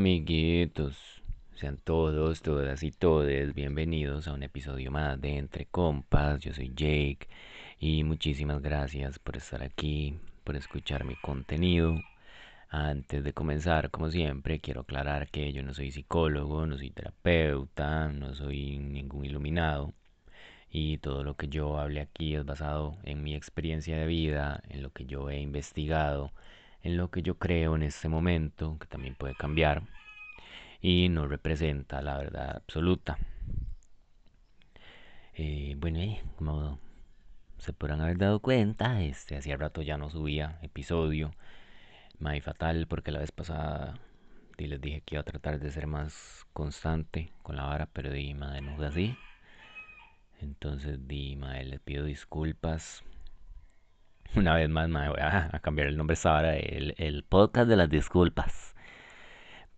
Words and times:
Amiguitos, 0.00 0.96
sean 1.56 1.76
todos, 1.76 2.40
todas 2.40 2.82
y 2.82 2.90
todes 2.90 3.52
bienvenidos 3.54 4.28
a 4.28 4.32
un 4.32 4.42
episodio 4.42 4.90
más 4.90 5.20
de 5.20 5.36
Entre 5.36 5.66
Compas. 5.66 6.40
Yo 6.40 6.54
soy 6.54 6.70
Jake 6.70 7.28
y 7.78 8.02
muchísimas 8.02 8.62
gracias 8.62 9.18
por 9.18 9.36
estar 9.36 9.62
aquí, 9.62 10.18
por 10.42 10.56
escuchar 10.56 11.04
mi 11.04 11.16
contenido. 11.16 12.00
Antes 12.70 13.22
de 13.22 13.34
comenzar, 13.34 13.90
como 13.90 14.10
siempre, 14.10 14.58
quiero 14.58 14.80
aclarar 14.80 15.28
que 15.28 15.52
yo 15.52 15.62
no 15.62 15.74
soy 15.74 15.90
psicólogo, 15.90 16.64
no 16.64 16.78
soy 16.78 16.92
terapeuta, 16.92 18.08
no 18.08 18.34
soy 18.34 18.78
ningún 18.78 19.26
iluminado. 19.26 19.92
Y 20.70 20.96
todo 20.96 21.24
lo 21.24 21.36
que 21.36 21.48
yo 21.48 21.78
hable 21.78 22.00
aquí 22.00 22.34
es 22.36 22.46
basado 22.46 22.96
en 23.04 23.22
mi 23.22 23.34
experiencia 23.34 23.98
de 23.98 24.06
vida, 24.06 24.62
en 24.70 24.82
lo 24.82 24.92
que 24.92 25.04
yo 25.04 25.28
he 25.28 25.40
investigado 25.40 26.32
en 26.82 26.96
lo 26.96 27.10
que 27.10 27.22
yo 27.22 27.36
creo 27.36 27.76
en 27.76 27.82
este 27.82 28.08
momento, 28.08 28.76
que 28.78 28.86
también 28.86 29.14
puede 29.14 29.34
cambiar, 29.34 29.82
y 30.80 31.08
no 31.08 31.26
representa 31.26 32.02
la 32.02 32.18
verdad 32.18 32.56
absoluta. 32.56 33.18
Eh, 35.34 35.74
bueno, 35.78 35.98
eh, 36.00 36.22
como 36.36 36.78
se 37.58 37.72
podrán 37.72 38.00
haber 38.00 38.18
dado 38.18 38.40
cuenta, 38.40 39.02
este, 39.02 39.36
hacía 39.36 39.56
rato 39.56 39.82
ya 39.82 39.98
no 39.98 40.10
subía 40.10 40.58
episodio. 40.62 41.32
Muy 42.18 42.40
fatal 42.40 42.86
porque 42.86 43.12
la 43.12 43.20
vez 43.20 43.32
pasada 43.32 43.98
y 44.58 44.66
les 44.66 44.80
dije 44.80 45.00
que 45.02 45.14
iba 45.14 45.22
a 45.22 45.24
tratar 45.24 45.58
de 45.58 45.70
ser 45.70 45.86
más 45.86 46.46
constante 46.52 47.32
con 47.42 47.56
la 47.56 47.64
vara, 47.64 47.86
pero 47.86 48.10
di, 48.12 48.34
madre, 48.34 48.60
no 48.60 48.76
fue 48.76 48.86
así. 48.86 49.16
Entonces, 50.40 51.06
di, 51.08 51.36
madre, 51.36 51.64
les 51.64 51.80
pido 51.80 52.04
disculpas 52.04 53.02
una 54.36 54.54
vez 54.54 54.68
más 54.68 54.88
me 54.88 55.08
voy 55.08 55.20
a, 55.20 55.58
cambiar 55.62 55.88
el 55.88 55.96
nombre 55.96 56.16
Sara, 56.16 56.56
el, 56.56 56.94
el 56.98 57.24
podcast 57.24 57.68
de 57.68 57.76
las 57.76 57.90
disculpas. 57.90 58.69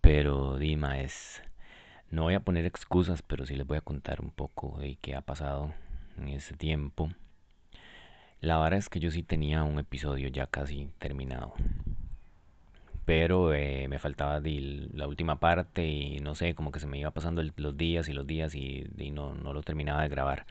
Pero 0.03 0.57
Dima 0.57 0.99
es... 0.99 1.41
No 2.11 2.23
voy 2.23 2.33
a 2.33 2.41
poner 2.41 2.65
excusas, 2.65 3.21
pero 3.21 3.45
sí 3.45 3.55
les 3.55 3.65
voy 3.65 3.77
a 3.77 3.81
contar 3.81 4.19
un 4.19 4.31
poco 4.31 4.77
de 4.77 4.97
qué 4.97 5.15
ha 5.15 5.21
pasado 5.21 5.73
en 6.17 6.27
ese 6.27 6.57
tiempo. 6.57 7.09
La 8.41 8.59
verdad 8.59 8.79
es 8.79 8.89
que 8.89 8.99
yo 8.99 9.11
sí 9.11 9.23
tenía 9.23 9.63
un 9.63 9.79
episodio 9.79 10.27
ya 10.27 10.45
casi 10.45 10.89
terminado. 10.99 11.53
Pero 13.05 13.53
eh, 13.53 13.87
me 13.87 13.97
faltaba 13.97 14.41
la 14.43 15.07
última 15.07 15.39
parte 15.39 15.87
y 15.87 16.19
no 16.19 16.35
sé, 16.35 16.53
como 16.53 16.73
que 16.73 16.81
se 16.81 16.87
me 16.87 16.99
iba 16.99 17.11
pasando 17.11 17.41
los 17.41 17.77
días 17.77 18.09
y 18.09 18.13
los 18.13 18.27
días 18.27 18.55
y, 18.55 18.85
y 18.97 19.11
no, 19.11 19.33
no 19.35 19.53
lo 19.53 19.61
terminaba 19.61 20.01
de 20.03 20.09
grabar. 20.09 20.45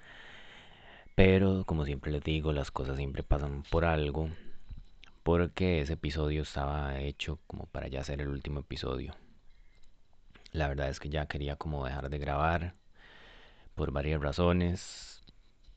Pero 1.14 1.64
como 1.67 1.84
siempre 1.84 2.11
les 2.11 2.25
digo, 2.25 2.55
las 2.55 2.70
cosas 2.70 2.97
siempre 2.97 3.23
pasan 3.23 3.64
por 3.70 3.84
algo. 3.84 4.30
Porque 5.23 5.83
ese 5.83 5.92
episodio 5.92 6.41
estaba 6.41 6.98
hecho 7.00 7.39
como 7.47 7.67
para 7.67 7.89
ya 7.89 8.03
ser 8.03 8.23
el 8.23 8.28
último 8.28 8.61
episodio. 8.61 9.14
La 10.52 10.68
verdad 10.68 10.89
es 10.90 11.01
que 11.01 11.08
ya 11.08 11.27
quería 11.27 11.57
como 11.57 11.85
dejar 11.86 12.11
de 12.11 12.18
grabar 12.18 12.74
por 13.74 13.90
varias 13.92 14.20
razones. 14.20 15.23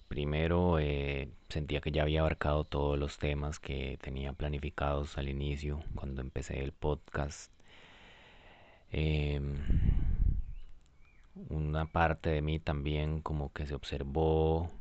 Primero, 0.07 0.79
eh, 0.79 1.29
sentía 1.49 1.81
que 1.81 1.91
ya 1.91 2.03
había 2.03 2.21
abarcado 2.21 2.63
todos 2.65 2.97
los 2.99 3.17
temas 3.17 3.59
que 3.59 3.97
tenía 4.01 4.33
planificados 4.33 5.17
al 5.17 5.29
inicio, 5.29 5.83
cuando 5.95 6.21
empecé 6.21 6.61
el 6.63 6.73
podcast. 6.73 7.51
Em, 8.91 9.57
una 11.49 11.85
parte 11.85 12.29
de 12.29 12.41
mí 12.41 12.59
también 12.59 13.21
como 13.21 13.51
que 13.53 13.65
se 13.65 13.75
observó 13.75 14.71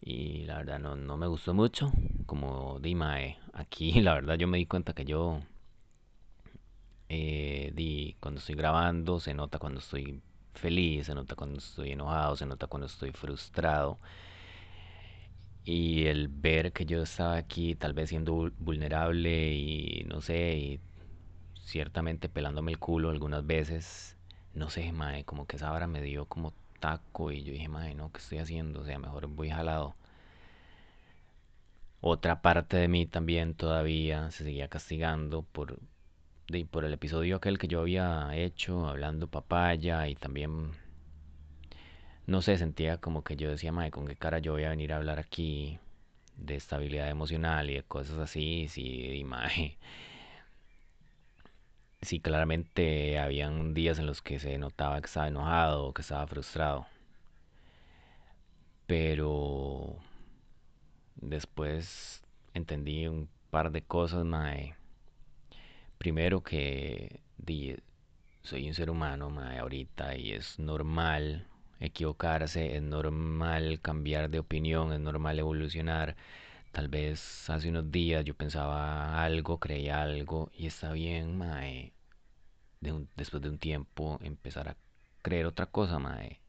y 0.00 0.44
la 0.44 0.58
verdad 0.58 0.78
no, 0.78 0.96
no 0.96 1.16
me 1.16 1.26
gustó 1.26 1.54
mucho. 1.54 1.92
Como 2.26 2.78
Dima, 2.80 3.16
aquí 3.52 3.92
la 4.02 4.14
verdad 4.14 4.36
yo 4.36 4.48
me 4.48 4.58
di 4.58 4.66
cuenta 4.66 4.94
que 4.94 5.04
yo 5.04 5.42
eh, 7.08 7.72
di, 7.74 8.16
cuando 8.20 8.40
estoy 8.40 8.54
grabando 8.56 9.20
se 9.20 9.34
nota 9.34 9.58
cuando 9.58 9.80
estoy 9.80 10.22
feliz, 10.54 11.06
se 11.06 11.14
nota 11.14 11.34
cuando 11.36 11.58
estoy 11.58 11.92
enojado, 11.92 12.36
se 12.36 12.46
nota 12.46 12.66
cuando 12.66 12.86
estoy 12.86 13.12
frustrado. 13.12 13.98
Y 15.64 16.06
el 16.06 16.28
ver 16.28 16.72
que 16.72 16.86
yo 16.86 17.02
estaba 17.02 17.36
aquí 17.36 17.74
tal 17.74 17.92
vez 17.92 18.08
siendo 18.10 18.50
vulnerable 18.58 19.52
y 19.52 20.04
no 20.08 20.20
sé, 20.22 20.54
y 20.56 20.80
ciertamente 21.60 22.28
pelándome 22.28 22.72
el 22.72 22.78
culo 22.78 23.10
algunas 23.10 23.46
veces, 23.46 24.16
no 24.54 24.70
sé, 24.70 24.92
mae, 24.92 25.24
como 25.24 25.46
que 25.46 25.56
esa 25.56 25.72
hora 25.72 25.86
me 25.88 26.02
dio 26.02 26.26
como 26.26 26.54
taco 26.80 27.32
y 27.32 27.42
yo 27.44 27.52
dije, 27.52 27.68
madre, 27.68 27.94
no, 27.94 28.12
¿qué 28.12 28.18
estoy 28.20 28.38
haciendo? 28.38 28.80
O 28.82 28.84
sea, 28.84 28.98
mejor 28.98 29.26
voy 29.28 29.50
jalado. 29.50 29.96
Otra 32.00 32.40
parte 32.40 32.78
de 32.78 32.88
mí 32.88 33.04
también 33.06 33.54
todavía 33.54 34.30
se 34.30 34.44
seguía 34.44 34.68
castigando 34.68 35.42
por, 35.42 35.78
por 36.70 36.84
el 36.84 36.92
episodio 36.92 37.36
aquel 37.36 37.58
que 37.58 37.68
yo 37.68 37.80
había 37.80 38.30
hecho 38.34 38.88
hablando 38.88 39.28
papaya 39.28 40.08
y 40.08 40.14
también, 40.14 40.70
no 42.26 42.42
sé, 42.42 42.58
sentía 42.58 42.98
como 42.98 43.22
que 43.24 43.36
yo 43.36 43.50
decía, 43.50 43.72
madre, 43.72 43.90
¿con 43.90 44.06
qué 44.06 44.16
cara 44.16 44.38
yo 44.38 44.52
voy 44.52 44.64
a 44.64 44.70
venir 44.70 44.92
a 44.92 44.96
hablar 44.96 45.18
aquí 45.18 45.78
de 46.36 46.56
estabilidad 46.56 47.10
emocional 47.10 47.70
y 47.70 47.74
de 47.76 47.82
cosas 47.84 48.18
así? 48.18 48.68
Sí, 48.68 49.22
madre 49.26 49.78
sí, 52.02 52.20
claramente 52.20 53.18
habían 53.18 53.74
días 53.74 53.98
en 53.98 54.06
los 54.06 54.22
que 54.22 54.38
se 54.38 54.56
notaba 54.58 55.00
que 55.00 55.06
estaba 55.06 55.28
enojado 55.28 55.86
o 55.86 55.92
que 55.94 56.02
estaba 56.02 56.26
frustrado. 56.26 56.86
Pero 58.86 59.96
después 61.16 62.22
entendí 62.54 63.06
un 63.06 63.28
par 63.50 63.70
de 63.72 63.82
cosas, 63.82 64.24
mae. 64.24 64.74
Primero 65.98 66.42
que 66.42 67.20
soy 68.42 68.68
un 68.68 68.74
ser 68.74 68.90
humano, 68.90 69.30
mae, 69.30 69.58
ahorita 69.58 70.16
y 70.16 70.32
es 70.32 70.58
normal 70.58 71.46
equivocarse, 71.80 72.76
es 72.76 72.82
normal 72.82 73.80
cambiar 73.80 74.30
de 74.30 74.38
opinión, 74.38 74.92
es 74.92 75.00
normal 75.00 75.38
evolucionar. 75.38 76.16
Tal 76.72 76.88
vez 76.88 77.48
hace 77.50 77.68
unos 77.70 77.90
días 77.90 78.24
yo 78.24 78.34
pensaba 78.34 79.22
algo, 79.24 79.58
creía 79.58 80.02
algo 80.02 80.50
y 80.54 80.66
está 80.66 80.92
bien, 80.92 81.36
mae 81.38 81.96
después 83.16 83.42
de 83.42 83.48
un 83.48 83.58
tiempo 83.58 84.18
empezar 84.22 84.68
a 84.68 84.76
creer 85.22 85.46
otra 85.46 85.66
cosa, 85.66 85.98
mae. 85.98 86.40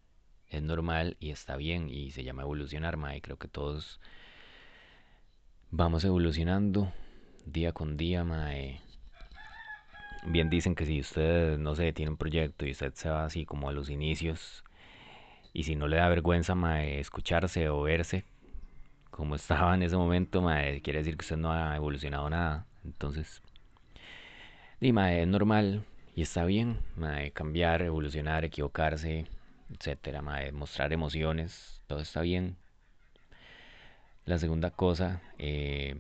Es 0.47 0.61
normal 0.61 1.17
y 1.19 1.31
está 1.31 1.57
bien 1.57 1.89
y 1.89 2.11
se 2.11 2.23
llama 2.23 2.43
evolucionar, 2.43 2.97
mae. 2.97 3.21
Creo 3.21 3.37
que 3.37 3.47
todos 3.47 3.99
vamos 5.71 6.03
evolucionando 6.03 6.91
día 7.45 7.73
con 7.73 7.97
día, 7.97 8.23
mae. 8.23 8.81
Bien 10.29 10.49
dicen 10.49 10.75
que 10.75 10.85
si 10.85 10.99
usted, 10.99 11.57
no 11.57 11.73
sé, 11.75 11.93
tiene 11.93 12.11
un 12.11 12.17
proyecto 12.17 12.65
y 12.65 12.71
usted 12.71 12.93
se 12.93 13.09
va 13.09 13.25
así 13.25 13.45
como 13.45 13.69
a 13.69 13.71
los 13.71 13.89
inicios 13.89 14.63
y 15.53 15.63
si 15.63 15.75
no 15.75 15.87
le 15.87 15.97
da 15.97 16.09
vergüenza, 16.09 16.53
escucharse 16.83 17.69
o 17.69 17.81
verse 17.83 18.25
como 19.09 19.35
estaba 19.35 19.73
en 19.75 19.83
ese 19.83 19.97
momento, 19.97 20.45
quiere 20.83 20.99
decir 20.99 21.17
que 21.17 21.23
usted 21.23 21.37
no 21.37 21.51
ha 21.51 21.75
evolucionado 21.75 22.29
nada. 22.29 22.65
Entonces, 22.83 23.41
y 24.79 24.89
es 24.89 25.27
normal 25.27 25.85
y 26.15 26.21
está 26.23 26.45
bien, 26.45 26.79
cambiar, 27.33 27.81
evolucionar, 27.81 28.45
equivocarse, 28.45 29.27
etcétera, 29.73 30.21
mostrar 30.51 30.93
emociones, 30.93 31.81
todo 31.87 31.99
está 31.99 32.21
bien. 32.21 32.57
La 34.25 34.37
segunda 34.37 34.71
cosa 34.71 35.21
eh, 35.37 35.95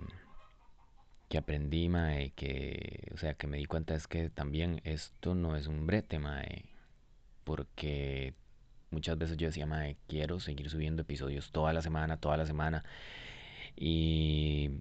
que 1.29 1.37
aprendí, 1.37 1.89
mae, 1.89 2.31
que, 2.35 3.09
o 3.13 3.17
sea, 3.17 3.33
que 3.35 3.47
me 3.47 3.57
di 3.57 3.65
cuenta 3.65 3.95
es 3.95 4.07
que 4.07 4.29
también 4.29 4.81
esto 4.85 5.35
no 5.35 5.55
es 5.55 5.67
un 5.67 5.85
brete, 5.87 6.19
mae, 6.19 6.65
porque 7.43 8.33
muchas 8.91 9.17
veces 9.17 9.37
yo 9.37 9.47
decía, 9.47 9.65
mae, 9.65 9.97
quiero 10.07 10.39
seguir 10.39 10.69
subiendo 10.69 11.01
episodios 11.03 11.51
toda 11.51 11.73
la 11.73 11.81
semana, 11.81 12.17
toda 12.17 12.37
la 12.37 12.45
semana, 12.45 12.83
y 13.75 14.71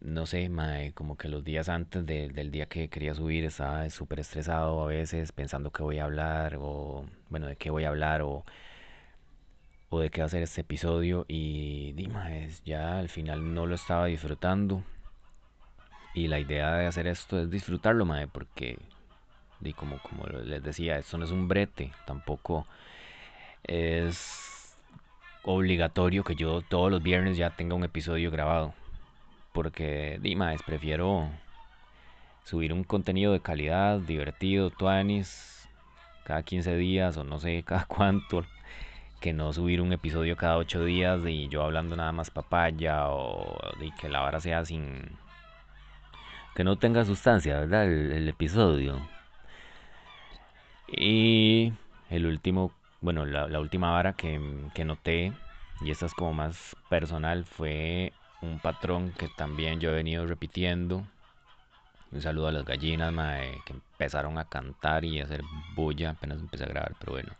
no 0.00 0.26
sé, 0.26 0.48
mae, 0.48 0.92
como 0.92 1.16
que 1.16 1.28
los 1.28 1.44
días 1.44 1.68
antes 1.68 2.06
del 2.06 2.50
día 2.50 2.66
que 2.66 2.88
quería 2.88 3.14
subir 3.14 3.44
estaba 3.44 3.88
súper 3.90 4.20
estresado 4.20 4.82
a 4.82 4.86
veces 4.86 5.32
pensando 5.32 5.72
que 5.72 5.82
voy 5.82 5.98
a 5.98 6.04
hablar 6.04 6.56
o, 6.60 7.06
bueno, 7.30 7.46
de 7.46 7.56
qué 7.56 7.70
voy 7.70 7.84
a 7.84 7.88
hablar 7.88 8.22
o, 8.22 8.44
o 9.90 10.00
de 10.00 10.10
qué 10.10 10.28
ser 10.28 10.42
este 10.42 10.60
episodio 10.62 11.24
y, 11.28 11.92
dime, 11.94 12.48
ya 12.64 12.98
al 12.98 13.08
final 13.08 13.54
no 13.54 13.66
lo 13.66 13.74
estaba 13.74 14.06
disfrutando 14.06 14.84
y 16.16 16.28
la 16.28 16.40
idea 16.40 16.74
de 16.76 16.86
hacer 16.86 17.06
esto 17.06 17.38
es 17.40 17.50
disfrutarlo, 17.50 18.04
mae, 18.04 18.26
porque, 18.26 18.78
como, 19.76 19.98
como 19.98 20.26
les 20.26 20.62
decía, 20.62 20.98
esto 20.98 21.18
no 21.18 21.24
es 21.24 21.30
un 21.30 21.46
brete, 21.46 21.92
tampoco 22.06 22.66
es 23.64 24.76
obligatorio 25.44 26.24
que 26.24 26.34
yo 26.34 26.62
todos 26.62 26.90
los 26.90 27.02
viernes 27.02 27.36
ya 27.36 27.50
tenga 27.50 27.76
un 27.76 27.84
episodio 27.84 28.30
grabado 28.30 28.74
porque, 29.56 30.18
Dimas, 30.20 30.62
prefiero 30.62 31.30
subir 32.44 32.74
un 32.74 32.84
contenido 32.84 33.32
de 33.32 33.40
calidad, 33.40 33.98
divertido, 34.00 34.68
tuanis, 34.70 35.66
cada 36.24 36.42
15 36.42 36.76
días 36.76 37.16
o 37.16 37.24
no 37.24 37.38
sé 37.38 37.62
cada 37.66 37.86
cuánto, 37.86 38.44
que 39.18 39.32
no 39.32 39.54
subir 39.54 39.80
un 39.80 39.94
episodio 39.94 40.36
cada 40.36 40.58
8 40.58 40.84
días 40.84 41.20
y 41.26 41.48
yo 41.48 41.62
hablando 41.62 41.96
nada 41.96 42.12
más 42.12 42.30
papaya 42.30 43.08
o 43.08 43.58
de 43.80 43.90
que 43.98 44.10
la 44.10 44.20
vara 44.20 44.40
sea 44.40 44.62
sin. 44.66 45.18
Que 46.56 46.64
no 46.64 46.78
tenga 46.78 47.04
sustancia, 47.04 47.60
¿verdad? 47.60 47.84
El, 47.84 48.28
episodio. 48.28 49.06
Y 50.88 51.74
el 52.08 52.24
último, 52.24 52.72
bueno, 53.02 53.26
la, 53.26 53.60
última 53.60 53.90
vara 53.90 54.14
que, 54.14 54.40
que 54.74 54.86
noté, 54.86 55.34
y 55.82 55.90
esta 55.90 56.06
es 56.06 56.14
como 56.14 56.32
más 56.32 56.74
personal, 56.88 57.44
fue 57.44 58.14
un 58.40 58.58
patrón 58.58 59.12
que 59.12 59.28
también 59.28 59.80
yo 59.80 59.90
he 59.90 59.94
venido 59.94 60.26
repitiendo. 60.26 61.04
Un 62.10 62.22
saludo 62.22 62.48
a 62.48 62.52
las 62.52 62.64
gallinas, 62.64 63.12
mae, 63.12 63.60
que 63.66 63.74
empezaron 63.74 64.38
a 64.38 64.46
cantar 64.46 65.04
y 65.04 65.20
a 65.20 65.24
hacer 65.24 65.42
bulla 65.74 66.10
apenas 66.10 66.40
empecé 66.40 66.64
a 66.64 66.68
grabar, 66.68 66.94
pero 66.98 67.12
bueno. 67.12 67.32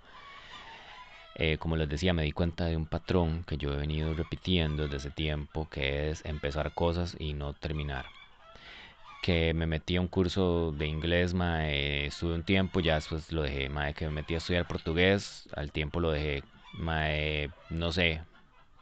Eh, 1.37 1.57
como 1.57 1.77
les 1.77 1.89
decía, 1.89 2.13
me 2.13 2.23
di 2.23 2.33
cuenta 2.33 2.67
de 2.67 2.77
un 2.77 2.87
patrón 2.87 3.45
que 3.45 3.57
yo 3.57 3.73
he 3.73 3.77
venido 3.77 4.13
repitiendo 4.13 4.85
desde 4.85 4.97
ese 4.99 5.11
tiempo, 5.11 5.69
que 5.71 6.11
es 6.11 6.23
empezar 6.27 6.73
cosas 6.73 7.17
y 7.19 7.33
no 7.33 7.55
terminar. 7.55 8.05
Que 9.21 9.55
me 9.55 9.67
metí 9.67 9.97
a 9.97 10.01
un 10.01 10.09
curso 10.09 10.73
de 10.73 10.87
inglés, 10.87 11.35
mae, 11.35 12.07
estuve 12.07 12.35
un 12.35 12.45
tiempo, 12.45 12.81
ya 12.81 12.95
después 12.95 13.33
lo 13.33 13.43
dejé, 13.43 13.69
mae, 13.69 13.93
que 13.95 14.05
me 14.07 14.11
metí 14.13 14.35
a 14.35 14.39
estudiar 14.39 14.67
portugués, 14.67 15.49
al 15.57 15.73
tiempo 15.73 15.99
lo 16.01 16.13
dejé, 16.13 16.45
mae, 16.73 17.51
no 17.69 17.91
sé, 17.93 18.23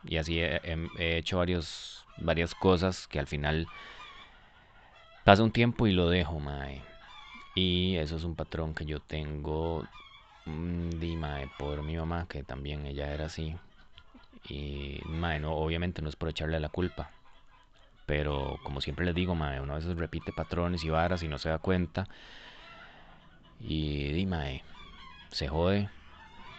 y 0.05 0.19
así 0.19 0.41
he, 0.41 0.61
he 0.97 1.19
hecho 1.19 1.39
varios, 1.39 2.07
varias 2.17 2.55
cosas 2.55 3.09
que 3.09 3.21
al 3.21 3.27
final 3.29 3.71
pasa 5.23 5.43
un 5.43 5.53
tiempo 5.53 5.87
y 5.87 5.93
lo 5.93 6.09
dejo, 6.09 6.41
mae. 6.41 6.85
Y 7.55 7.97
eso 7.97 8.17
es 8.17 8.25
un 8.25 8.37
patrón 8.37 8.75
que 8.75 8.85
yo 8.87 9.01
tengo, 9.01 9.89
mm, 10.47 10.91
di, 10.91 11.17
mae, 11.17 11.49
por 11.49 11.83
mi 11.83 11.97
mamá, 11.97 12.27
que 12.29 12.45
también 12.45 12.87
ella 12.87 13.13
era 13.15 13.27
así. 13.27 13.57
Y, 14.45 15.03
mae, 15.07 15.41
no, 15.41 15.55
obviamente 15.57 16.03
no 16.03 16.09
es 16.11 16.17
por 16.17 16.29
echarle 16.31 16.61
la 16.61 16.71
culpa. 16.71 17.13
Pero 18.07 18.61
como 18.63 18.81
siempre 18.81 19.07
les 19.07 19.15
digo, 19.15 19.35
mae, 19.35 19.61
uno 19.61 19.73
a 19.75 19.77
veces 19.77 19.97
repite 19.97 20.33
patrones 20.33 20.85
y 20.85 20.91
varas 20.91 21.23
y 21.23 21.29
no 21.29 21.39
se 21.39 21.49
da 21.51 21.59
cuenta. 21.59 22.09
Y, 23.59 24.13
di, 24.13 24.27
mae, 24.27 24.65
se 25.31 25.49
jode 25.49 25.91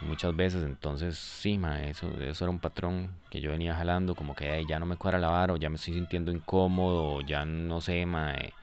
muchas 0.02 0.36
veces. 0.36 0.64
Entonces, 0.64 1.18
sí, 1.18 1.58
mae, 1.60 1.92
eso, 1.92 2.10
era 2.20 2.50
un 2.50 2.60
patrón 2.60 3.12
que 3.30 3.42
yo 3.42 3.52
venía 3.52 3.76
jalando, 3.76 4.16
como 4.16 4.36
que 4.36 4.52
"Ay, 4.52 4.66
ya 4.66 4.80
no 4.80 4.86
me 4.86 4.98
cuadra 4.98 5.20
la 5.20 5.30
vara, 5.30 5.54
o 5.54 5.58
ya 5.58 5.70
me 5.70 5.76
estoy 5.78 5.96
sintiendo 5.96 6.32
incómodo, 6.32 7.16
o 7.16 7.22
ya 7.22 7.46
no 7.46 7.82
sé, 7.82 8.06
mae. 8.06 8.58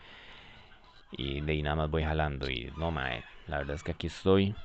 Y 1.12 1.40
de 1.42 1.52
ahí 1.52 1.62
nada 1.62 1.76
más 1.76 1.90
voy 1.90 2.02
jalando. 2.02 2.50
Y 2.50 2.72
no, 2.76 2.90
mae, 2.90 3.24
la 3.46 3.58
verdad 3.58 3.76
es 3.76 3.82
que 3.84 3.92
aquí 3.92 4.06
estoy. 4.08 4.56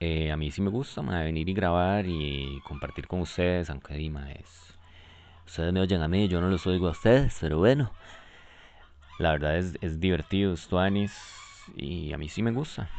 Eh, 0.00 0.30
a 0.32 0.36
mí 0.36 0.50
sí 0.50 0.60
me 0.62 0.70
gusta, 0.70 1.02
venir 1.02 1.48
y 1.48 1.54
grabar 1.54 2.04
y 2.06 2.60
compartir 2.62 3.06
con 3.08 3.20
ustedes, 3.20 3.70
aunque 3.70 3.94
di, 3.94 4.10
mae, 4.10 4.40
es- 4.40 4.77
ustedes 5.48 5.72
me 5.72 5.80
oyen 5.80 6.02
a 6.02 6.08
mí, 6.08 6.28
yo 6.28 6.40
no 6.40 6.48
los 6.48 6.66
oigo 6.66 6.88
a 6.88 6.92
ustedes, 6.92 7.38
pero 7.40 7.58
bueno, 7.58 7.92
la 9.18 9.32
verdad 9.32 9.56
es, 9.58 9.74
es 9.80 10.00
divertido, 10.00 10.52
es 10.54 10.68
tuanis, 10.68 11.64
y 11.74 12.12
a 12.12 12.18
mí 12.18 12.28
sí 12.28 12.42
me 12.42 12.52
gusta. 12.52 12.90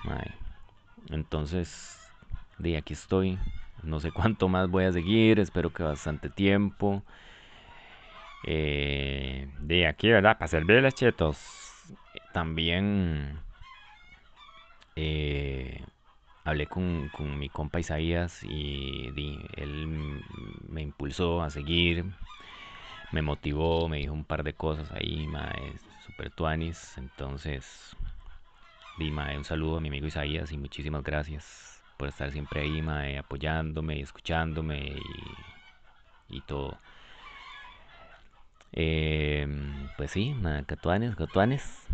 Entonces, 1.10 2.12
de 2.58 2.78
aquí 2.78 2.94
estoy. 2.94 3.40
No 3.82 4.00
sé 4.00 4.12
cuánto 4.12 4.50
más 4.50 4.70
voy 4.70 4.86
a 4.86 4.92
seguir, 4.92 5.40
espero 5.40 5.72
que 5.72 5.84
bastante 5.84 6.30
tiempo. 6.30 7.04
Eh, 8.44 9.50
de 9.60 9.88
aquí, 9.88 10.10
¿verdad? 10.10 10.38
Para 10.38 10.48
servirles, 10.48 10.96
chetos. 10.96 11.94
También 12.32 13.42
eh, 14.96 15.86
hablé 16.44 16.68
con, 16.68 17.10
con 17.10 17.40
mi 17.40 17.50
compa 17.50 17.80
Isaías 17.80 18.44
y 18.44 19.08
él 19.56 20.24
me 20.68 20.82
impulsó 20.82 21.42
a 21.42 21.50
seguir, 21.50 22.06
me 23.12 23.22
motivó, 23.22 23.88
me 23.90 23.98
dijo 23.98 24.14
un 24.14 24.26
par 24.26 24.44
de 24.44 24.54
cosas 24.54 24.92
ahí, 24.92 25.28
mae, 25.28 25.74
super 26.06 26.30
tuanis. 26.32 26.98
Entonces, 26.98 27.96
di, 28.98 29.12
mae, 29.12 29.38
un 29.38 29.46
saludo 29.46 29.78
a 29.78 29.82
mi 29.82 29.88
amigo 29.90 30.08
Isaías 30.08 30.52
y 30.52 30.58
muchísimas 30.58 31.04
gracias 31.04 31.84
por 31.98 32.10
estar 32.10 32.32
siempre 32.32 32.62
ahí, 32.62 32.82
mae, 32.82 33.18
apoyándome 33.18 33.98
y 33.98 34.02
escuchándome 34.02 35.00
y, 36.30 36.38
y 36.38 36.42
todo. 36.42 36.78
Eh, 38.72 39.48
pues 39.98 40.12
sí, 40.12 40.34
mae, 40.34 40.64
que 40.66 40.76
tuanis. 40.78 41.88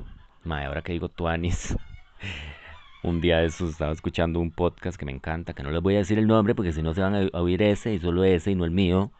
Mae, 0.43 0.65
ahora 0.65 0.81
que 0.81 0.93
digo 0.93 1.09
tuanis, 1.09 1.75
un 3.03 3.21
día 3.21 3.37
de 3.39 3.47
esos 3.47 3.71
estaba 3.71 3.93
escuchando 3.93 4.39
un 4.39 4.51
podcast 4.51 4.97
que 4.97 5.05
me 5.05 5.11
encanta, 5.11 5.53
que 5.53 5.63
no 5.63 5.71
les 5.71 5.81
voy 5.81 5.95
a 5.95 5.99
decir 5.99 6.19
el 6.19 6.27
nombre 6.27 6.55
porque 6.55 6.73
si 6.73 6.81
no 6.83 6.93
se 6.93 7.01
van 7.01 7.15
a 7.15 7.39
oír 7.39 7.61
ese 7.63 7.93
y 7.93 7.99
solo 7.99 8.23
ese 8.23 8.51
y 8.51 8.55
no 8.55 8.65
el 8.65 8.71
mío. 8.71 9.11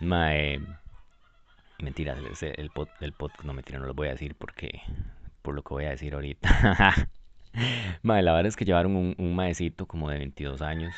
Mae, 0.00 0.60
mentira, 1.82 2.16
ese- 2.30 2.54
el, 2.60 2.70
pod, 2.70 2.88
el 3.00 3.12
podcast, 3.12 3.44
no 3.44 3.52
mentira, 3.54 3.78
no 3.78 3.86
lo 3.86 3.94
voy 3.94 4.08
a 4.08 4.12
decir 4.12 4.34
porque, 4.36 4.82
por 5.42 5.54
lo 5.54 5.62
que 5.62 5.74
voy 5.74 5.84
a 5.86 5.90
decir 5.90 6.14
ahorita. 6.14 7.08
Mae, 8.02 8.22
la 8.22 8.32
verdad 8.32 8.48
es 8.48 8.56
que 8.56 8.64
llevaron 8.64 8.96
un, 8.96 9.14
un 9.18 9.34
maecito 9.36 9.86
como 9.86 10.10
de 10.10 10.18
22 10.18 10.62
años. 10.62 10.94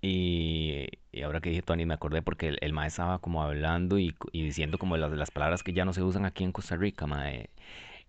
Y, 0.00 0.86
y 1.12 1.22
ahora 1.22 1.40
que 1.40 1.50
dije 1.50 1.62
Tony, 1.62 1.84
me 1.86 1.94
acordé 1.94 2.22
porque 2.22 2.48
el, 2.48 2.58
el 2.60 2.72
mae 2.72 2.86
estaba 2.88 3.18
como 3.18 3.42
hablando 3.42 3.98
y, 3.98 4.14
y 4.32 4.42
diciendo 4.44 4.78
como 4.78 4.96
las, 4.96 5.10
las 5.12 5.30
palabras 5.32 5.62
que 5.64 5.72
ya 5.72 5.84
no 5.84 5.92
se 5.92 6.02
usan 6.02 6.24
aquí 6.24 6.44
en 6.44 6.52
Costa 6.52 6.76
Rica, 6.76 7.06
mae. 7.06 7.50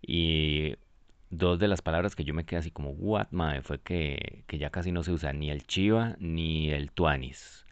Y 0.01 0.75
dos 1.31 1.59
de 1.59 1.67
las 1.67 1.81
palabras 1.81 2.15
que 2.15 2.23
yo 2.25 2.33
me 2.33 2.45
quedé 2.45 2.59
así 2.59 2.71
como, 2.71 2.91
what, 2.91 3.27
mae, 3.31 3.61
fue 3.61 3.81
que, 3.81 4.43
que 4.47 4.57
ya 4.59 4.69
casi 4.71 4.91
no 4.91 5.03
se 5.03 5.11
usa 5.11 5.33
ni 5.33 5.49
el 5.51 5.65
chiva 5.67 6.15
ni 6.19 6.71
el 6.71 6.91
tuanis. 6.91 7.65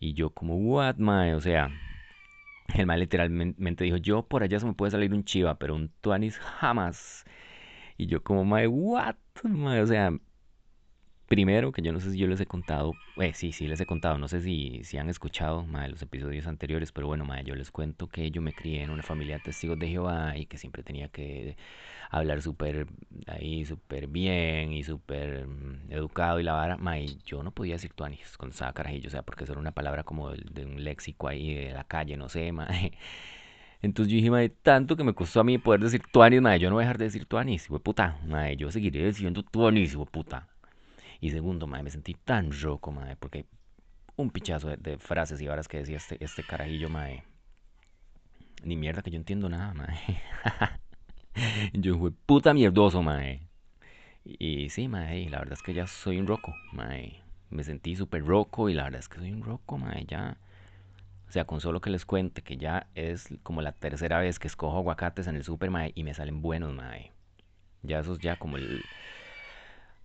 Y 0.00 0.14
yo 0.14 0.30
como, 0.30 0.56
what, 0.56 0.96
mae, 0.98 1.34
o 1.34 1.40
sea, 1.40 1.70
el 2.74 2.86
mae 2.86 2.98
literalmente 2.98 3.84
dijo, 3.84 3.96
yo 3.98 4.26
por 4.26 4.42
allá 4.42 4.58
se 4.60 4.66
me 4.66 4.74
puede 4.74 4.92
salir 4.92 5.12
un 5.12 5.24
chiva, 5.24 5.58
pero 5.58 5.74
un 5.74 5.90
tuanis 6.00 6.38
jamás. 6.38 7.24
Y 7.98 8.06
yo 8.06 8.22
como, 8.22 8.44
mae, 8.44 8.66
what, 8.68 9.16
o 9.44 9.86
sea, 9.86 10.12
Primero, 11.34 11.72
que 11.72 11.82
yo 11.82 11.92
no 11.92 11.98
sé 12.00 12.12
si 12.12 12.18
yo 12.18 12.28
les 12.28 12.40
he 12.40 12.46
contado, 12.46 12.96
eh, 13.16 13.32
sí, 13.34 13.50
sí 13.52 13.66
les 13.66 13.80
he 13.80 13.86
contado, 13.86 14.18
no 14.18 14.28
sé 14.28 14.40
si, 14.40 14.82
si 14.84 14.98
han 14.98 15.08
escuchado 15.08 15.64
ma, 15.66 15.88
los 15.88 16.00
episodios 16.02 16.46
anteriores, 16.46 16.92
pero 16.92 17.08
bueno, 17.08 17.24
ma, 17.24 17.40
yo 17.42 17.56
les 17.56 17.72
cuento 17.72 18.08
que 18.08 18.30
yo 18.30 18.40
me 18.40 18.54
crié 18.54 18.82
en 18.82 18.90
una 18.90 19.02
familia 19.02 19.36
de 19.36 19.40
testigos 19.40 19.78
de 19.78 19.88
Jehová 19.88 20.36
y 20.36 20.46
que 20.46 20.58
siempre 20.58 20.84
tenía 20.84 21.08
que 21.08 21.56
hablar 22.10 22.42
súper 22.42 22.86
ahí, 23.26 23.64
súper 23.64 24.06
bien 24.08 24.72
y 24.72 24.84
súper 24.84 25.46
mm, 25.48 25.92
educado 25.92 26.40
y 26.40 26.44
la 26.44 26.52
vara, 26.54 26.78
yo 27.24 27.42
no 27.42 27.50
podía 27.52 27.74
decir 27.74 27.92
tuanis 27.94 28.36
cuando 28.38 28.52
estaba 28.52 28.72
carajillo, 28.72 29.08
o 29.08 29.10
sea, 29.10 29.22
porque 29.22 29.44
eso 29.44 29.52
era 29.54 29.60
una 29.60 29.72
palabra 29.72 30.04
como 30.04 30.30
de, 30.30 30.42
de 30.52 30.66
un 30.66 30.84
léxico 30.84 31.28
ahí 31.28 31.54
de 31.54 31.72
la 31.72 31.84
calle, 31.84 32.16
no 32.16 32.28
sé, 32.28 32.52
ma. 32.54 32.68
Entonces 33.82 34.10
yo 34.12 34.16
dije, 34.16 34.30
ma, 34.30 34.40
tanto 34.62 34.96
que 34.96 35.04
me 35.04 35.14
costó 35.14 35.40
a 35.40 35.44
mí 35.44 35.58
poder 35.58 35.80
decir 35.80 36.02
tuanis, 36.10 36.40
ma, 36.40 36.56
yo 36.56 36.70
no 36.70 36.76
voy 36.76 36.82
a 36.82 36.86
dejar 36.86 36.98
de 36.98 37.04
decir 37.06 37.26
tuanis, 37.26 37.68
puta, 37.82 38.18
ma, 38.26 38.50
yo 38.52 38.70
seguiré 38.70 39.04
diciendo 39.06 39.42
tuanis, 39.42 39.96
puta. 40.10 40.48
Y 41.20 41.30
segundo, 41.30 41.66
mae, 41.66 41.82
me 41.82 41.90
sentí 41.90 42.14
tan 42.14 42.50
roco, 42.52 42.92
mae, 42.92 43.16
porque 43.16 43.46
un 44.16 44.30
pichazo 44.30 44.68
de, 44.76 44.98
frases 44.98 45.40
y 45.40 45.46
varas 45.46 45.68
que 45.68 45.78
decía 45.78 45.96
este, 45.96 46.22
este 46.22 46.42
carajillo, 46.44 46.88
mae. 46.88 47.24
Ni 48.62 48.76
mierda 48.76 49.02
que 49.02 49.10
yo 49.10 49.16
entiendo 49.16 49.48
nada, 49.48 49.74
mae. 49.74 49.98
yo 51.72 51.98
fui 51.98 52.10
puta 52.10 52.54
mierdoso, 52.54 53.02
mae. 53.02 53.48
Y 54.24 54.70
sí, 54.70 54.88
mae, 54.88 55.28
la 55.28 55.40
verdad 55.40 55.54
es 55.54 55.62
que 55.62 55.74
ya 55.74 55.86
soy 55.86 56.18
un 56.18 56.26
roco, 56.26 56.54
mae. 56.72 57.20
Me 57.50 57.62
sentí 57.62 57.94
súper 57.94 58.24
roco 58.24 58.68
y 58.68 58.74
la 58.74 58.84
verdad 58.84 59.00
es 59.00 59.08
que 59.08 59.18
soy 59.18 59.32
un 59.32 59.42
roco, 59.42 59.78
mae, 59.78 60.04
ya. 60.06 60.38
O 61.28 61.32
sea, 61.32 61.44
con 61.46 61.60
solo 61.60 61.80
que 61.80 61.90
les 61.90 62.04
cuente 62.04 62.42
que 62.42 62.56
ya 62.56 62.86
es 62.94 63.28
como 63.42 63.60
la 63.60 63.72
tercera 63.72 64.20
vez 64.20 64.38
que 64.38 64.46
escojo 64.46 64.78
aguacates 64.78 65.26
en 65.26 65.36
el 65.36 65.44
super, 65.44 65.70
mae, 65.70 65.92
y 65.94 66.04
me 66.04 66.14
salen 66.14 66.42
buenos, 66.42 66.72
mae. 66.72 67.12
Ya 67.82 68.00
eso 68.00 68.14
es 68.14 68.18
ya 68.20 68.36
como 68.36 68.56
el... 68.56 68.82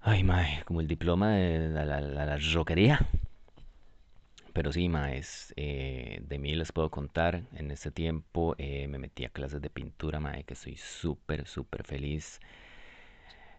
Ay, 0.01 0.23
mae, 0.23 0.63
como 0.65 0.81
el 0.81 0.87
diploma 0.87 1.31
de 1.35 1.69
la, 1.69 1.99
la, 2.01 2.37
roquería. 2.53 2.99
Pero 4.53 4.71
sí, 4.71 4.89
maes, 4.89 5.53
eh, 5.57 6.19
de 6.23 6.39
mí 6.39 6.55
les 6.55 6.71
puedo 6.71 6.89
contar. 6.89 7.43
En 7.53 7.71
este 7.71 7.91
tiempo 7.91 8.55
eh, 8.57 8.87
me 8.87 8.97
metí 8.97 9.25
a 9.25 9.29
clases 9.29 9.61
de 9.61 9.69
pintura, 9.69 10.19
mae, 10.19 10.43
que 10.43 10.53
estoy 10.53 10.77
súper, 10.77 11.47
súper 11.47 11.83
feliz. 11.85 12.39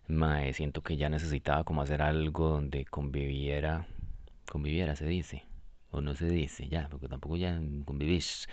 Mae, 0.08 0.52
siento 0.52 0.82
que 0.82 0.96
ya 0.96 1.08
necesitaba 1.08 1.64
como 1.64 1.82
hacer 1.82 2.02
algo 2.02 2.48
donde 2.48 2.84
conviviera, 2.84 3.86
conviviera 4.50 4.96
se 4.96 5.06
dice, 5.06 5.44
o 5.90 6.00
no 6.00 6.14
se 6.14 6.28
dice, 6.28 6.68
ya, 6.68 6.88
porque 6.88 7.08
tampoco 7.08 7.36
ya 7.36 7.60
convivís. 7.84 8.48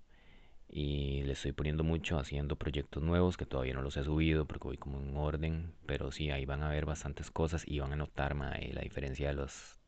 Y 0.69 1.23
le 1.25 1.33
estoy 1.33 1.53
poniendo 1.53 1.85
mucho 1.85 2.19
haciendo 2.19 2.57
proyectos 2.57 3.03
nuevos 3.03 3.37
que 3.37 3.47
todavía 3.47 3.75
no 3.75 3.83
los 3.83 3.97
he 3.97 4.05
subido 4.05 4.47
porque 4.47 4.69
voy 4.69 4.77
como 4.79 5.01
en 5.01 5.17
orden. 5.17 5.73
Pero 5.87 6.13
sí, 6.13 6.31
ahí 6.31 6.45
van 6.47 6.63
a 6.63 6.71
ver 6.71 6.87
bastantes 6.87 7.31
cosas 7.31 7.65
y 7.67 7.79
van 7.81 7.93
a 7.93 7.97
notar 7.97 8.37
la 8.37 8.81
diferencia 8.83 9.29
de 9.29 9.35
los 9.35 9.82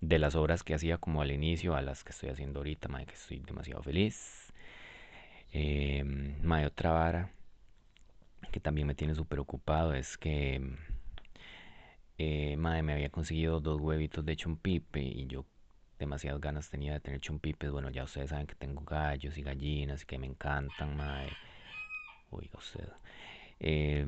de 0.00 0.18
las 0.18 0.34
obras 0.34 0.62
que 0.62 0.74
hacía 0.74 0.98
como 0.98 1.22
al 1.22 1.32
inicio 1.32 1.74
a 1.74 1.82
las 1.82 2.04
que 2.04 2.12
estoy 2.12 2.30
haciendo 2.30 2.60
ahorita, 2.60 2.88
mae, 2.88 3.06
que 3.06 3.14
estoy 3.14 3.40
demasiado 3.40 3.82
feliz. 3.82 4.52
Eh, 5.52 6.04
mae, 6.42 6.66
otra 6.66 6.92
vara 6.92 7.30
que 8.52 8.60
también 8.60 8.86
me 8.86 8.94
tiene 8.94 9.14
súper 9.14 9.40
ocupado 9.40 9.94
es 9.94 10.16
que 10.16 10.60
eh, 12.18 12.56
mae, 12.56 12.82
me 12.82 12.92
había 12.92 13.10
conseguido 13.10 13.60
dos 13.60 13.80
huevitos 13.80 14.24
de 14.24 14.36
chompipe 14.36 15.00
y 15.00 15.26
yo 15.26 15.44
demasiadas 15.98 16.40
ganas 16.40 16.70
tenía 16.70 16.92
de 16.94 17.00
tener 17.00 17.20
chompipes. 17.20 17.70
Bueno, 17.70 17.90
ya 17.90 18.04
ustedes 18.04 18.30
saben 18.30 18.46
que 18.46 18.54
tengo 18.54 18.82
gallos 18.82 19.36
y 19.36 19.42
gallinas 19.42 20.02
y 20.02 20.06
que 20.06 20.18
me 20.18 20.26
encantan, 20.26 20.96
mae. 20.96 21.28
Oiga 22.30 22.58
usted. 22.58 22.88
Eh, 23.60 24.04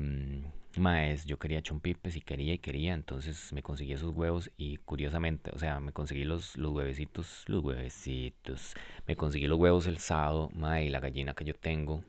Maes, 0.77 1.25
yo 1.25 1.37
quería 1.37 1.61
chompipes 1.61 2.15
y 2.15 2.21
quería 2.21 2.53
y 2.53 2.59
quería, 2.59 2.93
entonces 2.93 3.51
me 3.53 3.61
conseguí 3.63 3.93
esos 3.93 4.13
huevos 4.15 4.51
y 4.57 4.77
curiosamente, 4.77 5.51
o 5.53 5.59
sea, 5.59 5.79
me 5.81 5.91
conseguí 5.91 6.23
los, 6.23 6.57
los 6.57 6.71
huevecitos, 6.71 7.43
los 7.47 7.63
huevecitos, 7.63 8.75
me 9.07 9.15
conseguí 9.17 9.47
los 9.47 9.59
huevos 9.59 9.87
el 9.87 9.97
sábado, 9.99 10.49
mae, 10.53 10.89
la 10.89 10.99
gallina 11.01 11.33
que 11.33 11.45
yo 11.45 11.53
tengo 11.55 12.03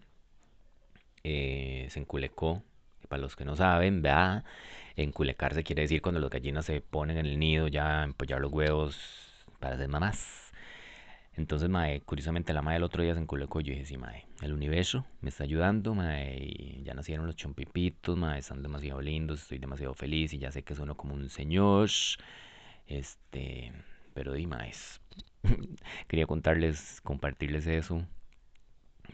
eh, 1.25 1.87
se 1.91 2.01
enculecó. 2.01 2.63
Para 3.09 3.21
los 3.23 3.37
que 3.37 3.45
no 3.45 3.57
saben, 3.57 4.01
vea, 4.03 4.45
enculecarse 4.97 5.65
quiere 5.65 5.83
decir 5.83 6.01
cuando 6.03 6.21
las 6.21 6.31
gallinas 6.31 6.65
se 6.67 6.81
ponen 6.81 7.19
en 7.19 7.27
el 7.27 7.39
nido 7.39 7.69
ya 7.69 8.05
empollar 8.05 8.41
los 8.41 8.53
huevos 8.53 9.45
para 9.61 9.75
hacer 9.75 9.89
mamás. 9.89 10.42
Entonces, 11.37 11.69
mae, 11.71 12.03
curiosamente 12.03 12.53
la 12.53 12.61
mae 12.63 12.77
el 12.77 12.83
otro 12.83 13.03
día 13.03 13.15
se 13.15 13.21
enculecó 13.21 13.61
y 13.61 13.65
yo 13.65 13.73
dije, 13.73 13.87
sí, 13.87 13.97
mae, 13.97 14.27
el 14.43 14.53
universo 14.53 15.07
me 15.23 15.31
está 15.31 15.45
ayudando, 15.45 15.95
mae, 15.95 16.83
ya 16.85 16.95
nacieron 16.95 17.27
los 17.27 17.37
chompipitos, 17.37 18.17
mae, 18.19 18.41
están 18.41 18.63
demasiado 18.63 19.01
lindos, 19.01 19.43
estoy 19.43 19.59
demasiado 19.59 19.95
feliz 19.95 20.35
y 20.35 20.39
ya 20.39 20.53
sé 20.53 20.63
que 20.63 20.75
sueno 20.75 20.95
como 20.97 21.15
un 21.15 21.31
señor, 21.31 21.89
este, 22.87 23.73
pero 24.15 24.35
di, 24.35 24.47
mae, 24.47 24.73
quería 26.09 26.27
contarles, 26.27 27.01
compartirles 27.03 27.67
eso, 27.67 28.07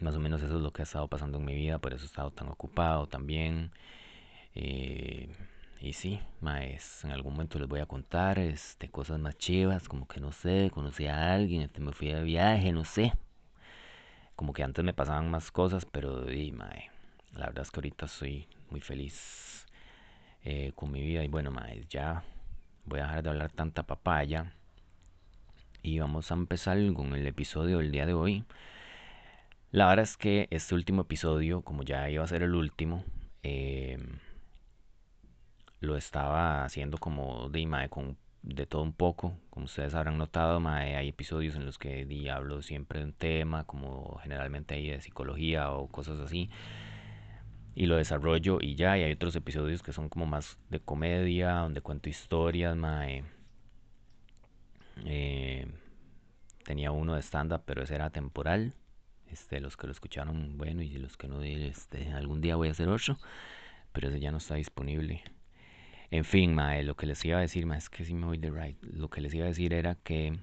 más 0.01 0.15
o 0.15 0.19
menos 0.19 0.41
eso 0.41 0.57
es 0.57 0.61
lo 0.61 0.71
que 0.71 0.81
ha 0.81 0.83
estado 0.83 1.07
pasando 1.07 1.37
en 1.37 1.45
mi 1.45 1.55
vida, 1.55 1.79
por 1.79 1.93
eso 1.93 2.03
he 2.03 2.07
estado 2.07 2.31
tan 2.31 2.49
ocupado 2.49 3.07
también, 3.07 3.71
eh, 4.55 5.29
y 5.81 5.93
sí, 5.93 6.19
maes, 6.41 7.03
en 7.05 7.11
algún 7.11 7.33
momento 7.33 7.57
les 7.57 7.67
voy 7.67 7.79
a 7.79 7.85
contar 7.85 8.37
este, 8.39 8.89
cosas 8.89 9.19
más 9.19 9.37
chivas, 9.37 9.87
como 9.87 10.07
que 10.07 10.19
no 10.19 10.31
sé, 10.31 10.69
conocí 10.73 11.07
a 11.07 11.33
alguien, 11.33 11.61
este, 11.61 11.79
me 11.79 11.93
fui 11.93 12.09
de 12.09 12.21
viaje, 12.23 12.71
no 12.73 12.83
sé. 12.83 13.13
Como 14.35 14.53
que 14.53 14.63
antes 14.63 14.83
me 14.83 14.93
pasaban 14.93 15.31
más 15.31 15.51
cosas, 15.51 15.85
pero 15.85 16.21
di, 16.25 16.51
mae, 16.51 16.89
la 17.33 17.47
verdad 17.47 17.63
es 17.63 17.71
que 17.71 17.79
ahorita 17.79 18.05
estoy 18.07 18.47
muy 18.69 18.81
feliz 18.81 19.65
eh, 20.43 20.73
con 20.75 20.91
mi 20.91 21.01
vida. 21.01 21.23
Y 21.23 21.27
bueno, 21.29 21.51
maes, 21.51 21.87
ya 21.87 22.23
voy 22.85 22.99
a 22.99 23.03
dejar 23.03 23.23
de 23.23 23.29
hablar 23.29 23.51
tanta 23.51 23.83
papaya. 23.83 24.53
Y 25.81 25.99
vamos 25.99 26.31
a 26.31 26.33
empezar 26.35 26.77
con 26.93 27.15
el 27.15 27.25
episodio 27.25 27.77
del 27.77 27.91
día 27.91 28.05
de 28.05 28.13
hoy. 28.13 28.43
La 29.71 29.87
verdad 29.87 30.03
es 30.03 30.17
que 30.17 30.47
este 30.51 30.75
último 30.75 31.03
episodio, 31.03 31.61
como 31.61 31.83
ya 31.83 32.09
iba 32.09 32.23
a 32.23 32.27
ser 32.27 32.43
el 32.43 32.55
último, 32.55 33.05
eh, 33.43 33.97
lo 35.79 35.95
estaba 35.97 36.63
haciendo 36.63 36.97
como 36.97 37.49
de, 37.49 37.65
mae, 37.65 37.89
con, 37.89 38.17
de 38.41 38.65
todo 38.65 38.81
un 38.83 38.93
poco. 38.93 39.37
Como 39.49 39.65
ustedes 39.65 39.93
habrán 39.93 40.17
notado, 40.17 40.59
mae, 40.59 40.95
hay 40.95 41.09
episodios 41.09 41.55
en 41.55 41.65
los 41.65 41.77
que 41.77 42.05
di, 42.05 42.29
hablo 42.29 42.61
siempre 42.61 42.99
de 42.99 43.05
un 43.05 43.13
tema, 43.13 43.65
como 43.65 44.19
generalmente 44.23 44.75
hay 44.75 44.89
de 44.89 45.01
psicología 45.01 45.71
o 45.71 45.87
cosas 45.87 46.19
así. 46.19 46.49
Y 47.75 47.85
lo 47.85 47.97
desarrollo 47.97 48.57
y 48.61 48.75
ya, 48.75 48.97
y 48.97 49.03
hay 49.03 49.13
otros 49.13 49.35
episodios 49.35 49.83
que 49.83 49.93
son 49.93 50.09
como 50.09 50.25
más 50.25 50.57
de 50.69 50.79
comedia, 50.79 51.53
donde 51.53 51.81
cuento 51.81 52.09
historias, 52.09 52.75
mae. 52.75 53.23
Eh, 55.05 55.67
tenía 56.65 56.91
uno 56.91 57.15
de 57.15 57.21
stand-up, 57.21 57.63
pero 57.65 57.83
ese 57.83 57.95
era 57.95 58.09
temporal. 58.09 58.73
Este, 59.31 59.59
los 59.59 59.77
que 59.77 59.87
lo 59.87 59.93
escucharon, 59.93 60.57
bueno, 60.57 60.81
y 60.81 60.89
los 60.97 61.15
que 61.15 61.27
no, 61.27 61.41
este, 61.43 62.11
algún 62.13 62.41
día 62.41 62.55
voy 62.55 62.67
a 62.69 62.71
hacer 62.71 62.89
otro, 62.89 63.17
pero 63.93 64.09
ese 64.09 64.19
ya 64.19 64.31
no 64.31 64.37
está 64.39 64.55
disponible. 64.55 65.23
En 66.11 66.25
fin, 66.25 66.55
mae, 66.55 66.83
lo 66.83 66.95
que 66.95 67.05
les 67.05 67.23
iba 67.25 67.37
a 67.37 67.41
decir, 67.41 67.65
mae, 67.65 67.77
es 67.77 67.89
que 67.89 68.03
si 68.03 68.13
me 68.15 68.25
voy 68.25 68.37
de 68.37 68.51
right. 68.51 68.81
Lo 68.83 69.09
que 69.09 69.21
les 69.21 69.33
iba 69.33 69.45
a 69.45 69.49
decir 69.49 69.73
era 69.73 69.95
que 69.95 70.39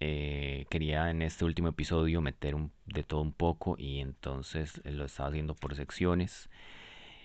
eh, 0.00 0.66
quería 0.68 1.10
en 1.10 1.22
este 1.22 1.44
último 1.44 1.68
episodio 1.68 2.20
meter 2.20 2.56
de 2.86 3.02
todo 3.02 3.20
un 3.22 3.32
poco 3.32 3.76
y 3.78 4.00
entonces 4.00 4.80
lo 4.84 5.04
estaba 5.04 5.28
haciendo 5.28 5.54
por 5.54 5.74
secciones. 5.76 6.50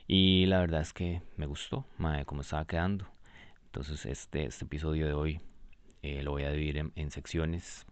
Y 0.08 0.46
la 0.48 0.60
verdad 0.60 0.82
es 0.82 0.94
que 0.94 1.22
me 1.38 1.46
gustó, 1.48 1.86
mae, 1.98 2.26
cómo 2.26 2.42
estaba 2.42 2.66
quedando. 2.66 3.08
Entonces 3.66 4.06
este, 4.06 4.46
este 4.46 4.66
episodio 4.66 5.08
de 5.08 5.14
hoy 5.14 5.42
eh, 6.04 6.24
lo 6.24 6.32
voy 6.32 6.44
a 6.44 6.52
dividir 6.52 6.92
en, 6.96 7.12
secciones. 7.12 7.86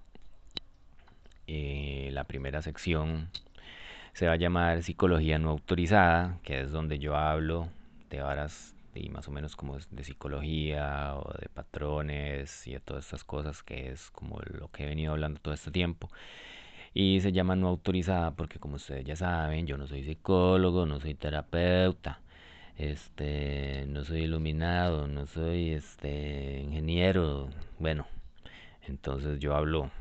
Eh, 1.48 2.10
la 2.14 2.26
primera 2.26 2.62
sección 2.62 3.30
se 4.14 4.28
va 4.28 4.34
a 4.34 4.38
llamar 4.38 4.84
Psicología 4.84 5.40
no 5.40 5.50
autorizada, 5.50 6.40
que 6.44 6.62
es 6.62 6.72
donde 6.72 7.00
yo 7.00 7.16
hablo 7.16 7.70
de 8.10 8.22
varas 8.22 8.76
y 9.00 9.10
más 9.10 9.28
o 9.28 9.32
menos 9.32 9.56
como 9.56 9.78
de 9.78 10.04
psicología 10.04 11.16
o 11.16 11.34
de 11.40 11.50
patrones 11.50 12.68
y 12.68 12.74
de 12.74 12.80
todas 12.80 13.06
estas 13.06 13.24
cosas 13.24 13.64
que 13.64 13.92
es 13.92 14.12
como 14.12 14.40
lo 14.42 14.70
que 14.70 14.84
he 14.84 14.88
venido 14.88 15.14
hablando 15.14 15.40
todo 15.40 15.54
este 15.54 15.72
tiempo. 15.72 16.10
Y 16.94 17.22
se 17.22 17.32
llama 17.32 17.56
no 17.56 17.68
autorizada 17.70 18.32
porque 18.32 18.60
como 18.60 18.76
ustedes 18.76 19.06
ya 19.06 19.16
saben, 19.16 19.68
yo 19.68 19.78
no 19.78 19.88
soy 19.88 20.04
psicólogo, 20.04 20.86
no 20.86 21.00
soy 21.00 21.16
terapeuta, 21.16 22.22
este, 22.78 23.86
no 23.88 24.04
soy 24.06 24.24
iluminado, 24.24 25.08
no 25.08 25.28
soy 25.28 25.72
este 25.72 26.60
ingeniero, 26.62 27.50
bueno, 27.80 28.08
entonces 28.88 29.40
yo 29.40 29.56
hablo 29.56 29.92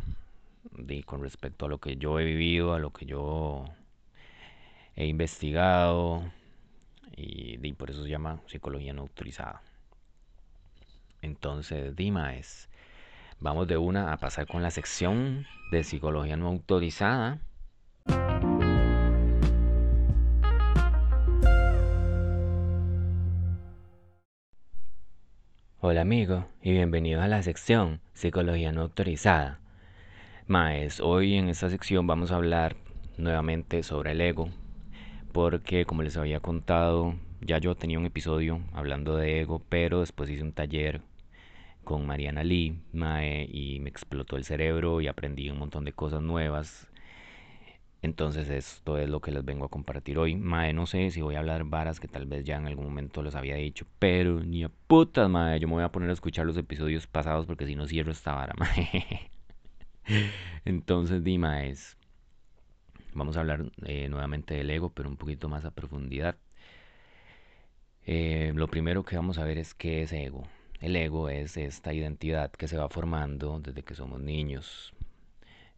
de, 0.73 1.02
con 1.05 1.23
respecto 1.23 1.67
a 1.67 1.69
lo 1.69 1.78
que 1.78 1.97
yo 1.97 2.21
he 2.21 2.25
vivido, 2.25 2.75
a 2.75 2.78
lo 2.78 2.93
que 2.93 3.07
yo 3.07 3.67
he 4.97 5.07
investigado, 5.07 6.23
y, 7.17 7.73
por 7.73 7.91
eso 7.91 8.03
se 8.03 8.11
llama 8.11 8.41
psicología 8.47 8.93
no 8.93 9.03
autorizada. 9.03 9.62
Entonces, 11.23 11.95
Dima 11.97 12.37
es, 12.37 12.69
vamos 13.41 13.69
de 13.69 13.77
una 13.77 14.12
a 14.12 14.17
pasar 14.19 14.47
con 14.47 14.62
la 14.62 14.71
sección 14.71 15.47
de 15.71 15.85
psicología 15.85 16.37
no 16.37 16.49
autorizada. 16.49 17.41
Hola 25.81 26.00
amigo 26.00 26.47
y 26.61 26.73
bienvenido 26.73 27.23
a 27.23 27.29
la 27.29 27.43
sección 27.43 28.00
Psicología 28.12 28.73
no 28.73 28.83
autorizada. 28.83 29.61
Maes, 30.49 30.99
hoy 30.99 31.37
en 31.37 31.49
esta 31.49 31.71
sección 31.71 32.07
vamos 32.07 32.33
a 32.33 32.37
hablar 32.37 32.77
nuevamente 33.17 33.83
sobre 33.83 34.12
el 34.12 34.21
ego, 34.21 34.50
porque 35.33 35.85
como 35.85 36.03
les 36.03 36.17
había 36.17 36.41
contado, 36.41 37.15
ya 37.41 37.59
yo 37.59 37.75
tenía 37.75 37.99
un 37.99 38.07
episodio 38.07 38.61
hablando 38.73 39.17
de 39.17 39.41
ego, 39.41 39.63
pero 39.69 40.01
después 40.01 40.31
hice 40.31 40.43
un 40.43 40.53
taller 40.53 41.03
con 41.85 42.07
Mariana 42.07 42.45
Lee 42.45 42.81
Mae, 42.93 43.49
y 43.51 43.81
me 43.81 43.91
explotó 43.91 44.37
el 44.37 44.45
cerebro 44.45 45.01
y 45.01 45.09
aprendí 45.09 45.49
un 45.51 45.59
montón 45.59 45.85
de 45.85 45.93
cosas 45.93 46.23
nuevas. 46.23 46.89
Entonces 48.03 48.49
esto 48.49 48.97
es 48.99 49.09
lo 49.09 49.21
que 49.21 49.33
les 49.33 49.45
vengo 49.45 49.65
a 49.65 49.69
compartir 49.71 50.19
hoy. 50.19 50.37
Mae, 50.37 50.73
no 50.73 50.87
sé 50.87 51.11
si 51.11 51.21
voy 51.21 51.35
a 51.35 51.41
hablar 51.41 51.65
varas 51.65 51.99
que 52.01 52.09
tal 52.09 52.27
vez 52.27 52.45
ya 52.45 52.57
en 52.57 52.67
algún 52.67 52.85
momento 52.87 53.23
les 53.23 53.35
había 53.35 53.57
dicho, 53.57 53.87
pero 53.99 54.41
ni 54.45 54.65
a 54.65 54.69
putas, 54.69 55.29
mae, 55.29 55.59
yo 55.61 55.69
me 55.69 55.75
voy 55.75 55.83
a 55.85 55.93
poner 55.93 56.11
a 56.11 56.13
escuchar 56.13 56.47
los 56.47 56.57
episodios 56.57 57.07
pasados 57.07 57.47
porque 57.47 57.67
si 57.67 57.75
no 57.75 57.87
cierro 57.87 58.13
esta 58.13 58.35
vara, 58.35 58.55
mae. 58.59 59.31
Entonces, 60.65 61.25
di, 61.25 61.41
es 61.65 61.98
Vamos 63.15 63.37
a 63.37 63.41
hablar 63.41 63.65
eh, 63.85 64.09
nuevamente 64.09 64.55
del 64.55 64.71
ego, 64.71 64.91
pero 64.91 65.09
un 65.09 65.17
poquito 65.17 65.49
más 65.49 65.65
a 65.65 65.71
profundidad. 65.71 66.37
Eh, 68.07 68.53
lo 68.55 68.69
primero 68.69 69.05
que 69.05 69.17
vamos 69.17 69.38
a 69.38 69.45
ver 69.45 69.59
es 69.59 69.75
qué 69.75 70.03
es 70.03 70.12
ego. 70.12 70.47
El 70.81 70.97
ego 70.97 71.29
es 71.29 71.57
esta 71.57 71.93
identidad 71.93 72.50
que 72.53 72.69
se 72.69 72.77
va 72.77 72.88
formando 72.88 73.61
desde 73.61 73.83
que 73.83 73.95
somos 73.95 74.21
niños. 74.21 74.95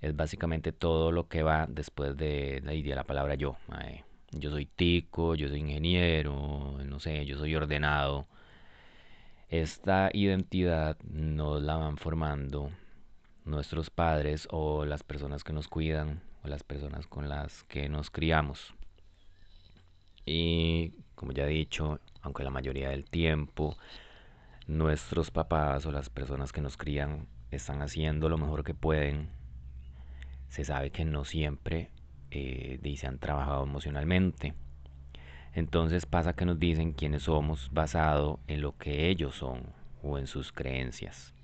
Es 0.01 0.15
básicamente 0.17 0.73
todo 0.73 1.13
lo 1.13 1.29
que 1.29 1.43
va 1.43 1.67
después 1.69 2.17
de 2.17 2.61
la 2.65 2.75
idea 2.75 2.97
la 2.97 3.05
palabra 3.05 3.35
yo. 3.35 3.57
Yo 4.33 4.51
soy 4.51 4.67
tico, 4.67 5.35
yo 5.35 5.49
soy 5.49 5.61
ingeniero, 5.61 6.79
no 6.85 7.01
sé, 7.01 7.27
yo 7.27 7.39
soy 7.39 7.55
ordenado. 7.55 8.27
Esta 9.49 10.11
identidad 10.13 10.99
nos 11.03 11.63
la 11.63 11.77
van 11.77 11.97
formando 11.97 12.71
nuestros 13.45 13.91
padres 13.91 14.47
o 14.51 14.85
las 14.85 15.03
personas 15.03 15.45
que 15.45 15.53
nos 15.53 15.69
cuidan 15.69 16.23
o 16.43 16.49
las 16.49 16.63
personas 16.63 17.07
con 17.07 17.29
las 17.29 17.65
que 17.65 17.89
nos 17.89 18.11
criamos. 18.11 18.75
Y 20.25 20.93
como 21.15 21.33
ya 21.33 21.45
he 21.45 21.49
dicho, 21.49 22.01
aunque 22.23 22.45
la 22.45 22.51
mayoría 22.51 22.91
del 22.91 23.05
tiempo 23.05 23.77
nuestros 24.67 25.31
papás 25.31 25.85
o 25.87 25.91
las 25.91 26.11
personas 26.11 26.53
que 26.53 26.61
nos 26.61 26.77
crían 26.77 27.27
están 27.51 27.83
haciendo 27.83 28.29
lo 28.29 28.39
mejor 28.39 28.63
que 28.63 28.75
pueden, 28.75 29.31
se 30.49 30.65
sabe 30.65 30.91
que 30.91 31.05
no 31.05 31.25
siempre 31.25 31.91
eh, 32.31 32.79
se 32.97 33.07
han 33.07 33.19
trabajado 33.19 33.65
emocionalmente. 33.65 34.55
Entonces 35.55 36.07
pasa 36.07 36.35
que 36.35 36.45
nos 36.45 36.61
dicen 36.61 36.93
quiénes 36.93 37.25
somos 37.25 37.71
basado 37.73 38.39
en 38.47 38.61
lo 38.61 38.77
que 38.79 39.09
ellos 39.09 39.35
son 39.35 39.73
o 40.03 40.19
en 40.19 40.29
sus 40.29 40.53
creencias. 40.53 41.35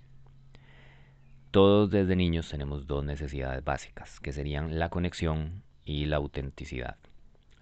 Todos 1.56 1.88
desde 1.88 2.16
niños 2.16 2.50
tenemos 2.50 2.86
dos 2.86 3.02
necesidades 3.02 3.64
básicas, 3.64 4.20
que 4.20 4.30
serían 4.30 4.78
la 4.78 4.90
conexión 4.90 5.62
y 5.86 6.04
la 6.04 6.16
autenticidad. 6.16 6.98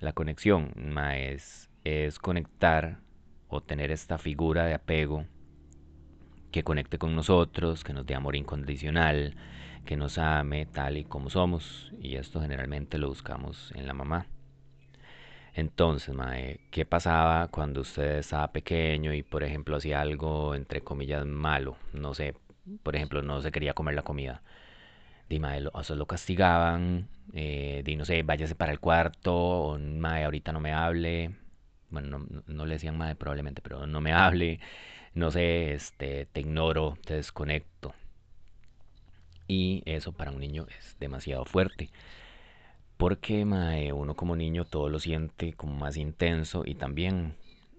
La 0.01 0.13
conexión 0.13 0.73
es, 1.15 1.71
es 1.85 2.19
conectar 2.19 2.99
o 3.47 3.61
tener 3.61 3.93
esta 3.93 4.19
figura 4.19 4.65
de 4.65 4.75
apego 4.75 5.27
que 6.51 6.65
conecte 6.65 6.99
con 6.99 7.15
nosotros, 7.15 7.85
que 7.85 7.93
nos 7.93 8.05
dé 8.05 8.17
amor 8.17 8.35
incondicional, 8.35 9.37
que 9.85 9.97
nos 9.97 10.19
ame 10.19 10.67
tal 10.67 10.97
y 10.97 11.05
como 11.05 11.31
somos. 11.31 11.93
Y 12.01 12.17
esto 12.17 12.41
generalmente 12.41 12.99
lo 12.99 13.07
buscamos 13.07 13.71
en 13.77 13.87
la 13.87 13.95
mamá. 13.95 14.27
Entonces, 15.55 16.13
mae, 16.13 16.59
¿qué 16.73 16.85
pasaba 16.85 17.47
cuando 17.47 17.83
usted 17.83 18.19
estaba 18.19 18.51
pequeño 18.51 19.15
y, 19.15 19.23
por 19.23 19.45
ejemplo, 19.45 19.77
hacía 19.77 20.01
algo, 20.01 20.57
entre 20.57 20.81
comillas, 20.81 21.25
malo? 21.25 21.77
No 21.93 22.13
sé, 22.13 22.35
por 22.83 22.97
ejemplo, 22.97 23.23
no 23.23 23.43
se 23.43 23.53
quería 23.53 23.75
comer 23.75 23.95
la 23.95 24.03
comida. 24.03 24.43
Di, 25.29 25.39
mae, 25.41 25.61
lo, 25.61 25.71
o 25.75 25.95
lo 25.95 26.07
castigaban, 26.07 27.09
eh, 27.35 27.83
di, 27.85 27.97
no 27.97 28.05
sé, 28.05 28.23
váyase 28.23 28.55
para 28.57 28.73
el 28.73 28.81
cuarto, 28.81 29.35
o, 29.37 29.79
mae, 29.79 30.25
ahorita 30.25 30.53
no 30.53 30.61
me 30.61 30.73
hable. 30.73 31.35
Bueno, 31.91 32.21
no, 32.21 32.43
no 32.47 32.67
le 32.67 32.75
decían 32.75 32.99
mae 32.99 33.15
probablemente, 33.17 33.63
pero 33.63 33.87
no 33.87 34.01
me 34.01 34.13
hable. 34.25 34.61
No 35.15 35.31
sé, 35.31 35.75
este, 35.75 36.27
te 36.27 36.41
ignoro, 36.41 36.99
te 37.07 37.15
desconecto. 37.15 37.95
Y 39.49 39.83
eso 39.87 40.13
para 40.13 40.31
un 40.33 40.39
niño 40.41 40.67
es 40.79 40.99
demasiado 40.99 41.45
fuerte. 41.47 41.89
Porque 42.97 43.45
mae, 43.45 43.93
uno 43.93 44.15
como 44.17 44.35
niño 44.37 44.65
todo 44.65 44.89
lo 44.89 44.99
siente 44.99 45.53
como 45.53 45.75
más 45.75 45.97
intenso 45.97 46.63
y 46.67 46.75
también 46.75 47.35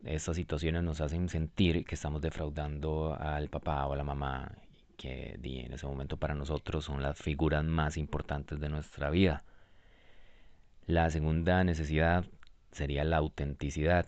estas 0.06 0.36
situaciones 0.38 0.84
nos 0.84 1.02
hacen 1.02 1.30
sentir 1.30 1.86
que 1.86 1.96
estamos 1.96 2.22
defraudando 2.22 3.16
al 3.20 3.50
papá 3.50 3.86
o 3.88 3.94
a 3.94 3.96
la 3.98 4.04
mamá 4.04 4.52
que 4.98 5.38
di, 5.40 5.60
en 5.60 5.74
ese 5.74 5.88
momento 5.88 6.18
para 6.18 6.36
nosotros 6.36 6.86
son 6.86 7.02
las 7.02 7.18
figuras 7.18 7.64
más 7.64 7.98
importantes 7.98 8.60
de 8.60 8.70
nuestra 8.70 9.10
vida. 9.10 9.44
La 10.88 11.10
segunda 11.10 11.64
necesidad 11.64 12.26
sería 12.72 13.04
la 13.04 13.18
autenticidad. 13.18 14.06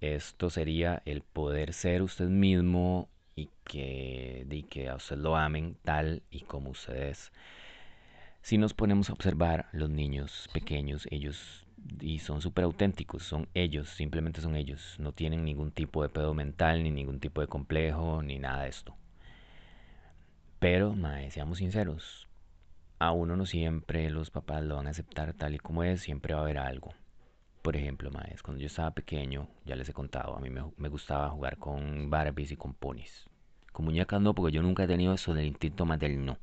Esto 0.00 0.50
sería 0.50 1.02
el 1.04 1.22
poder 1.22 1.72
ser 1.72 2.02
usted 2.02 2.28
mismo 2.28 3.08
y 3.34 3.50
que, 3.64 4.44
di, 4.48 4.62
que 4.62 4.88
a 4.88 4.96
usted 4.96 5.16
lo 5.16 5.36
amen 5.36 5.76
tal 5.82 6.22
y 6.30 6.40
como 6.42 6.70
usted 6.70 7.08
es. 7.08 7.32
Si 8.42 8.58
nos 8.58 8.74
ponemos 8.74 9.10
a 9.10 9.12
observar 9.12 9.68
los 9.72 9.90
niños 9.90 10.48
pequeños, 10.52 11.08
ellos 11.10 11.66
y 12.00 12.18
son 12.18 12.40
súper 12.40 12.64
auténticos, 12.64 13.22
son 13.22 13.48
ellos, 13.54 13.88
simplemente 13.88 14.40
son 14.40 14.56
ellos, 14.56 14.96
no 14.98 15.12
tienen 15.12 15.44
ningún 15.44 15.70
tipo 15.72 16.02
de 16.02 16.08
pedo 16.08 16.34
mental, 16.34 16.82
ni 16.82 16.90
ningún 16.90 17.20
tipo 17.20 17.40
de 17.40 17.46
complejo, 17.46 18.22
ni 18.22 18.38
nada 18.38 18.62
de 18.64 18.68
esto. 18.68 18.96
Pero, 20.68 20.96
mae, 20.96 21.30
seamos 21.30 21.58
sinceros, 21.58 22.26
a 22.98 23.12
uno 23.12 23.36
no 23.36 23.46
siempre 23.46 24.10
los 24.10 24.30
papás 24.30 24.64
lo 24.64 24.74
van 24.74 24.88
a 24.88 24.90
aceptar 24.90 25.32
tal 25.32 25.54
y 25.54 25.58
como 25.58 25.84
es, 25.84 26.00
siempre 26.00 26.34
va 26.34 26.40
a 26.40 26.42
haber 26.42 26.58
algo. 26.58 26.92
Por 27.62 27.76
ejemplo, 27.76 28.10
mae, 28.10 28.34
cuando 28.42 28.60
yo 28.60 28.66
estaba 28.66 28.90
pequeño, 28.90 29.46
ya 29.64 29.76
les 29.76 29.88
he 29.88 29.92
contado, 29.92 30.36
a 30.36 30.40
mí 30.40 30.50
me, 30.50 30.88
gustaba 30.88 31.30
jugar 31.30 31.58
con 31.58 32.10
Barbies 32.10 32.50
y 32.50 32.56
con 32.56 32.74
ponis. 32.74 33.28
Con 33.70 33.84
muñecas 33.84 34.20
no, 34.20 34.34
porque 34.34 34.50
yo 34.50 34.60
nunca 34.60 34.82
he 34.82 34.88
tenido 34.88 35.14
eso 35.14 35.34
del 35.34 35.46
instinto 35.46 35.86
materno. 35.86 36.36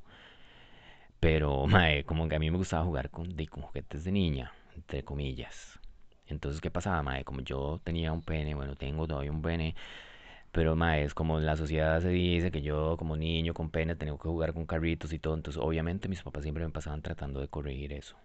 Pero, 1.20 1.68
mae, 1.68 2.06
como 2.06 2.30
que 2.30 2.38
a 2.38 2.40
mí 2.40 2.50
me 2.50 2.58
gustaba 2.58 2.86
jugar 2.86 3.10
con, 3.10 3.36
de, 3.36 3.46
con 3.48 3.64
juguetes 3.64 4.06
de 4.06 4.14
niña, 4.14 4.54
entre 4.74 5.04
comillas. 5.04 5.82
Entonces, 6.28 6.62
¿qué 6.62 6.72
pasaba, 6.72 7.04
mae? 7.04 7.26
Como 7.26 7.42
yo 7.42 7.82
tenía 7.84 8.14
un 8.14 8.22
pene, 8.22 8.56
bueno, 8.56 8.78
tengo 8.78 9.06
todavía 9.06 9.34
un 9.34 9.42
pene, 9.42 9.76
pero, 10.54 10.76
mae, 10.76 11.04
es 11.04 11.16
como 11.16 11.40
la 11.40 11.56
sociedad 11.58 12.00
se 12.02 12.10
dice 12.10 12.52
que 12.52 12.62
yo, 12.62 12.96
como 12.98 13.18
niño 13.18 13.56
con 13.56 13.72
pene, 13.72 13.96
tengo 13.96 14.20
que 14.20 14.30
jugar 14.30 14.54
con 14.54 14.68
carritos 14.68 15.12
y 15.12 15.18
todo. 15.20 15.34
Entonces, 15.34 15.60
obviamente, 15.62 16.08
mis 16.08 16.22
papás 16.22 16.44
siempre 16.44 16.64
me 16.64 16.72
pasaban 16.72 17.02
tratando 17.02 17.42
de 17.42 17.48
corregir 17.48 17.92
eso. 17.92 18.16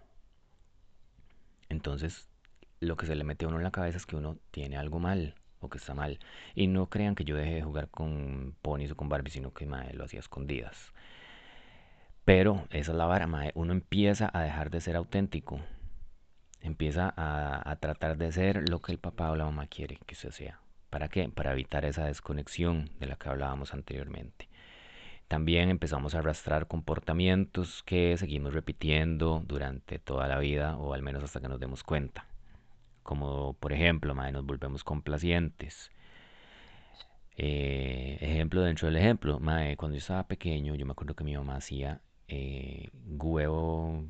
Entonces, 1.70 2.28
lo 2.80 2.96
que 2.98 3.06
se 3.06 3.14
le 3.14 3.24
mete 3.24 3.46
a 3.46 3.48
uno 3.48 3.56
en 3.56 3.64
la 3.64 3.70
cabeza 3.70 3.96
es 3.96 4.04
que 4.04 4.16
uno 4.16 4.36
tiene 4.50 4.76
algo 4.76 4.98
mal 4.98 5.36
o 5.60 5.70
que 5.70 5.78
está 5.78 5.94
mal. 5.94 6.18
Y 6.54 6.66
no 6.66 6.90
crean 6.90 7.14
que 7.14 7.24
yo 7.24 7.34
dejé 7.34 7.54
de 7.54 7.62
jugar 7.62 7.88
con 7.88 8.54
ponis 8.60 8.90
o 8.92 8.96
con 8.96 9.08
Barbie, 9.08 9.30
sino 9.30 9.54
que, 9.54 9.64
mae, 9.64 9.94
lo 9.94 10.04
hacía 10.04 10.20
escondidas. 10.20 10.92
Pero 12.26 12.66
esa 12.70 12.92
es 12.92 12.98
la 12.98 13.06
vara, 13.06 13.26
mae. 13.26 13.52
Uno 13.54 13.72
empieza 13.72 14.30
a 14.34 14.42
dejar 14.42 14.70
de 14.70 14.82
ser 14.82 14.96
auténtico. 14.96 15.60
Empieza 16.60 17.12
a, 17.16 17.70
a 17.70 17.76
tratar 17.76 18.18
de 18.18 18.32
ser 18.32 18.68
lo 18.68 18.82
que 18.82 18.92
el 18.92 18.98
papá 18.98 19.30
o 19.30 19.36
la 19.36 19.46
mamá 19.46 19.66
quiere 19.66 19.98
que 20.06 20.14
usted 20.14 20.30
sea. 20.30 20.60
¿Para 20.90 21.08
qué? 21.08 21.28
Para 21.28 21.52
evitar 21.52 21.84
esa 21.84 22.06
desconexión 22.06 22.90
de 22.98 23.06
la 23.06 23.16
que 23.16 23.28
hablábamos 23.28 23.74
anteriormente. 23.74 24.48
También 25.28 25.68
empezamos 25.68 26.14
a 26.14 26.20
arrastrar 26.20 26.68
comportamientos 26.68 27.82
que 27.82 28.16
seguimos 28.16 28.54
repitiendo 28.54 29.42
durante 29.46 29.98
toda 29.98 30.26
la 30.26 30.38
vida 30.38 30.76
o 30.78 30.94
al 30.94 31.02
menos 31.02 31.22
hasta 31.22 31.40
que 31.40 31.48
nos 31.48 31.60
demos 31.60 31.84
cuenta. 31.84 32.26
Como 33.02 33.52
por 33.54 33.72
ejemplo, 33.74 34.14
mae, 34.14 34.32
nos 34.32 34.46
volvemos 34.46 34.84
complacientes. 34.84 35.90
Eh, 37.36 38.18
ejemplo 38.20 38.62
dentro 38.62 38.86
del 38.88 38.96
ejemplo, 38.96 39.38
cuando 39.38 39.92
yo 39.92 39.98
estaba 39.98 40.26
pequeño, 40.26 40.74
yo 40.74 40.86
me 40.86 40.92
acuerdo 40.92 41.14
que 41.14 41.24
mi 41.24 41.36
mamá 41.36 41.56
hacía 41.56 42.00
eh, 42.26 42.90
huevo 43.06 44.04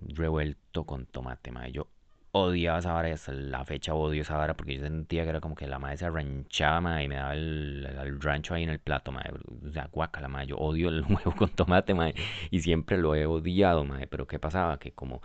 revuelto 0.00 0.84
con 0.84 1.06
tomate, 1.06 1.52
mae. 1.52 1.70
Yo 1.72 1.88
odiaba 2.32 2.78
esa 2.78 2.92
vara 2.92 3.12
hasta 3.12 3.32
la 3.32 3.64
fecha 3.64 3.94
odio 3.94 4.22
esa 4.22 4.36
vara 4.36 4.54
porque 4.54 4.76
yo 4.76 4.82
sentía 4.82 5.22
que 5.24 5.30
era 5.30 5.40
como 5.40 5.54
que 5.54 5.66
la 5.66 5.78
madre 5.78 5.98
se 5.98 6.06
arranchaba, 6.06 6.80
mae, 6.80 7.04
y 7.04 7.08
me 7.08 7.16
daba 7.16 7.34
el, 7.34 7.86
el 7.86 8.20
rancho 8.20 8.54
ahí 8.54 8.62
en 8.62 8.70
el 8.70 8.78
plato, 8.78 9.12
mae. 9.12 9.30
O 9.66 9.70
sea, 9.70 9.88
guacala, 9.92 10.28
mae. 10.28 10.46
Yo 10.46 10.56
odio 10.56 10.88
el 10.88 11.02
huevo 11.08 11.34
con 11.36 11.50
tomate, 11.50 11.94
mae, 11.94 12.14
y 12.50 12.60
siempre 12.60 12.98
lo 12.98 13.14
he 13.14 13.26
odiado, 13.26 13.84
mae. 13.84 14.06
Pero 14.06 14.26
¿qué 14.26 14.38
pasaba? 14.38 14.78
Que 14.78 14.92
como 14.92 15.22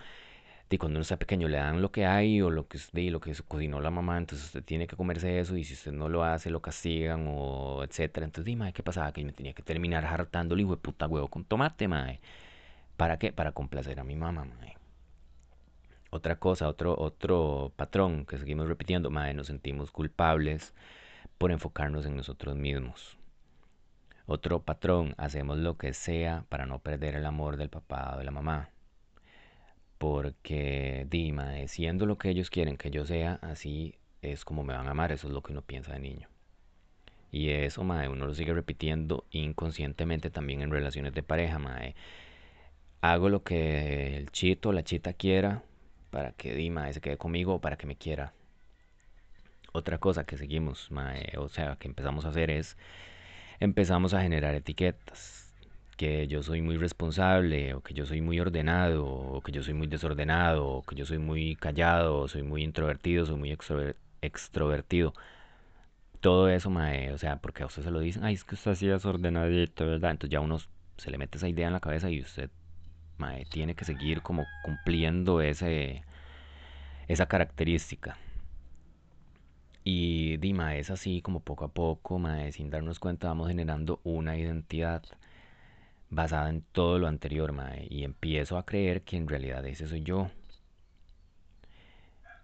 de 0.70 0.78
cuando 0.80 0.98
uno 0.98 1.02
está 1.04 1.18
pequeño 1.18 1.48
le 1.48 1.58
dan 1.58 1.82
lo 1.82 1.92
que 1.92 2.06
hay 2.06 2.42
o 2.42 2.50
lo 2.50 2.68
que, 2.68 2.80
de, 2.92 3.10
lo 3.12 3.20
que 3.22 3.34
cocinó 3.48 3.80
la 3.82 3.90
mamá, 3.92 4.18
entonces 4.18 4.48
usted 4.48 4.64
tiene 4.64 4.88
que 4.88 4.96
comerse 4.98 5.40
eso 5.40 5.56
y 5.58 5.64
si 5.64 5.74
usted 5.74 5.94
no 5.94 6.10
lo 6.10 6.24
hace 6.24 6.50
lo 6.50 6.62
castigan 6.62 7.26
o 7.30 7.84
etcétera. 7.84 8.26
Entonces, 8.26 8.46
dime, 8.46 8.74
¿qué 8.74 8.84
pasaba? 8.84 9.12
Que 9.14 9.24
me 9.24 9.34
tenía 9.34 9.54
que 9.54 9.64
terminar 9.64 10.06
hartando 10.06 10.56
el 10.56 10.62
hijo 10.62 10.72
de 10.72 10.78
puta 10.78 11.08
huevo 11.08 11.28
con 11.30 11.46
tomate, 11.46 11.88
mae. 11.88 12.20
¿Para 12.98 13.18
qué? 13.20 13.32
Para 13.34 13.52
complacer 13.54 14.00
a 14.00 14.04
mi 14.04 14.16
mamá, 14.16 14.46
mae. 14.46 14.78
Otra 16.10 16.38
cosa, 16.38 16.68
otro, 16.68 16.96
otro 16.98 17.74
patrón 17.76 18.26
que 18.26 18.38
seguimos 18.38 18.68
repitiendo, 18.68 19.10
mae, 19.10 19.34
nos 19.34 19.48
sentimos 19.48 19.92
culpables 19.92 20.74
por 21.38 21.52
enfocarnos 21.52 22.06
en 22.06 22.16
nosotros 22.16 22.56
mismos. 22.56 23.18
Otro 24.26 24.62
patrón, 24.62 25.16
hacemos 25.18 25.58
lo 25.58 25.78
que 25.78 25.94
sea 25.94 26.46
para 26.50 26.66
no 26.66 26.80
perder 26.80 27.16
el 27.16 27.26
amor 27.26 27.58
del 27.58 27.70
papá 27.70 28.14
o 28.16 28.18
de 28.18 28.26
la 28.26 28.32
mamá. 28.32 28.70
Porque, 29.98 31.08
Dima, 31.10 31.56
siendo 31.68 32.06
lo 32.06 32.18
que 32.18 32.30
ellos 32.30 32.50
quieren 32.50 32.78
que 32.78 32.92
yo 32.92 33.06
sea, 33.06 33.40
así 33.42 33.96
es 34.22 34.46
como 34.46 34.64
me 34.64 34.74
van 34.76 34.88
a 34.88 34.92
amar, 34.92 35.12
eso 35.12 35.28
es 35.28 35.34
lo 35.34 35.42
que 35.42 35.52
uno 35.52 35.62
piensa 35.62 35.94
de 35.94 36.00
niño. 36.00 36.28
Y 37.32 37.50
eso, 37.50 37.84
mae, 37.84 38.08
uno 38.10 38.26
lo 38.26 38.34
sigue 38.34 38.54
repitiendo 38.54 39.26
inconscientemente 39.32 40.30
también 40.30 40.62
en 40.62 40.72
relaciones 40.72 41.14
de 41.14 41.24
pareja, 41.24 41.60
mae. 41.60 41.96
Hago 43.02 43.30
lo 43.30 43.44
que 43.44 44.18
el 44.18 44.32
chito 44.32 44.70
o 44.70 44.74
la 44.74 44.84
chita 44.84 45.14
quiera 45.14 45.64
para 46.18 46.32
que 46.32 46.56
Dima 46.56 46.92
se 46.92 47.00
quede 47.00 47.18
conmigo 47.18 47.54
o 47.54 47.62
para 47.62 47.78
que 47.78 47.86
me 47.86 47.96
quiera. 47.96 48.34
Otra 49.72 50.00
cosa 50.00 50.26
que 50.26 50.36
seguimos, 50.36 50.90
mae, 50.90 51.38
o 51.38 51.48
sea, 51.48 51.76
que 51.76 51.88
empezamos 51.88 52.26
a 52.26 52.30
hacer 52.30 52.50
es 52.50 52.76
empezamos 53.60 54.16
a 54.16 54.24
generar 54.24 54.56
etiquetas 54.56 55.54
que 55.96 56.28
yo 56.28 56.42
soy 56.42 56.64
muy 56.64 56.78
responsable, 56.78 57.76
o 57.76 57.82
que 57.82 57.94
yo 57.94 58.08
soy 58.08 58.22
muy 58.22 58.40
ordenado, 58.40 59.06
o 59.06 59.42
que 59.42 59.52
yo 59.52 59.62
soy 59.62 59.76
muy 59.76 59.86
desordenado, 59.86 60.66
o 60.68 60.82
que 60.84 60.96
yo 60.96 61.06
soy 61.06 61.20
muy 61.20 61.56
callado, 61.56 62.22
o 62.22 62.28
soy 62.28 62.42
muy 62.42 62.64
introvertido, 62.64 63.28
soy 63.28 63.38
muy 63.38 63.56
extrovertido. 64.22 65.14
Todo 66.20 66.50
eso, 66.50 66.72
mae, 66.72 67.12
o 67.14 67.20
sea, 67.20 67.38
porque 67.38 67.62
a 67.62 67.68
usted 67.68 67.84
se 67.84 67.92
lo 67.92 68.00
dicen, 68.00 68.24
ay, 68.24 68.34
es 68.34 68.44
que 68.44 68.56
usted 68.56 68.72
así 68.72 68.90
es 68.90 69.06
ordenadito, 69.06 69.86
¿verdad? 69.86 70.12
Entonces 70.12 70.32
ya 70.32 70.40
uno 70.40 70.58
se 70.98 71.12
le 71.12 71.20
mete 71.20 71.38
esa 71.38 71.48
idea 71.48 71.68
en 71.68 71.74
la 71.74 71.80
cabeza 71.80 72.10
y 72.10 72.22
usted, 72.22 72.50
mae, 73.18 73.46
tiene 73.46 73.76
que 73.76 73.86
seguir 73.86 74.24
como 74.24 74.46
cumpliendo 74.64 75.42
ese, 75.42 76.04
esa 77.08 77.28
característica. 77.28 78.18
Y 79.84 80.38
Dima 80.38 80.76
es 80.76 80.90
así 80.90 81.22
como 81.22 81.40
poco 81.40 81.66
a 81.66 81.70
poco, 81.70 82.22
sin 82.52 82.70
darnos 82.70 83.00
cuenta, 83.00 83.28
vamos 83.28 83.48
generando 83.48 84.02
una 84.04 84.38
identidad 84.38 85.04
basada 86.10 86.50
en 86.50 86.62
todo 86.62 87.00
lo 87.00 87.08
anterior, 87.08 87.54
y 87.90 88.04
empiezo 88.04 88.58
a 88.58 88.66
creer 88.66 89.04
que 89.04 89.18
en 89.18 89.28
realidad 89.28 89.66
ese 89.66 89.88
soy 89.88 90.02
yo. 90.04 90.30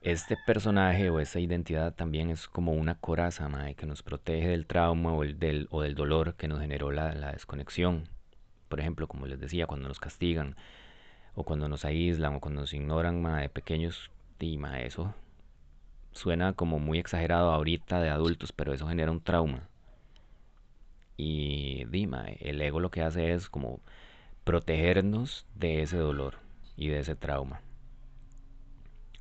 Este 0.02 0.38
personaje 0.46 1.10
o 1.10 1.20
esta 1.20 1.40
identidad 1.40 1.94
también 1.94 2.30
es 2.30 2.48
como 2.48 2.74
una 2.74 2.96
coraza, 2.96 3.50
que 3.78 3.86
nos 3.86 4.04
protege 4.04 4.50
del 4.50 4.66
trauma 4.66 5.14
o, 5.14 5.24
el 5.24 5.40
del, 5.40 5.68
o 5.72 5.82
del 5.82 5.96
dolor 5.96 6.36
que 6.36 6.48
nos 6.48 6.60
generó 6.60 6.92
la, 6.92 7.32
desconexión. 7.32 8.10
Por 8.70 8.80
ejemplo, 8.80 9.08
como 9.08 9.28
les 9.28 9.40
decía, 9.40 9.68
cuando 9.68 9.88
nos 9.88 10.00
castigan, 10.00 10.56
o 11.36 11.44
cuando 11.44 11.70
nos 11.70 11.86
aíslan, 11.86 12.36
o 12.36 12.40
cuando 12.42 12.62
nos 12.62 12.74
ignoran, 12.74 13.22
mae, 13.22 13.50
pequeños, 13.50 14.12
y 14.44 14.58
mae, 14.58 14.88
eso 14.88 15.14
suena 16.12 16.54
como 16.54 16.80
muy 16.80 17.00
exagerado 17.00 17.52
ahorita 17.52 18.02
de 18.02 18.10
adultos, 18.10 18.52
pero 18.52 18.74
eso 18.74 18.88
genera 18.88 19.12
un 19.12 19.22
trauma. 19.22 19.68
Y 21.18 21.86
Dima, 21.86 22.26
el 22.40 22.62
ego 22.62 22.80
lo 22.80 22.92
que 22.92 23.02
hace 23.02 23.34
es 23.34 23.50
como 23.50 23.80
protegernos 24.44 25.46
de 25.56 25.82
ese 25.82 25.98
dolor 25.98 26.36
y 26.76 26.90
de 26.90 27.00
ese 27.00 27.16
trauma. 27.16 27.62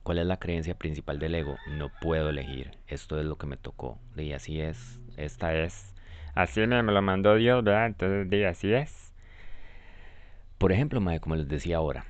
¿Cuál 0.02 0.18
es 0.18 0.26
la 0.26 0.38
creencia 0.38 0.74
principal 0.74 1.18
del 1.18 1.34
ego? 1.34 1.56
No 1.68 1.90
puedo 2.00 2.30
elegir. 2.30 2.72
Esto 2.88 3.20
es 3.20 3.24
lo 3.24 3.36
que 3.36 3.46
me 3.46 3.56
tocó. 3.56 3.98
Y 4.16 4.32
así 4.32 4.60
es. 4.60 4.98
Esta 5.16 5.54
es. 5.54 5.94
Así 6.34 6.60
me 6.66 6.82
lo 6.82 7.02
mandó 7.02 7.36
Dios, 7.36 7.62
¿verdad? 7.62 7.86
Entonces, 7.86 8.28
di, 8.28 8.42
así 8.42 8.72
es. 8.72 9.12
Por 10.58 10.72
ejemplo, 10.72 11.00
mae, 11.00 11.20
como 11.20 11.36
les 11.36 11.48
decía 11.48 11.76
ahora, 11.76 12.04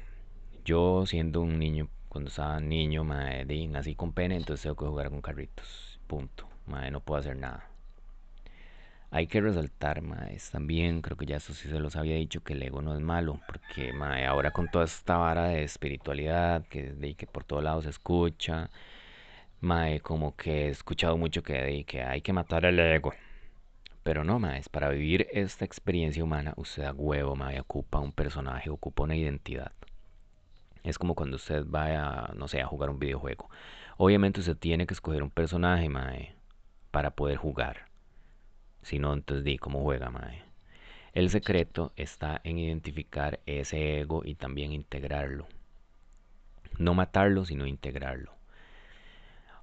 yo 0.65 1.05
siendo 1.07 1.43
un 1.43 1.59
niño, 1.59 1.89
cuando 2.13 2.29
estaba 2.29 2.61
niño, 2.61 3.05
mae, 3.05 3.47
di, 3.47 3.67
nací 3.69 3.95
con 3.95 4.13
pene, 4.13 4.37
entonces 4.37 4.65
tengo 4.65 4.77
que 4.77 4.85
jugar 4.85 5.09
con 5.09 5.23
carritos. 5.23 5.99
Punto. 6.07 6.47
Mae, 6.67 6.91
no 6.91 7.01
puedo 7.01 7.21
hacer 7.21 7.37
nada. 7.37 7.67
Hay 9.11 9.27
que 9.27 9.41
resaltar, 9.41 10.03
mae, 10.03 10.37
también, 10.51 11.01
creo 11.01 11.17
que 11.17 11.25
ya 11.25 11.37
eso 11.37 11.55
sí 11.55 11.71
se 11.71 11.81
los 11.81 11.97
había 11.97 12.17
dicho, 12.17 12.43
que 12.45 12.53
el 12.53 12.63
ego 12.63 12.83
no 12.83 12.95
es 12.95 13.01
malo, 13.01 13.41
porque 13.47 13.95
mae, 13.95 14.27
ahora 14.27 14.51
con 14.51 14.71
toda 14.71 14.85
esta 14.85 15.17
vara 15.17 15.45
de 15.49 15.63
espiritualidad, 15.63 16.67
que, 16.69 16.93
de, 16.93 17.15
que 17.15 17.27
por 17.27 17.45
todos 17.45 17.65
lados 17.65 17.85
se 17.85 17.91
escucha, 17.91 18.69
mae, 19.61 20.01
como 20.01 20.37
que 20.37 20.67
he 20.67 20.69
escuchado 20.69 21.17
mucho 21.17 21.43
que, 21.43 21.55
de, 21.55 21.85
que 21.85 22.03
hay 22.03 22.21
que 22.21 22.35
matar 22.35 22.67
el 22.67 22.79
ego. 22.79 23.15
Pero 24.03 24.23
no, 24.23 24.39
mae, 24.39 24.59
es 24.59 24.69
para 24.69 24.91
vivir 24.91 25.29
esta 25.33 25.65
experiencia 25.65 26.23
humana, 26.23 26.53
usted 26.59 26.85
a 26.85 26.93
huevo, 26.93 27.37
mae, 27.37 27.59
ocupa 27.61 28.01
un 28.01 28.13
personaje, 28.13 28.69
ocupa 28.69 29.05
una 29.05 29.17
identidad. 29.17 29.73
Es 30.85 30.99
como 30.99 31.15
cuando 31.15 31.37
usted 31.37 31.65
va 31.67 32.29
a, 32.29 32.35
no 32.35 32.49
sé, 32.49 32.61
a 32.61 32.67
jugar 32.67 32.91
un 32.91 32.99
videojuego. 32.99 33.49
Obviamente 33.97 34.41
usted 34.41 34.57
tiene 34.57 34.87
que 34.87 34.95
escoger 34.95 35.23
un 35.23 35.31
personaje, 35.31 35.89
mae, 35.89 36.35
para 36.91 37.11
poder 37.11 37.37
jugar. 37.37 37.87
Si 38.83 38.99
no, 38.99 39.13
entonces 39.13 39.45
di 39.45 39.59
cómo 39.59 39.83
juega, 39.83 40.11
mae. 40.11 40.43
El 41.13 41.31
secreto 41.31 41.93
está 41.97 42.41
en 42.43 42.59
identificar 42.59 43.41
ese 43.47 44.01
ego 44.01 44.23
y 44.25 44.35
también 44.35 44.73
integrarlo. 44.73 45.47
No 46.79 46.95
matarlo, 46.95 47.45
sino 47.45 47.67
integrarlo. 47.67 48.33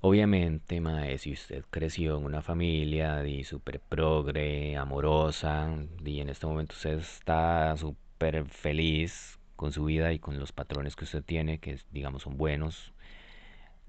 Obviamente, 0.02 0.80
mae, 0.80 1.18
si 1.18 1.34
usted 1.34 1.66
creció 1.70 2.18
en 2.18 2.26
una 2.26 2.42
familia 2.42 3.18
de 3.18 3.44
super 3.44 3.80
progre, 3.82 4.78
amorosa, 4.78 5.76
y 6.06 6.20
en 6.22 6.30
este 6.30 6.48
momento 6.48 6.76
usted 6.76 7.00
está 7.00 7.76
súper 7.76 8.46
feliz 8.46 9.39
con 9.60 9.74
su 9.74 9.84
vida 9.84 10.14
y 10.14 10.20
con 10.20 10.40
los 10.40 10.54
patrones 10.54 10.96
que 10.96 11.04
usted 11.04 11.22
tiene, 11.22 11.60
que 11.60 11.78
digamos 11.92 12.24
son 12.24 12.38
buenos, 12.38 12.94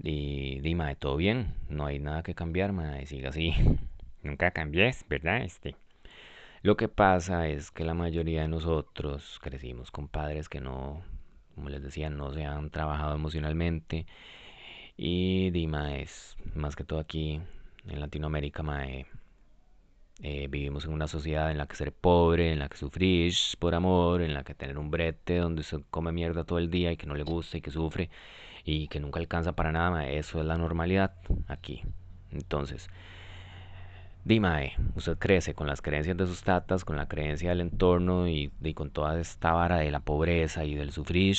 y 0.02 0.58
di, 0.62 0.74
mae, 0.74 0.96
todo 0.96 1.16
bien, 1.16 1.54
no 1.68 1.86
hay 1.86 2.00
nada 2.00 2.24
que 2.24 2.34
cambiar, 2.34 2.72
mae, 2.72 3.06
siga 3.06 3.28
así. 3.28 3.54
Nunca 4.24 4.50
cambies, 4.50 5.06
¿verdad? 5.08 5.42
Este. 5.42 5.76
Lo 6.62 6.76
que 6.76 6.88
pasa 6.88 7.46
es 7.46 7.70
que 7.70 7.84
la 7.84 7.94
mayoría 7.94 8.42
de 8.42 8.48
nosotros 8.48 9.38
crecimos 9.40 9.92
con 9.92 10.08
padres 10.08 10.48
que 10.48 10.60
no, 10.60 11.02
como 11.54 11.68
les 11.68 11.84
decía, 11.84 12.10
no 12.10 12.32
se 12.32 12.44
han 12.44 12.70
trabajado 12.70 13.14
emocionalmente. 13.14 14.06
Y 14.96 15.50
Dima 15.50 15.94
es, 15.98 16.36
más 16.56 16.74
que 16.74 16.82
todo 16.82 16.98
aquí 16.98 17.40
en 17.86 18.00
Latinoamérica, 18.00 18.64
mae, 18.64 19.06
eh, 20.22 20.48
vivimos 20.48 20.84
en 20.84 20.92
una 20.92 21.08
sociedad 21.08 21.50
en 21.50 21.58
la 21.58 21.66
que 21.66 21.76
ser 21.76 21.92
pobre, 21.92 22.52
en 22.52 22.58
la 22.58 22.68
que 22.68 22.76
sufrir 22.76 23.32
por 23.58 23.74
amor, 23.74 24.22
en 24.22 24.34
la 24.34 24.44
que 24.44 24.54
tener 24.54 24.78
un 24.78 24.90
brete 24.90 25.38
donde 25.38 25.62
se 25.62 25.82
come 25.90 26.12
mierda 26.12 26.44
todo 26.44 26.58
el 26.58 26.70
día 26.70 26.92
y 26.92 26.96
que 26.96 27.06
no 27.06 27.14
le 27.14 27.22
gusta 27.22 27.58
y 27.58 27.60
que 27.62 27.70
sufre 27.70 28.10
y 28.64 28.88
que 28.88 29.00
nunca 29.00 29.20
alcanza 29.20 29.52
para 29.52 29.72
nada, 29.72 30.08
eso 30.08 30.40
es 30.40 30.46
la 30.46 30.58
normalidad 30.58 31.14
aquí. 31.48 31.82
Entonces, 32.32 32.90
Dimae, 34.24 34.74
usted 34.96 35.16
crece 35.18 35.54
con 35.54 35.66
las 35.66 35.80
creencias 35.80 36.16
de 36.16 36.26
sus 36.26 36.42
tatas, 36.42 36.84
con 36.84 36.96
la 36.96 37.08
creencia 37.08 37.48
del 37.50 37.62
entorno 37.62 38.28
y, 38.28 38.50
con 38.74 38.90
toda 38.90 39.18
esta 39.18 39.52
vara 39.52 39.78
de 39.78 39.90
la 39.90 40.00
pobreza 40.00 40.64
y 40.64 40.74
del 40.74 40.92
sufrir. 40.92 41.36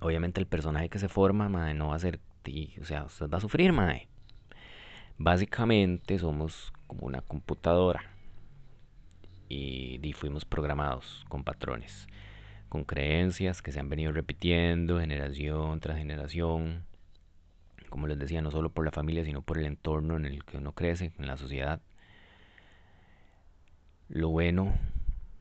Obviamente 0.00 0.40
el 0.40 0.46
personaje 0.46 0.90
que 0.90 0.98
se 0.98 1.08
forma, 1.08 1.48
mae, 1.48 1.74
no 1.74 1.88
va 1.88 1.96
a 1.96 1.98
ser, 1.98 2.20
ti, 2.42 2.74
o 2.80 2.84
sea, 2.84 3.04
usted 3.04 3.28
va 3.30 3.38
a 3.38 3.40
sufrir, 3.40 3.72
mae. 3.72 4.08
Básicamente 5.24 6.18
somos 6.18 6.72
como 6.88 7.06
una 7.06 7.20
computadora 7.20 8.02
y, 9.48 10.12
fuimos 10.14 10.44
programados 10.44 11.24
con 11.28 11.44
patrones, 11.44 12.08
con 12.68 12.82
creencias 12.82 13.62
que 13.62 13.70
se 13.70 13.78
han 13.78 13.88
venido 13.88 14.10
repitiendo 14.10 14.98
generación 14.98 15.78
tras 15.78 15.96
generación 15.98 16.84
como 17.88 18.08
les 18.08 18.18
decía, 18.18 18.42
no 18.42 18.50
solo 18.50 18.70
por 18.70 18.84
la 18.84 18.90
familia, 18.90 19.24
sino 19.24 19.42
por 19.42 19.58
el 19.58 19.66
entorno 19.66 20.16
en 20.16 20.24
el 20.24 20.44
que 20.44 20.56
uno 20.56 20.72
crece, 20.72 21.12
en 21.18 21.26
la 21.28 21.36
sociedad. 21.36 21.80
Lo 24.08 24.30
bueno, 24.30 24.74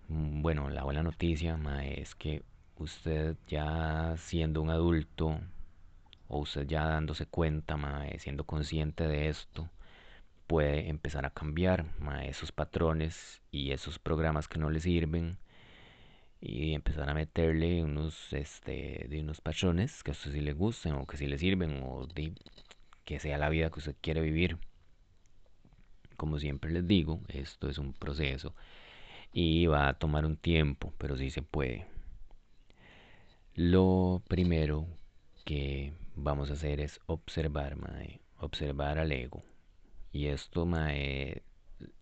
mm, 0.09 0.43
bueno, 0.43 0.69
la 0.69 0.83
buena 0.83 1.01
noticia 1.01 1.57
ma, 1.57 1.85
es 1.85 2.13
que 2.13 2.43
usted 2.77 3.35
ya 3.47 4.15
siendo 4.17 4.61
un 4.61 4.69
adulto, 4.69 5.39
o 6.31 6.39
usted 6.39 6.65
ya 6.65 6.85
dándose 6.85 7.25
cuenta, 7.25 7.77
siendo 8.17 8.45
consciente 8.45 9.05
de 9.05 9.27
esto, 9.27 9.69
puede 10.47 10.89
empezar 10.89 11.25
a 11.25 11.31
cambiar 11.31 11.85
esos 12.23 12.53
patrones 12.53 13.41
y 13.51 13.71
esos 13.71 13.99
programas 13.99 14.47
que 14.47 14.57
no 14.57 14.69
le 14.69 14.79
sirven 14.79 15.37
y 16.39 16.73
empezar 16.73 17.09
a 17.09 17.13
meterle 17.13 17.83
unos 17.83 18.31
este 18.31 19.07
de 19.09 19.19
unos 19.19 19.41
patrones 19.41 20.03
que 20.03 20.11
a 20.11 20.13
usted 20.13 20.31
sí 20.31 20.39
le 20.39 20.53
gusten 20.53 20.93
o 20.93 21.05
que 21.05 21.17
sí 21.17 21.27
le 21.27 21.37
sirven 21.37 21.81
o 21.83 22.07
de, 22.07 22.33
que 23.03 23.19
sea 23.19 23.37
la 23.37 23.49
vida 23.49 23.69
que 23.69 23.79
usted 23.79 23.95
quiere 23.99 24.21
vivir. 24.21 24.57
Como 26.15 26.39
siempre 26.39 26.71
les 26.71 26.87
digo 26.87 27.19
esto 27.27 27.69
es 27.69 27.77
un 27.77 27.91
proceso 27.91 28.55
y 29.33 29.65
va 29.65 29.89
a 29.89 29.93
tomar 29.95 30.25
un 30.25 30.37
tiempo 30.37 30.93
pero 30.97 31.17
sí 31.17 31.29
se 31.29 31.41
puede. 31.41 31.87
Lo 33.55 34.21
primero 34.29 34.87
que 35.43 35.93
vamos 36.15 36.49
a 36.49 36.53
hacer 36.53 36.79
es 36.79 36.99
observar 37.07 37.75
mae, 37.77 38.21
observar 38.37 38.99
al 38.99 39.11
ego 39.11 39.43
y 40.11 40.27
esto 40.27 40.65
mae, 40.65 41.43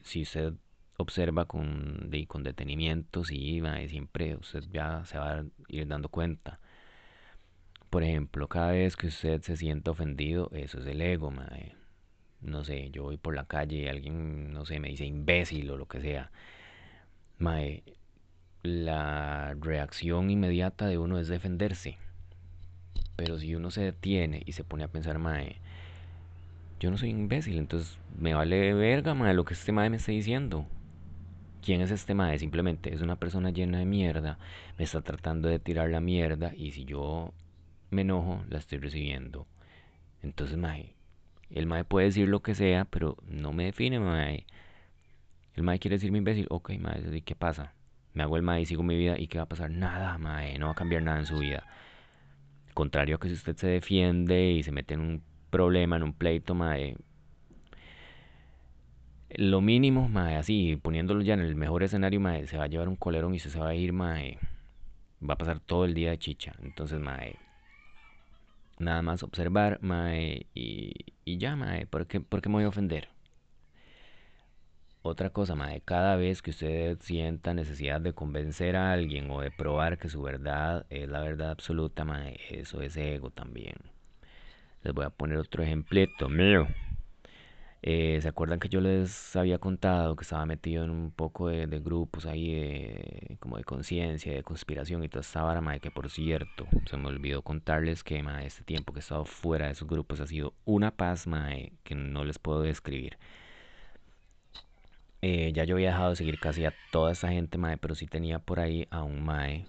si 0.02 0.24
usted 0.24 0.54
observa 0.98 1.46
con, 1.46 2.12
con 2.28 2.44
detenimiento, 2.44 3.24
sí, 3.24 3.62
mae, 3.62 3.88
siempre 3.88 4.36
usted 4.36 4.64
ya 4.72 5.06
se 5.06 5.18
va 5.18 5.40
a 5.40 5.46
ir 5.70 5.88
dando 5.88 6.10
cuenta. 6.10 6.60
Por 7.90 8.04
ejemplo, 8.04 8.48
cada 8.48 8.72
vez 8.72 8.96
que 8.98 9.08
usted 9.08 9.42
se 9.42 9.58
sienta 9.58 9.92
ofendido, 9.92 10.50
eso 10.54 10.80
es 10.80 10.86
el 10.88 11.02
ego, 11.02 11.32
mae. 11.32 11.76
No 12.42 12.64
sé, 12.64 12.90
yo 12.92 13.04
voy 13.04 13.18
por 13.18 13.36
la 13.36 13.46
calle 13.46 13.78
y 13.78 13.88
alguien, 13.88 14.54
no 14.54 14.66
sé, 14.66 14.80
me 14.80 14.90
dice 14.90 15.06
imbécil 15.06 15.70
o 15.72 15.78
lo 15.78 15.88
que 15.88 16.02
sea. 16.02 16.32
Mae, 17.38 17.84
la 18.64 19.56
reacción 19.60 20.30
inmediata 20.30 20.88
de 20.88 20.98
uno 20.98 21.20
es 21.20 21.28
defenderse. 21.28 21.98
Pero 23.20 23.38
si 23.38 23.54
uno 23.54 23.70
se 23.70 23.82
detiene 23.82 24.44
y 24.46 24.54
se 24.54 24.64
pone 24.64 24.86
a 24.86 24.88
pensar, 24.88 25.20
mae, 25.20 25.58
yo 26.80 26.90
no 26.90 26.98
soy 26.98 27.10
imbécil, 27.10 27.58
entonces 27.58 27.98
me 28.18 28.34
vale 28.34 28.74
verga, 28.74 29.14
mae, 29.14 29.34
lo 29.34 29.44
que 29.44 29.56
este 29.56 29.74
mae 29.74 29.90
me 29.90 29.98
está 29.98 30.14
diciendo. 30.14 30.66
¿Quién 31.62 31.82
es 31.82 31.92
este 31.92 32.14
mae? 32.16 32.40
Simplemente 32.40 32.94
es 32.94 33.02
una 33.02 33.18
persona 33.18 33.50
llena 33.50 33.80
de 33.80 33.86
mierda, 33.86 34.40
me 34.78 34.86
está 34.86 35.02
tratando 35.02 35.50
de 35.50 35.60
tirar 35.60 35.90
la 35.90 36.00
mierda 36.00 36.54
y 36.56 36.72
si 36.72 36.86
yo 36.86 37.34
me 37.90 38.04
enojo, 38.04 38.42
la 38.48 38.60
estoy 38.60 38.78
recibiendo. 38.78 39.48
Entonces, 40.24 40.56
mae, 40.56 40.94
el 41.50 41.68
mae 41.68 41.84
puede 41.84 42.06
decir 42.06 42.30
lo 42.30 42.42
que 42.42 42.56
sea, 42.56 42.86
pero 42.86 43.18
no 43.28 43.52
me 43.52 43.66
define, 43.66 44.00
mae. 44.00 44.46
El 45.56 45.64
mae 45.64 45.80
quiere 45.80 45.98
decirme 45.98 46.20
imbécil, 46.20 46.48
ok, 46.50 46.72
mae, 46.80 47.04
¿y 47.14 47.22
qué 47.22 47.36
pasa? 47.36 47.74
Me 48.14 48.24
hago 48.24 48.38
el 48.38 48.44
mae 48.44 48.62
y 48.62 48.66
sigo 48.66 48.82
mi 48.82 48.96
vida 48.96 49.20
y 49.20 49.28
¿qué 49.28 49.40
va 49.40 49.44
a 49.44 49.50
pasar? 49.50 49.72
Nada, 49.72 50.18
mae, 50.18 50.58
no 50.58 50.68
va 50.68 50.72
a 50.72 50.76
cambiar 50.76 51.04
nada 51.04 51.20
en 51.20 51.26
su 51.26 51.40
vida. 51.40 51.68
Contrario 52.80 53.18
a 53.18 53.20
que 53.20 53.28
si 53.28 53.34
usted 53.34 53.58
se 53.58 53.68
defiende 53.68 54.52
y 54.54 54.64
se 54.64 54.72
mete 54.72 54.94
en 54.94 55.02
un 55.02 55.24
problema, 55.50 55.98
en 55.98 56.04
un 56.04 56.14
pleito, 56.14 56.56
mae, 56.56 56.96
lo 59.32 59.60
mínimo, 59.60 60.08
mae, 60.08 60.38
así, 60.38 60.78
poniéndolo 60.82 61.22
ya 61.22 61.34
en 61.34 61.42
el 61.42 61.58
mejor 61.58 61.84
escenario, 61.84 62.22
mae, 62.22 62.48
se 62.48 62.58
va 62.58 62.64
a 62.64 62.68
llevar 62.68 62.88
un 62.88 62.96
colerón 62.96 63.36
y 63.36 63.40
se, 63.40 63.60
va 63.60 63.68
a 63.68 63.76
ir, 63.76 63.92
mae, 63.92 64.40
va 65.22 65.34
a 65.34 65.38
pasar 65.38 65.60
todo 65.60 65.84
el 65.84 65.94
día 65.94 66.12
de 66.12 66.20
chicha. 66.20 66.54
Entonces, 66.64 67.02
mae, 67.02 67.36
nada 68.78 69.02
más 69.02 69.24
observar, 69.24 69.80
mae, 69.82 70.46
y, 70.56 70.94
y 71.26 71.38
ya, 71.38 71.58
mae, 71.58 71.86
¿por 71.86 72.08
qué, 72.08 72.22
¿por 72.22 72.42
qué 72.42 72.48
me 72.48 72.56
voy 72.56 72.64
a 72.64 72.70
ofender? 72.70 73.10
Otra 75.02 75.30
cosa, 75.30 75.56
mae, 75.56 75.82
cada 75.82 76.18
vez 76.18 76.42
que 76.42 76.52
usted 76.52 76.98
sienta 77.00 77.54
necesidad 77.54 78.02
de 78.02 78.14
convencer 78.14 78.76
a 78.76 78.92
alguien 78.92 79.32
o 79.32 79.40
de 79.40 79.50
probar 79.50 79.98
que 79.98 80.10
su 80.10 80.22
verdad 80.22 80.86
es 80.90 81.08
la 81.08 81.22
verdad 81.22 81.52
absoluta, 81.52 82.06
eso 82.50 82.82
es 82.82 82.98
ego 82.98 83.30
también. 83.32 83.76
Les 84.84 84.94
voy 84.94 85.06
a 85.06 85.10
poner 85.10 85.38
otro 85.38 85.64
ejemplito 85.64 86.28
mío. 86.28 86.68
Eh, 87.82 88.20
¿Se 88.22 88.28
acuerdan 88.28 88.60
que 88.60 88.68
yo 88.68 88.82
les 88.82 89.36
había 89.38 89.58
contado 89.58 90.16
que 90.18 90.24
estaba 90.24 90.46
metido 90.46 90.84
en 90.84 90.90
un 90.90 91.12
poco 91.12 91.48
de, 91.48 91.66
grupos 91.80 92.26
ahí 92.26 92.54
de, 92.54 93.38
como 93.40 93.58
de 93.58 93.64
conciencia, 93.64 94.34
de 94.34 94.44
conspiración 94.44 95.02
y 95.04 95.08
toda 95.10 95.22
esta 95.22 95.44
vara, 95.44 95.62
mae? 95.62 95.80
Que 95.80 95.92
por 95.92 96.10
cierto, 96.10 96.68
se 96.90 96.98
me 96.98 97.08
olvidó 97.08 97.42
contarles 97.42 98.04
que, 98.04 98.22
este 98.44 98.64
tiempo 98.64 98.92
que 98.92 99.00
he 99.00 99.02
estado 99.02 99.24
fuera 99.26 99.68
de 99.68 99.72
esos 99.74 99.88
grupos 99.88 100.20
ha 100.20 100.28
sido 100.28 100.54
una 100.66 100.92
paz, 100.92 101.26
mae, 101.26 101.72
que 101.84 101.96
no 101.96 102.26
les 102.26 102.38
puedo 102.38 102.62
describir. 102.62 103.18
Eh, 105.22 105.52
ya 105.54 105.66
yo 105.66 105.76
había 105.76 105.90
dejado 105.90 106.12
de 106.12 106.16
seguir 106.16 106.40
casi 106.40 106.66
a 106.66 106.72
toda 106.92 107.12
esa 107.12 107.30
gente, 107.30 107.58
mae, 107.58 107.78
pero 107.78 107.96
sí 107.96 108.08
tenía 108.08 108.40
por 108.40 108.60
ahí 108.60 108.88
a 108.92 109.04
un 109.04 109.24
mae. 109.24 109.68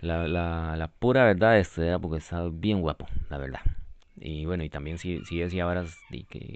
La, 0.00 0.28
la, 0.28 0.76
la 0.76 0.88
pura 0.88 1.24
verdad 1.24 1.54
de 1.54 1.60
este 1.60 1.86
era 1.86 1.98
porque 1.98 2.18
estaba 2.18 2.50
bien 2.52 2.80
guapo, 2.82 3.08
la 3.30 3.38
verdad. 3.38 3.60
Y 4.20 4.46
bueno, 4.46 4.64
y 4.64 4.70
también 4.70 4.98
sí, 4.98 5.22
sí 5.24 5.38
decía 5.38 5.64
varas 5.66 6.04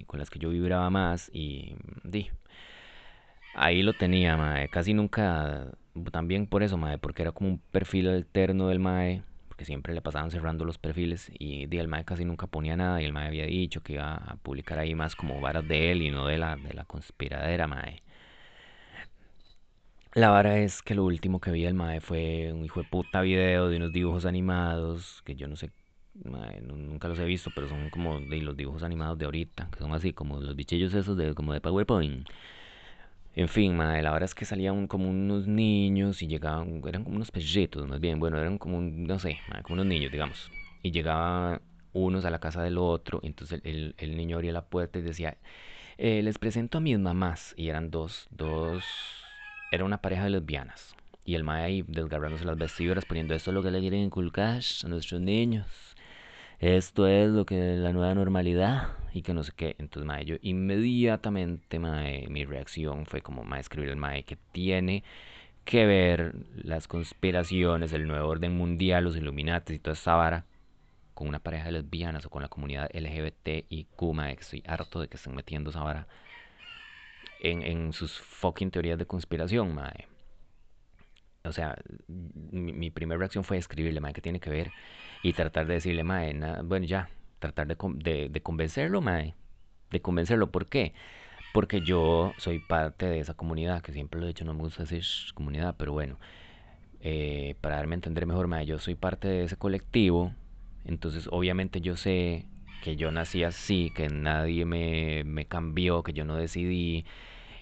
con 0.07 0.19
las 0.21 0.31
que 0.31 0.39
yo 0.39 0.51
vibraba 0.51 0.91
más 0.91 1.31
y 1.35 1.77
di, 2.05 2.31
ahí 3.53 3.83
lo 3.83 3.95
tenía, 3.95 4.37
mae. 4.37 4.69
Casi 4.69 4.95
nunca, 4.95 5.73
también 6.13 6.47
por 6.47 6.63
eso, 6.63 6.77
mae, 6.77 6.99
porque 6.99 7.23
era 7.23 7.33
como 7.33 7.51
un 7.51 7.59
perfil 7.71 8.09
alterno 8.09 8.69
del 8.69 8.81
mae, 8.81 9.23
porque 9.55 9.67
siempre 9.67 9.95
le 9.95 10.03
pasaban 10.03 10.33
cerrando 10.33 10.65
los 10.65 10.79
perfiles 10.79 11.31
y 11.39 11.69
el 11.79 11.87
mae 11.87 12.05
casi 12.05 12.25
nunca 12.25 12.49
ponía 12.49 12.77
nada 12.77 13.01
y 13.01 13.05
el 13.05 13.13
mae 13.13 13.29
había 13.29 13.47
dicho 13.47 13.83
que 13.83 13.93
iba 13.93 14.17
a 14.17 14.35
publicar 14.39 14.81
ahí 14.81 14.97
más 14.97 15.15
como 15.15 15.41
varas 15.41 15.67
de 15.69 15.93
él 15.93 16.03
y 16.03 16.11
no 16.11 16.27
de 16.27 16.39
la, 16.39 16.57
de 16.57 16.75
la 16.75 16.85
conspiradera, 16.85 17.69
mae. 17.69 18.03
La 20.15 20.31
vara 20.31 20.59
es 20.59 20.83
que 20.83 20.97
lo 20.97 21.05
último 21.05 21.41
que 21.41 21.53
vi 21.53 21.63
del 21.63 21.75
mae 21.75 22.01
fue 22.01 22.53
un 22.53 22.65
hijo 22.65 22.83
de 22.83 22.89
puta 22.89 23.21
video 23.21 23.69
de 23.69 23.77
unos 23.77 23.93
dibujos 23.93 24.27
animados 24.27 25.23
que 25.25 25.37
yo 25.37 25.47
no 25.47 25.55
sé 25.55 25.71
nunca 26.63 27.07
los 27.07 27.19
he 27.21 27.25
visto, 27.25 27.53
pero 27.53 27.69
son 27.69 27.91
como 27.91 28.21
de 28.21 28.39
los 28.43 28.57
dibujos 28.57 28.83
animados 28.83 29.19
de 29.19 29.27
ahorita, 29.27 29.69
que 29.71 29.79
son 29.79 29.93
así 29.95 30.13
como 30.13 30.41
los 30.41 30.57
bichillos 30.57 30.95
esos 30.95 31.17
de 31.17 31.33
como 31.35 31.53
de 31.53 31.61
PowerPoint. 31.61 32.27
En 33.37 33.49
fin, 33.49 33.77
mae, 33.77 34.01
la 34.03 34.13
verdad 34.13 34.27
es 34.29 34.35
que 34.35 34.45
salían 34.45 34.87
como 34.87 35.09
unos 35.11 35.47
niños 35.49 36.23
y 36.23 36.29
llegaban, 36.29 36.81
eran 36.87 37.03
como 37.05 37.17
unos 37.17 37.31
perritos, 37.33 37.87
más 37.89 37.99
bien, 38.01 38.21
bueno, 38.21 38.39
eran 38.39 38.59
como, 38.59 38.79
un- 38.79 39.05
no 39.05 39.19
sé, 39.19 39.41
como 39.63 39.75
unos 39.75 39.87
niños, 39.87 40.13
digamos. 40.13 40.53
Y 40.83 40.93
llegaban 40.93 41.61
unos 41.93 42.25
a 42.25 42.31
la 42.31 42.39
casa 42.39 42.63
del 42.63 42.79
otro, 42.79 43.21
y 43.23 43.27
entonces 43.29 43.61
el 43.65 44.17
niño 44.17 44.37
abría 44.37 44.53
la 44.53 44.65
puerta 44.67 44.99
y 44.99 45.03
decía, 45.03 45.37
"Eh, 45.99 46.23
les 46.23 46.39
presento 46.39 46.79
a 46.79 46.81
mis 46.81 46.99
mamás, 46.99 47.55
y 47.57 47.69
eran 47.69 47.91
dos, 47.91 48.29
dos, 48.31 49.41
era 49.71 49.85
una 49.85 50.01
pareja 50.03 50.25
de 50.25 50.31
lesbianas. 50.31 50.97
Y 51.25 51.35
el 51.37 51.45
mae 51.45 51.65
ahí 51.65 51.83
desgarrándose 51.89 52.45
las 52.45 52.59
vestiduras, 52.59 53.05
poniendo 53.07 53.35
esto 53.35 53.51
es 53.51 53.55
lo 53.55 53.63
que 53.63 53.71
le 53.71 53.81
quieren 53.81 54.01
inculcar 54.01 54.61
a 54.85 54.89
nuestros 54.89 55.21
niños 55.21 55.94
esto 56.65 57.07
es 57.07 57.31
lo 57.31 57.45
que 57.45 57.77
la 57.77 57.93
nueva 57.93 58.15
normalidad 58.15 58.89
y 59.13 59.23
que 59.23 59.35
no 59.35 59.45
sé 59.45 59.53
qué. 59.55 59.77
Entonces, 59.79 60.07
mae, 60.07 60.25
yo 60.25 60.37
inmediatamente, 60.43 61.79
mae, 61.79 62.27
mi 62.29 62.45
reacción 62.45 63.07
fue 63.07 63.21
como, 63.21 63.45
mae, 63.45 63.61
escribir 63.61 63.91
el 63.91 63.97
mae 63.97 64.25
que 64.25 64.37
tiene 64.53 65.05
que 65.65 65.87
ver 65.87 66.35
las 66.57 66.89
conspiraciones, 66.89 67.93
el 67.93 68.07
nuevo 68.07 68.29
orden 68.29 68.57
mundial, 68.57 69.05
los 69.05 69.17
Illuminati 69.17 69.75
y 69.75 69.79
toda 69.79 69.95
esta 69.95 70.15
vara 70.15 70.47
con 71.15 71.29
una 71.29 71.39
pareja 71.39 71.67
de 71.67 71.73
lesbianas 71.73 72.27
o 72.27 72.31
con 72.31 72.43
la 72.43 72.49
comunidad 72.49 72.91
LGBTIQ, 72.93 74.03
mae, 74.15 74.35
que 74.37 74.43
estoy 74.43 74.63
harto 74.67 75.01
de 75.01 75.09
que 75.09 75.17
estén 75.17 75.35
metiendo 75.35 75.71
esa 75.71 75.83
vara 75.83 76.09
en, 77.41 77.63
en 77.63 77.93
sus 77.93 78.19
fucking 78.21 78.71
teorías 78.71 78.99
de 78.99 79.07
conspiración, 79.07 79.75
mae. 79.75 80.09
O 81.45 81.53
sea, 81.53 81.77
mi, 82.09 82.73
mi 82.73 82.91
primera 82.91 83.19
reacción 83.19 83.45
fue 83.45 83.59
escribirle, 83.59 84.01
mae, 84.01 84.15
que 84.15 84.23
tiene 84.23 84.41
que 84.41 84.51
ver 84.51 84.73
y 85.25 85.33
tratar 85.33 85.67
de 85.67 85.75
decirle, 85.75 86.05
mae, 86.05 86.35
bueno, 86.65 86.87
ya, 86.87 87.09
tratar 87.39 87.67
de, 87.67 87.77
de, 87.97 88.29
de 88.29 88.43
convencerlo, 88.43 89.01
mae, 89.01 89.35
de 89.91 90.03
convencerlo. 90.03 90.51
¿Por 90.51 90.67
qué? 90.67 90.93
Porque 91.55 91.81
yo 91.81 92.35
soy 92.37 92.59
parte 92.59 93.07
de 93.07 93.21
esa 93.21 93.35
comunidad, 93.35 93.83
que 93.83 93.93
siempre 93.93 94.21
lo 94.21 94.27
he 94.27 94.29
dicho, 94.29 94.45
no 94.45 94.53
me 94.53 94.61
gusta 94.61 94.83
decir 94.85 95.03
comunidad, 95.35 95.77
pero 95.79 95.93
bueno, 95.93 96.19
eh, 97.01 97.57
para 97.63 97.77
darme 97.77 97.95
a 97.95 97.97
entender 97.97 98.27
mejor, 98.27 98.49
mae, 98.49 98.67
yo 98.67 98.79
soy 98.79 98.97
parte 98.97 99.27
de 99.29 99.45
ese 99.45 99.57
colectivo, 99.57 100.35
entonces 100.85 101.27
obviamente 101.33 101.81
yo 101.81 101.97
sé 101.97 102.45
que 102.83 102.97
yo 102.97 103.11
nací 103.11 103.45
así, 103.45 103.91
que 103.95 104.11
nadie 104.11 104.67
me, 104.67 105.25
me 105.25 105.47
cambió, 105.47 106.03
que 106.03 106.13
yo 106.13 106.27
no 106.27 106.37
decidí, 106.37 107.07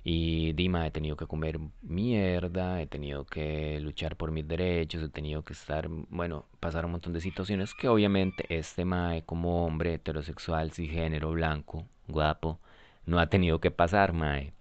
y 0.04 0.52
Dima, 0.54 0.86
he 0.86 0.90
tenido 0.90 1.16
que 1.16 1.26
comer 1.26 1.60
mierda, 1.82 2.80
he 2.82 2.86
tenido 2.86 3.24
que 3.24 3.78
luchar 3.80 4.16
por 4.16 4.32
mis 4.32 4.46
derechos, 4.48 5.02
he 5.02 5.08
tenido 5.08 5.44
que 5.44 5.52
estar, 5.52 5.88
bueno, 5.88 6.46
pasar 6.60 6.84
un 6.86 6.92
montón 6.92 7.12
de 7.12 7.20
situaciones 7.20 7.74
que 7.74 7.88
obviamente 7.88 8.44
este 8.48 8.84
mae 8.84 9.22
como 9.24 9.64
hombre 9.64 9.94
heterosexual, 9.94 10.72
cisgénero, 10.72 11.30
blanco, 11.32 11.86
guapo, 12.08 12.58
no 13.06 13.20
ha 13.20 13.28
tenido 13.28 13.60
que 13.60 13.70
pasar, 13.70 14.12
mae. 14.12 14.52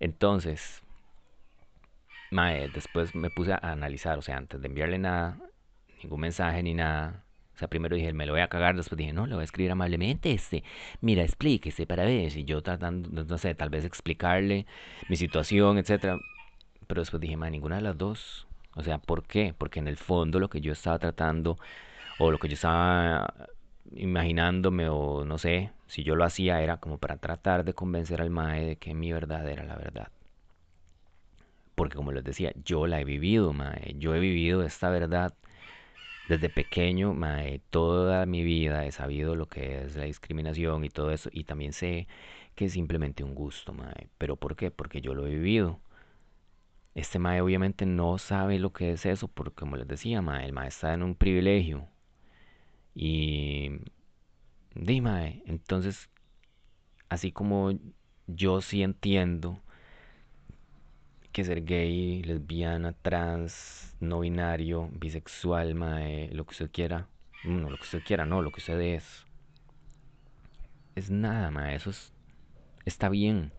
Entonces, 0.00 0.82
mae, 2.30 2.68
después 2.68 3.14
me 3.14 3.30
puse 3.30 3.52
a 3.52 3.58
analizar, 3.62 4.18
o 4.18 4.22
sea, 4.22 4.36
antes 4.38 4.60
de 4.62 4.68
enviarle 4.68 4.98
nada, 4.98 5.38
ningún 6.02 6.20
mensaje 6.20 6.62
ni 6.62 6.74
nada. 6.74 7.24
O 7.58 7.60
sea, 7.60 7.66
primero 7.66 7.96
dije, 7.96 8.12
me 8.12 8.24
lo 8.24 8.34
voy 8.34 8.40
a 8.40 8.46
cagar, 8.46 8.76
después 8.76 8.96
dije, 8.96 9.12
no, 9.12 9.26
le 9.26 9.34
voy 9.34 9.40
a 9.40 9.44
escribir 9.44 9.72
amablemente, 9.72 10.30
este, 10.30 10.62
mira, 11.00 11.24
explíquese 11.24 11.88
para 11.88 12.04
ver, 12.04 12.30
si 12.30 12.44
yo 12.44 12.62
tratando, 12.62 13.24
no 13.24 13.36
sé, 13.36 13.52
tal 13.56 13.68
vez 13.68 13.84
explicarle 13.84 14.64
mi 15.08 15.16
situación, 15.16 15.76
etcétera. 15.76 16.20
Pero 16.86 17.00
después 17.00 17.20
dije, 17.20 17.36
ma, 17.36 17.50
ninguna 17.50 17.74
de 17.74 17.82
las 17.82 17.98
dos. 17.98 18.46
O 18.76 18.84
sea, 18.84 18.98
¿por 18.98 19.24
qué? 19.24 19.56
Porque 19.58 19.80
en 19.80 19.88
el 19.88 19.96
fondo 19.96 20.38
lo 20.38 20.48
que 20.48 20.60
yo 20.60 20.70
estaba 20.72 21.00
tratando, 21.00 21.58
o 22.20 22.30
lo 22.30 22.38
que 22.38 22.46
yo 22.46 22.54
estaba 22.54 23.34
imaginándome, 23.96 24.88
o 24.88 25.24
no 25.24 25.36
sé, 25.38 25.72
si 25.88 26.04
yo 26.04 26.14
lo 26.14 26.22
hacía 26.24 26.62
era 26.62 26.76
como 26.76 26.98
para 26.98 27.16
tratar 27.16 27.64
de 27.64 27.74
convencer 27.74 28.20
al 28.22 28.30
mae 28.30 28.64
de 28.64 28.76
que 28.76 28.94
mi 28.94 29.12
verdad 29.12 29.48
era 29.48 29.64
la 29.64 29.74
verdad. 29.74 30.08
Porque 31.74 31.96
como 31.96 32.12
les 32.12 32.22
decía, 32.22 32.52
yo 32.64 32.86
la 32.86 33.00
he 33.00 33.04
vivido, 33.04 33.52
mae. 33.52 33.96
Yo 33.98 34.14
he 34.14 34.20
vivido 34.20 34.62
esta 34.62 34.90
verdad 34.90 35.34
desde 36.28 36.50
pequeño, 36.50 37.14
mae, 37.14 37.60
toda 37.70 38.26
mi 38.26 38.42
vida 38.44 38.84
he 38.86 38.92
sabido 38.92 39.34
lo 39.34 39.48
que 39.48 39.82
es 39.84 39.96
la 39.96 40.04
discriminación 40.04 40.84
y 40.84 40.90
todo 40.90 41.10
eso, 41.10 41.30
y 41.32 41.44
también 41.44 41.72
sé 41.72 42.06
que 42.54 42.66
es 42.66 42.72
simplemente 42.72 43.24
un 43.24 43.34
gusto, 43.34 43.72
mae. 43.72 44.08
¿Pero 44.18 44.36
por 44.36 44.56
qué? 44.56 44.70
Porque 44.70 45.00
yo 45.00 45.14
lo 45.14 45.26
he 45.26 45.30
vivido. 45.30 45.80
Este 46.94 47.18
mae 47.18 47.40
obviamente 47.40 47.86
no 47.86 48.18
sabe 48.18 48.58
lo 48.58 48.72
que 48.72 48.92
es 48.92 49.06
eso, 49.06 49.28
porque 49.28 49.54
como 49.56 49.76
les 49.76 49.88
decía, 49.88 50.20
mae, 50.22 50.44
el 50.46 50.52
mae 50.52 50.68
está 50.68 50.92
en 50.94 51.02
un 51.02 51.14
privilegio. 51.14 51.88
Y, 52.94 53.70
di, 54.74 55.00
mae, 55.00 55.42
entonces, 55.46 56.10
así 57.08 57.32
como 57.32 57.72
yo 58.26 58.60
sí 58.60 58.82
entiendo 58.82 59.62
que 61.38 61.44
ser 61.44 61.64
gay, 61.64 62.20
lesbiana, 62.24 62.94
trans, 62.94 63.94
no 64.00 64.18
binario, 64.18 64.88
bisexual, 64.90 65.72
mae, 65.76 66.30
lo 66.32 66.44
que 66.44 66.50
usted 66.50 66.70
quiera, 66.72 67.06
no, 67.44 67.70
lo 67.70 67.76
que 67.76 67.84
usted 67.84 68.02
quiera, 68.02 68.26
no, 68.26 68.42
lo 68.42 68.50
que 68.50 68.58
usted 68.58 68.80
es, 68.80 69.24
es 70.96 71.12
nada, 71.12 71.52
mae, 71.52 71.76
eso 71.76 71.90
es, 71.90 72.12
está 72.86 73.08
bien, 73.08 73.52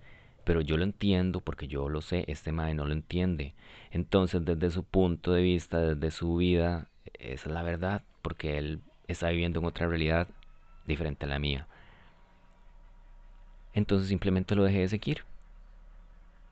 pero 0.43 0.59
yo 0.59 0.75
lo 0.75 0.83
entiendo 0.83 1.39
porque 1.39 1.69
yo 1.69 1.87
lo 1.87 2.01
sé, 2.01 2.25
este 2.27 2.51
mae 2.51 2.73
no 2.73 2.83
lo 2.83 2.91
entiende. 2.91 3.53
Entonces, 3.91 4.43
desde 4.43 4.71
su 4.71 4.83
punto 4.83 5.31
de 5.31 5.41
vista, 5.41 5.79
desde 5.79 6.11
su 6.11 6.35
vida, 6.35 6.89
esa 7.13 7.47
es 7.47 7.53
la 7.53 7.63
verdad, 7.63 8.03
porque 8.21 8.57
él 8.57 8.81
está 9.07 9.29
viviendo 9.29 9.61
en 9.61 9.65
otra 9.67 9.87
realidad 9.87 10.27
diferente 10.85 11.23
a 11.23 11.29
la 11.29 11.39
mía. 11.39 11.65
Entonces 13.73 14.09
simplemente 14.09 14.53
lo 14.53 14.65
dejé 14.65 14.79
de 14.79 14.89
seguir. 14.89 15.28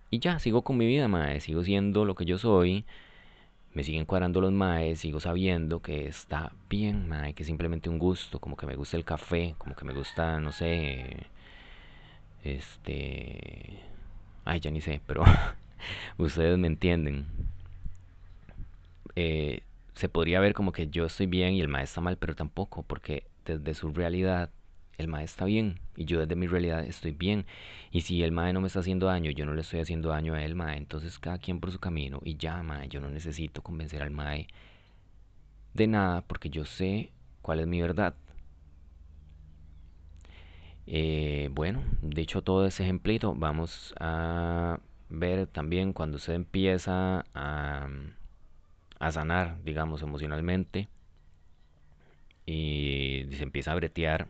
Y 0.09 0.19
ya, 0.19 0.39
sigo 0.39 0.63
con 0.63 0.77
mi 0.77 0.85
vida, 0.87 1.07
mae, 1.07 1.39
sigo 1.41 1.63
siendo 1.63 2.05
lo 2.05 2.15
que 2.15 2.25
yo 2.25 2.37
soy, 2.37 2.85
me 3.73 3.83
siguen 3.83 4.05
cuadrando 4.05 4.41
los 4.41 4.51
maes, 4.53 4.99
sigo 5.01 5.19
sabiendo 5.21 5.81
que 5.81 6.07
está 6.07 6.53
bien, 6.69 7.07
mae, 7.09 7.33
que 7.33 7.43
es 7.43 7.47
simplemente 7.47 7.89
un 7.89 7.99
gusto, 7.99 8.39
como 8.39 8.57
que 8.57 8.67
me 8.67 8.75
gusta 8.75 8.97
el 8.97 9.05
café, 9.05 9.55
como 9.59 9.75
que 9.75 9.85
me 9.85 9.93
gusta, 9.93 10.39
no 10.39 10.51
sé, 10.51 11.27
este... 12.43 13.79
Ay, 14.45 14.59
ya 14.61 14.71
ni 14.71 14.81
sé, 14.81 15.01
pero 15.05 15.23
ustedes 16.17 16.57
me 16.57 16.67
entienden. 16.67 17.27
Eh, 19.15 19.61
se 19.95 20.09
podría 20.09 20.39
ver 20.39 20.53
como 20.53 20.71
que 20.71 20.87
yo 20.89 21.05
estoy 21.05 21.25
bien 21.25 21.53
y 21.53 21.61
el 21.61 21.67
mae 21.67 21.83
está 21.83 22.01
mal, 22.01 22.17
pero 22.17 22.35
tampoco, 22.35 22.83
porque 22.83 23.25
desde 23.45 23.73
su 23.73 23.91
realidad 23.91 24.51
el 24.97 25.07
mae 25.07 25.23
está 25.23 25.45
bien 25.45 25.79
y 25.95 26.05
yo 26.05 26.19
desde 26.19 26.35
mi 26.35 26.47
realidad 26.47 26.83
estoy 26.83 27.11
bien. 27.11 27.45
Y 27.91 28.01
si 28.01 28.23
el 28.23 28.31
mae 28.31 28.53
no 28.53 28.61
me 28.61 28.67
está 28.67 28.79
haciendo 28.79 29.07
daño, 29.07 29.31
yo 29.31 29.45
no 29.45 29.53
le 29.53 29.61
estoy 29.61 29.79
haciendo 29.79 30.09
daño 30.09 30.33
a 30.33 30.43
él, 30.43 30.55
mae, 30.55 30.77
entonces 30.77 31.19
cada 31.19 31.37
quien 31.37 31.59
por 31.59 31.71
su 31.71 31.79
camino 31.79 32.19
y 32.23 32.37
ya, 32.37 32.61
mae, 32.63 32.87
yo 32.89 32.99
no 32.99 33.09
necesito 33.09 33.61
convencer 33.61 34.01
al 34.01 34.11
mae 34.11 34.47
de 35.73 35.87
nada 35.87 36.21
porque 36.21 36.49
yo 36.49 36.65
sé 36.65 37.11
cuál 37.41 37.59
es 37.59 37.67
mi 37.67 37.81
verdad. 37.81 38.15
Eh, 40.87 41.49
bueno, 41.51 41.83
dicho 42.01 42.41
todo 42.41 42.65
ese 42.65 42.83
ejemplito, 42.83 43.35
vamos 43.35 43.93
a 43.99 44.79
ver 45.09 45.47
también 45.47 45.93
cuando 45.93 46.17
usted 46.17 46.33
empieza 46.33 47.25
a, 47.33 47.89
a 48.99 49.11
sanar, 49.11 49.57
digamos, 49.63 50.01
emocionalmente, 50.01 50.87
y 52.45 53.27
se 53.33 53.43
empieza 53.43 53.71
a 53.71 53.75
bretear 53.75 54.27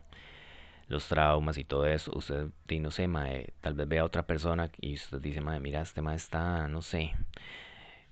los 0.88 1.06
traumas 1.08 1.58
y 1.58 1.64
todo 1.64 1.86
eso, 1.86 2.12
usted, 2.14 2.48
no 2.80 2.90
sé, 2.90 3.08
mae, 3.08 3.52
tal 3.60 3.74
vez 3.74 3.88
vea 3.88 4.02
a 4.02 4.04
otra 4.04 4.26
persona 4.26 4.70
y 4.80 4.94
usted 4.94 5.20
dice, 5.20 5.40
mae, 5.40 5.60
mira, 5.60 5.82
este 5.82 6.02
mae 6.02 6.16
está, 6.16 6.66
no 6.68 6.82
sé, 6.82 7.14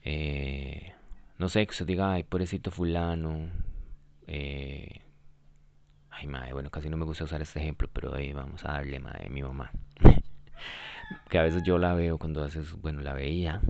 eh, 0.04 0.92
no 1.38 1.48
sé, 1.48 1.66
que 1.66 1.72
usted 1.72 1.86
diga, 1.86 2.12
ay, 2.12 2.22
pobrecito 2.24 2.70
fulano, 2.70 3.50
eh, 4.26 5.00
ay, 6.10 6.26
mae, 6.26 6.52
bueno, 6.52 6.70
casi 6.70 6.90
no 6.90 6.96
me 6.96 7.04
gusta 7.04 7.24
usar 7.24 7.42
este 7.42 7.60
ejemplo, 7.60 7.88
pero 7.92 8.14
ahí 8.14 8.32
vamos 8.32 8.64
a 8.64 8.72
darle, 8.72 8.98
mae, 9.00 9.28
mi 9.30 9.42
mamá. 9.42 9.70
que 11.30 11.38
a 11.38 11.42
veces 11.42 11.62
yo 11.62 11.78
la 11.78 11.94
veo 11.94 12.18
cuando 12.18 12.44
hace, 12.44 12.60
bueno, 12.82 13.00
la 13.00 13.14
veía 13.14 13.60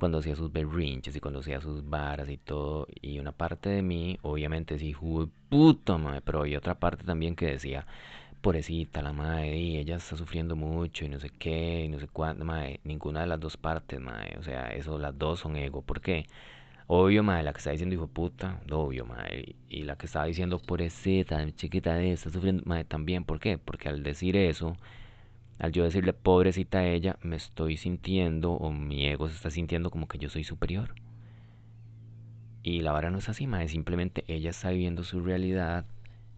cuando 0.00 0.18
hacía 0.18 0.34
sus 0.34 0.50
berrinches 0.50 1.14
y 1.14 1.20
cuando 1.20 1.40
hacía 1.40 1.60
sus 1.60 1.88
varas 1.88 2.28
y 2.30 2.38
todo. 2.38 2.88
Y 3.00 3.18
una 3.20 3.32
parte 3.32 3.68
de 3.68 3.82
mí, 3.82 4.18
obviamente, 4.22 4.78
sí, 4.78 4.96
puta, 5.48 5.98
madre, 5.98 6.22
pero 6.22 6.42
hay 6.42 6.56
otra 6.56 6.80
parte 6.80 7.04
también 7.04 7.36
que 7.36 7.46
decía, 7.46 7.86
pobrecita 8.40 9.02
la 9.02 9.12
madre, 9.12 9.56
y 9.58 9.78
ella 9.78 9.96
está 9.96 10.16
sufriendo 10.16 10.56
mucho 10.56 11.04
y 11.04 11.08
no 11.08 11.20
sé 11.20 11.30
qué, 11.30 11.84
y 11.84 11.88
no 11.88 11.98
sé 12.00 12.08
cuánto, 12.08 12.44
madre, 12.44 12.80
ninguna 12.84 13.20
de 13.22 13.26
las 13.28 13.40
dos 13.40 13.56
partes, 13.56 14.00
madre, 14.00 14.36
o 14.38 14.42
sea, 14.42 14.68
eso, 14.68 14.98
las 14.98 15.16
dos 15.18 15.40
son 15.40 15.56
ego, 15.56 15.82
¿por 15.82 16.00
qué? 16.00 16.26
Obvio, 16.86 17.22
madre, 17.22 17.44
la 17.44 17.52
que 17.52 17.58
está 17.58 17.70
diciendo 17.70 17.94
hijo 17.94 18.08
puta, 18.08 18.60
obvio, 18.70 19.06
madre, 19.06 19.54
y 19.68 19.84
la 19.84 19.96
que 19.96 20.06
estaba 20.06 20.26
diciendo 20.26 20.58
pobrecita, 20.58 21.50
chiquita, 21.52 22.02
está 22.02 22.30
sufriendo, 22.30 22.62
madre, 22.66 22.84
también, 22.84 23.24
¿por 23.24 23.40
qué? 23.40 23.58
Porque 23.58 23.88
al 23.88 24.02
decir 24.02 24.36
eso, 24.36 24.76
al 25.60 25.72
yo 25.72 25.84
decirle 25.84 26.12
pobrecita 26.14 26.78
a 26.78 26.86
ella, 26.86 27.18
me 27.22 27.36
estoy 27.36 27.76
sintiendo 27.76 28.52
o 28.52 28.72
mi 28.72 29.06
ego 29.06 29.28
se 29.28 29.34
está 29.36 29.50
sintiendo 29.50 29.90
como 29.90 30.08
que 30.08 30.18
yo 30.18 30.30
soy 30.30 30.42
superior. 30.42 30.94
Y 32.62 32.80
la 32.80 32.92
vara 32.92 33.10
no 33.10 33.18
es 33.18 33.28
así, 33.28 33.46
mae. 33.46 33.68
Simplemente 33.68 34.24
ella 34.26 34.50
está 34.50 34.70
viviendo 34.70 35.04
su 35.04 35.20
realidad 35.20 35.84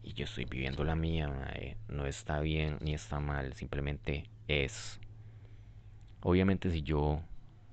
y 0.03 0.15
yo 0.15 0.25
estoy 0.25 0.45
viviendo 0.45 0.85
la 0.85 0.97
mía, 0.97 1.29
mae. 1.29 1.77
No 1.89 2.07
está 2.07 2.41
bien 2.41 2.79
ni 2.81 2.95
está 2.95 3.21
mal, 3.21 3.55
simplemente 3.55 4.25
es. 4.49 5.01
Obviamente 6.23 6.71
si 6.71 6.83
yo 6.83 7.23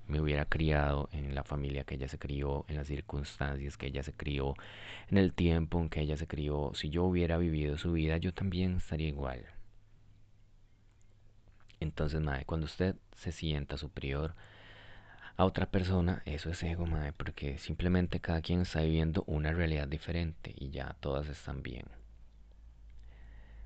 me 0.06 0.20
hubiera 0.20 0.44
criado 0.44 1.08
en 1.12 1.34
la 1.34 1.44
familia 1.44 1.84
que 1.84 1.94
ella 1.94 2.08
se 2.08 2.18
crió, 2.18 2.64
en 2.68 2.76
las 2.76 2.88
circunstancias 2.88 3.76
que 3.76 3.86
ella 3.86 4.02
se 4.02 4.12
crió, 4.12 4.54
en 5.08 5.18
el 5.18 5.32
tiempo 5.32 5.80
en 5.80 5.88
que 5.88 6.00
ella 6.00 6.16
se 6.16 6.26
crió, 6.26 6.72
si 6.74 6.90
yo 6.90 7.04
hubiera 7.04 7.38
vivido 7.38 7.78
su 7.78 7.92
vida, 7.92 8.16
yo 8.16 8.32
también 8.34 8.76
estaría 8.78 9.08
igual. 9.08 9.46
Entonces, 11.78 12.20
mae, 12.20 12.44
cuando 12.44 12.66
usted 12.66 12.96
se 13.16 13.32
sienta 13.32 13.76
superior 13.76 14.34
a 15.36 15.44
otra 15.44 15.66
persona, 15.66 16.22
eso 16.26 16.50
es 16.50 16.62
ego, 16.62 16.86
mae, 16.86 17.12
porque 17.12 17.58
simplemente 17.58 18.20
cada 18.20 18.42
quien 18.42 18.62
está 18.62 18.82
viviendo 18.82 19.24
una 19.26 19.52
realidad 19.52 19.88
diferente 19.88 20.52
y 20.56 20.70
ya 20.70 20.96
todas 21.00 21.28
están 21.28 21.62
bien. 21.62 21.99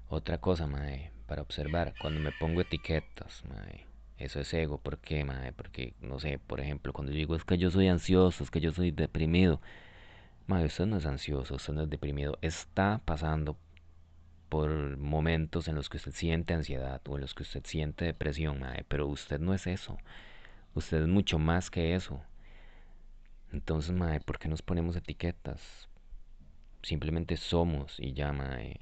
Otra 0.09 0.39
cosa, 0.39 0.67
mae, 0.67 1.11
para 1.27 1.43
observar, 1.43 1.95
cuando 1.99 2.21
me 2.21 2.33
pongo 2.33 2.61
etiquetas, 2.61 3.45
mae, 3.49 3.87
eso 4.19 4.41
es 4.41 4.53
ego, 4.55 4.79
¿por 4.79 4.99
qué, 4.99 5.25
mae? 5.25 5.53
Porque, 5.53 5.95
no 6.01 6.21
sé, 6.21 6.39
por 6.39 6.61
ejemplo, 6.61 6.93
cuando 6.93 7.13
yo 7.13 7.19
digo 7.19 7.35
es 7.37 7.45
que 7.45 7.59
yo 7.59 7.71
soy 7.71 7.89
ansioso, 7.89 8.45
es 8.45 8.51
que 8.51 8.61
yo 8.61 8.73
soy 8.73 8.91
deprimido, 8.91 9.61
mae, 10.47 10.65
usted 10.67 10.87
no 10.87 10.97
es 10.99 11.07
ansioso, 11.07 11.57
usted 11.57 11.73
no 11.75 11.83
es 11.83 11.91
deprimido, 11.91 12.39
está 12.43 13.01
pasando 13.05 13.57
por 14.49 14.97
momentos 14.99 15.69
en 15.69 15.75
los 15.75 15.89
que 15.89 15.97
usted 15.97 16.13
siente 16.13 16.55
ansiedad 16.55 17.01
o 17.09 17.17
en 17.17 17.23
los 17.23 17.35
que 17.35 17.43
usted 17.43 17.63
siente 17.65 18.05
depresión, 18.05 18.61
mae, 18.61 18.85
pero 18.89 19.07
usted 19.09 19.41
no 19.41 19.55
es 19.55 19.67
eso. 19.67 19.99
Usted 20.75 21.03
es 21.03 21.09
mucho 21.09 21.39
más 21.39 21.71
que 21.71 21.95
eso. 21.95 22.21
Entonces, 23.53 23.93
mae, 23.93 24.21
¿por 24.21 24.39
qué 24.39 24.49
nos 24.49 24.63
ponemos 24.63 24.97
etiquetas? 24.97 25.89
Simplemente 26.83 27.37
somos 27.37 27.99
y 27.99 28.13
ya, 28.13 28.33
mae. 28.33 28.81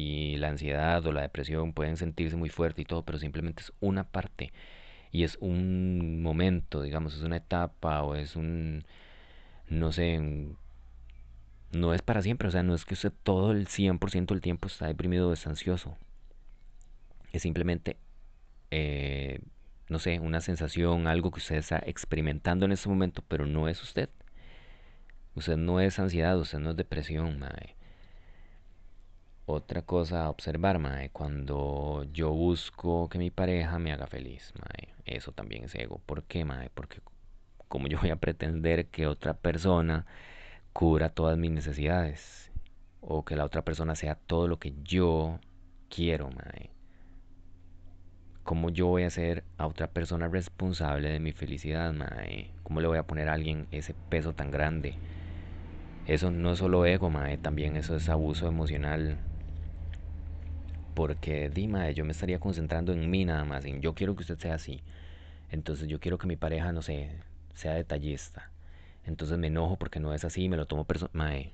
Y 0.00 0.36
la 0.38 0.48
ansiedad 0.48 1.04
o 1.06 1.12
la 1.12 1.22
depresión 1.22 1.72
pueden 1.74 1.96
sentirse 1.98 2.36
muy 2.36 2.48
fuerte 2.48 2.82
y 2.82 2.84
todo, 2.86 3.04
pero 3.04 3.18
simplemente 3.18 3.62
es 3.62 3.72
una 3.80 4.04
parte. 4.04 4.52
Y 5.12 5.24
es 5.24 5.36
un 5.40 6.22
momento, 6.22 6.82
digamos, 6.82 7.14
es 7.16 7.22
una 7.22 7.36
etapa 7.36 8.02
o 8.02 8.14
es 8.14 8.36
un, 8.36 8.84
no 9.68 9.92
sé, 9.92 10.20
no 11.72 11.94
es 11.94 12.02
para 12.02 12.22
siempre, 12.22 12.48
o 12.48 12.50
sea, 12.50 12.62
no 12.62 12.74
es 12.74 12.84
que 12.84 12.94
usted 12.94 13.12
todo 13.22 13.52
el 13.52 13.68
100% 13.68 14.34
del 14.34 14.40
tiempo 14.40 14.68
está 14.68 14.86
deprimido 14.86 15.28
o 15.28 15.32
está 15.32 15.50
ansioso. 15.50 15.96
Es 17.32 17.42
simplemente, 17.42 17.96
eh, 18.70 19.40
no 19.88 19.98
sé, 19.98 20.18
una 20.20 20.40
sensación, 20.40 21.06
algo 21.06 21.30
que 21.30 21.40
usted 21.40 21.56
está 21.56 21.82
experimentando 21.84 22.66
en 22.66 22.72
ese 22.72 22.88
momento, 22.88 23.22
pero 23.28 23.46
no 23.46 23.68
es 23.68 23.82
usted. 23.82 24.08
Usted 25.34 25.56
no 25.56 25.80
es 25.80 25.98
ansiedad, 25.98 26.38
usted 26.38 26.58
no 26.58 26.70
es 26.70 26.76
depresión, 26.76 27.38
mae. 27.38 27.76
Otra 29.52 29.82
cosa 29.82 30.26
a 30.26 30.30
observar, 30.30 30.78
cuando 31.10 32.06
yo 32.12 32.30
busco 32.30 33.08
que 33.08 33.18
mi 33.18 33.32
pareja 33.32 33.80
me 33.80 33.92
haga 33.92 34.06
feliz, 34.06 34.52
mae. 34.54 34.94
Eso 35.04 35.32
también 35.32 35.64
es 35.64 35.74
ego. 35.74 36.00
¿Por 36.06 36.22
qué, 36.22 36.44
mae? 36.44 36.70
Porque 36.70 37.00
como 37.66 37.88
yo 37.88 37.98
voy 37.98 38.10
a 38.10 38.16
pretender 38.16 38.86
que 38.86 39.08
otra 39.08 39.34
persona 39.34 40.06
cubra 40.72 41.08
todas 41.08 41.36
mis 41.36 41.50
necesidades 41.50 42.52
o 43.00 43.24
que 43.24 43.34
la 43.34 43.44
otra 43.44 43.62
persona 43.62 43.96
sea 43.96 44.14
todo 44.14 44.46
lo 44.46 44.60
que 44.60 44.72
yo 44.84 45.40
quiero, 45.88 46.30
mae. 46.30 46.70
¿Cómo 48.44 48.70
yo 48.70 48.86
voy 48.86 49.02
a 49.02 49.10
ser 49.10 49.42
a 49.58 49.66
otra 49.66 49.88
persona 49.88 50.28
responsable 50.28 51.08
de 51.08 51.18
mi 51.18 51.32
felicidad, 51.32 51.92
mae? 51.92 52.52
¿Cómo 52.62 52.80
le 52.80 52.86
voy 52.86 52.98
a 52.98 53.06
poner 53.08 53.28
a 53.28 53.32
alguien 53.32 53.66
ese 53.72 53.94
peso 54.10 54.32
tan 54.32 54.52
grande? 54.52 54.94
Eso 56.06 56.30
no 56.30 56.52
es 56.52 56.60
solo 56.60 56.86
ego, 56.86 57.10
también 57.42 57.74
eso 57.74 57.96
es 57.96 58.08
abuso 58.08 58.46
emocional. 58.46 59.18
Porque, 60.94 61.48
di, 61.50 61.68
mae, 61.68 61.94
yo 61.94 62.04
me 62.04 62.12
estaría 62.12 62.40
concentrando 62.40 62.92
en 62.92 63.08
mí 63.10 63.24
nada 63.24 63.44
más, 63.44 63.64
en 63.64 63.80
yo 63.80 63.94
quiero 63.94 64.14
que 64.16 64.22
usted 64.22 64.38
sea 64.38 64.54
así. 64.54 64.82
Entonces 65.50 65.88
yo 65.88 66.00
quiero 66.00 66.18
que 66.18 66.26
mi 66.26 66.36
pareja, 66.36 66.72
no 66.72 66.82
sé, 66.82 67.10
sea 67.54 67.74
detallista. 67.74 68.50
Entonces 69.04 69.38
me 69.38 69.48
enojo 69.48 69.76
porque 69.76 70.00
no 70.00 70.14
es 70.14 70.24
así, 70.24 70.48
me 70.48 70.56
lo 70.56 70.66
tomo 70.66 70.84
personal. 70.84 71.10
Mae, 71.14 71.52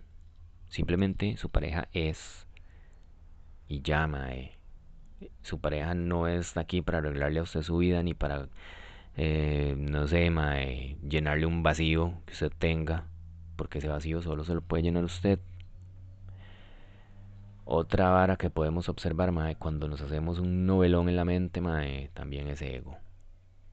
simplemente 0.69 1.37
su 1.37 1.51
pareja 1.51 1.89
es. 1.93 2.47
Y 3.69 3.83
ya, 3.83 4.07
mae. 4.07 4.53
Su 5.43 5.61
pareja 5.61 5.95
no 5.95 6.29
está 6.29 6.61
aquí 6.61 6.83
para 6.83 6.99
arreglarle 6.99 7.41
a 7.41 7.43
usted 7.43 7.63
su 7.63 7.79
vida 7.79 8.03
ni 8.03 8.13
para, 8.15 8.49
eh, 9.17 9.75
no 9.79 10.07
sé, 10.07 10.31
mae, 10.31 10.99
llenarle 11.09 11.47
un 11.47 11.63
vacío 11.63 12.21
que 12.27 12.33
usted 12.33 12.53
tenga. 12.59 13.07
Porque 13.57 13.79
ese 13.79 13.89
vacío 13.89 14.21
solo 14.23 14.45
se 14.45 14.55
lo 14.55 14.61
puede 14.61 14.83
llenar 14.83 15.05
usted. 15.05 15.41
Otra 17.69 18.11
vara 18.11 18.37
que 18.37 18.49
podemos 18.49 18.89
observar, 18.89 19.33
mae, 19.33 19.57
cuando 19.57 19.89
nos 19.89 20.01
hacemos 20.01 20.39
un 20.39 20.67
novelón 20.67 21.09
en 21.09 21.17
la 21.17 21.25
mente, 21.25 21.61
mae, 21.61 22.11
también 22.15 22.47
es 22.47 22.63
ego. 22.63 22.97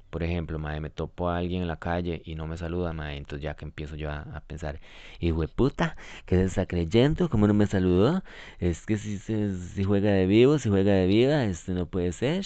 Por 0.09 0.23
ejemplo, 0.23 0.57
mae, 0.59 0.81
me 0.81 0.89
topo 0.89 1.29
a 1.29 1.37
alguien 1.37 1.61
en 1.61 1.67
la 1.67 1.77
calle 1.77 2.21
y 2.25 2.33
no 2.35 2.47
me 2.47 2.57
saluda, 2.57 2.93
mae, 2.93 3.17
entonces 3.17 3.43
ya 3.43 3.55
que 3.55 3.65
empiezo 3.65 3.95
yo 3.95 4.11
a, 4.11 4.41
pensar, 4.47 4.79
hijo 5.19 5.41
de 5.41 5.47
puta, 5.47 5.95
¿qué 6.25 6.37
se 6.37 6.45
está 6.45 6.65
creyendo? 6.65 7.29
¿Cómo 7.29 7.47
no 7.47 7.53
me 7.53 7.67
saludó? 7.67 8.23
Es 8.59 8.85
que 8.87 8.97
si, 8.97 9.19
si, 9.19 9.51
si 9.55 9.83
juega 9.83 10.11
de 10.11 10.25
vivo, 10.25 10.57
si 10.57 10.69
juega 10.69 10.93
de 10.93 11.05
vida, 11.07 11.45
este 11.45 11.73
no 11.73 11.85
puede 11.85 12.11
ser. 12.13 12.45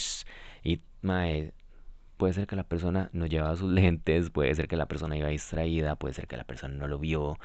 Y, 0.64 0.82
mae, 1.02 1.54
puede 2.18 2.34
ser 2.34 2.48
que 2.48 2.56
la 2.58 2.64
persona 2.64 3.10
no 3.14 3.26
llevaba 3.26 3.56
sus 3.56 3.72
lentes, 3.72 4.30
puede 4.32 4.54
ser 4.56 4.68
que 4.68 4.76
la 4.76 4.88
persona 4.88 5.18
iba 5.18 5.30
distraída, 5.30 5.96
puede 5.96 6.14
ser 6.14 6.28
que 6.28 6.38
la 6.38 6.44
persona 6.44 6.76
no 6.76 6.88
lo 6.88 7.00
vio, 7.00 7.38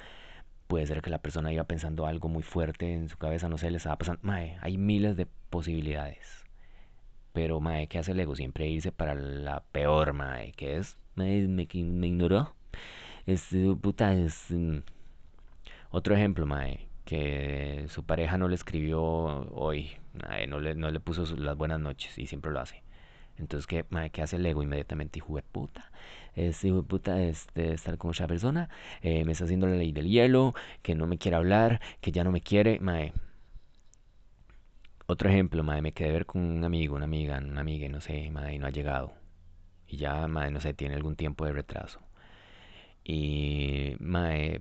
puede 0.73 0.87
ser 0.87 1.03
que 1.03 1.11
la 1.11 1.19
persona 1.23 1.53
iba 1.53 1.65
pensando 1.65 2.07
algo 2.07 2.29
muy 2.31 2.43
fuerte 2.43 2.93
en 2.95 3.09
su 3.11 3.19
cabeza, 3.19 3.49
no 3.51 3.59
sé, 3.59 3.71
le 3.71 3.77
estaba 3.79 3.99
pasando. 3.99 4.21
Mae, 4.25 4.57
hay 4.63 4.79
miles 4.79 5.17
de 5.19 5.27
posibilidades. 5.51 6.47
Pero, 7.33 7.61
mae, 7.61 7.89
¿qué 7.89 7.99
hace 7.99 8.13
el 8.13 8.21
ego? 8.21 8.37
Siempre 8.37 8.69
irse 8.69 8.93
para 8.93 9.15
la 9.15 9.63
peor, 9.73 10.13
mae, 10.15 10.53
que 10.53 10.79
es, 10.79 10.97
mae, 11.17 11.49
me, 11.49 11.67
me 11.75 12.07
ignoró. 12.09 12.55
Este, 13.27 13.75
puta, 13.77 14.15
es... 14.15 14.47
mm, 14.51 14.79
Otro 15.91 16.15
ejemplo, 16.17 16.47
mae, 16.47 16.89
que 17.05 17.87
su 17.89 18.05
pareja 18.05 18.39
no 18.39 18.49
le 18.49 18.55
escribió 18.55 19.01
hoy, 19.03 19.93
mae, 20.15 20.47
no 20.47 20.59
le, 20.61 20.75
no 20.75 20.91
le 20.91 21.01
puso 21.01 21.25
las 21.37 21.57
buenas 21.57 21.81
noches 21.81 22.19
y 22.19 22.27
siempre 22.27 22.51
lo 22.51 22.61
hace. 22.61 22.83
Entonces, 23.39 23.67
¿qué, 23.67 23.87
mae, 23.91 24.11
¿qué 24.11 24.23
hace 24.23 24.37
el 24.37 24.47
ego? 24.47 24.63
Inmediatamente, 24.63 25.19
hijo 25.21 25.37
de 25.37 25.43
puta. 25.43 25.91
Este 26.37 26.69
hijo 26.69 26.79
de 26.79 26.83
puta, 26.85 27.23
este, 27.23 27.73
estar 27.75 27.99
con 27.99 28.11
otra 28.11 28.27
persona, 28.27 28.69
eh, 29.03 29.25
me 29.25 29.33
está 29.33 29.45
haciendo 29.45 29.67
la 29.67 29.77
ley 29.77 29.93
del 29.93 30.09
hielo, 30.09 30.55
que 30.83 30.95
no 30.95 31.07
me 31.07 31.19
quiere 31.19 31.37
hablar, 31.37 31.81
que 32.01 32.13
ya 32.13 32.25
no 32.25 32.33
me 32.33 32.41
quiere, 32.41 32.79
mae. 32.81 33.13
Otro 35.07 35.29
ejemplo, 35.31 35.63
mae, 35.63 35.81
me 35.83 35.93
quedé 35.93 36.11
ver 36.13 36.27
con 36.27 36.43
un 36.43 36.65
amigo, 36.65 36.97
una 36.97 37.05
amiga, 37.05 37.39
una 37.39 37.61
amiga, 37.61 37.89
no 37.89 38.01
sé, 38.01 38.31
mae, 38.31 38.59
no 38.59 38.67
ha 38.67 38.71
llegado. 38.71 39.15
Y 39.89 39.99
ya, 39.99 40.27
mae, 40.29 40.51
no 40.51 40.61
sé, 40.61 40.75
tiene 40.75 40.95
algún 40.97 41.17
tiempo 41.17 41.45
de 41.47 41.53
retraso. 41.53 42.01
Y, 43.05 43.97
mae, 44.01 44.61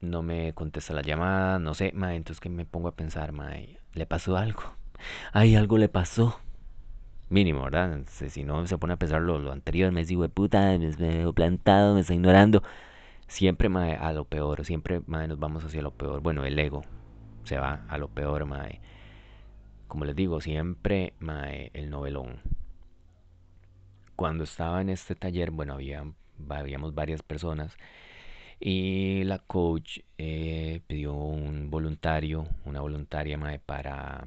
no 0.00 0.22
me 0.22 0.54
contesta 0.54 0.94
la 0.94 1.02
llamada, 1.02 1.58
no 1.58 1.74
sé, 1.74 1.92
mae, 1.94 2.16
entonces 2.16 2.40
que 2.40 2.48
me 2.48 2.64
pongo 2.66 2.88
a 2.88 2.96
pensar, 2.96 3.32
mae, 3.32 3.78
¿le 3.94 4.06
pasó 4.06 4.36
algo? 4.36 4.62
Ay, 5.32 5.56
algo 5.56 5.78
le 5.78 5.88
pasó. 5.88 6.40
Mínimo, 7.32 7.62
¿verdad? 7.64 8.02
Si 8.08 8.44
no 8.44 8.66
se 8.66 8.76
pone 8.76 8.92
a 8.92 8.96
pensar 8.98 9.22
lo, 9.22 9.38
lo 9.38 9.52
anterior, 9.52 9.90
me 9.90 10.04
digo, 10.04 10.28
puta, 10.28 10.66
me, 10.78 10.78
me 10.78 11.18
veo 11.18 11.32
plantado, 11.32 11.94
me 11.94 12.02
está 12.02 12.12
ignorando. 12.14 12.62
Siempre, 13.26 13.68
mae, 13.70 13.96
a 13.96 14.12
lo 14.12 14.26
peor, 14.26 14.64
siempre, 14.66 15.00
mae, 15.06 15.28
nos 15.28 15.38
vamos 15.38 15.64
hacia 15.64 15.80
lo 15.82 15.92
peor. 15.92 16.20
Bueno, 16.20 16.44
el 16.44 16.58
ego. 16.58 16.82
se 17.44 17.58
va 17.58 17.86
a 17.88 17.98
lo 17.98 18.08
peor, 18.08 18.44
mae. 18.44 18.80
Como 19.88 20.04
les 20.04 20.14
digo, 20.16 20.40
siempre, 20.42 21.14
mae, 21.20 21.70
el 21.74 21.88
novelón. 21.90 22.40
Cuando 24.16 24.44
estaba 24.44 24.82
en 24.82 24.90
este 24.90 25.14
taller, 25.14 25.50
bueno, 25.52 25.74
había, 25.74 26.04
habíamos 26.50 26.94
varias 26.94 27.22
personas 27.22 27.76
y 28.60 29.24
la 29.24 29.38
coach 29.38 30.00
eh, 30.18 30.82
pidió 30.86 31.14
un 31.14 31.70
voluntario, 31.70 32.46
una 32.66 32.80
voluntaria, 32.82 33.38
mae, 33.38 33.58
para, 33.58 34.26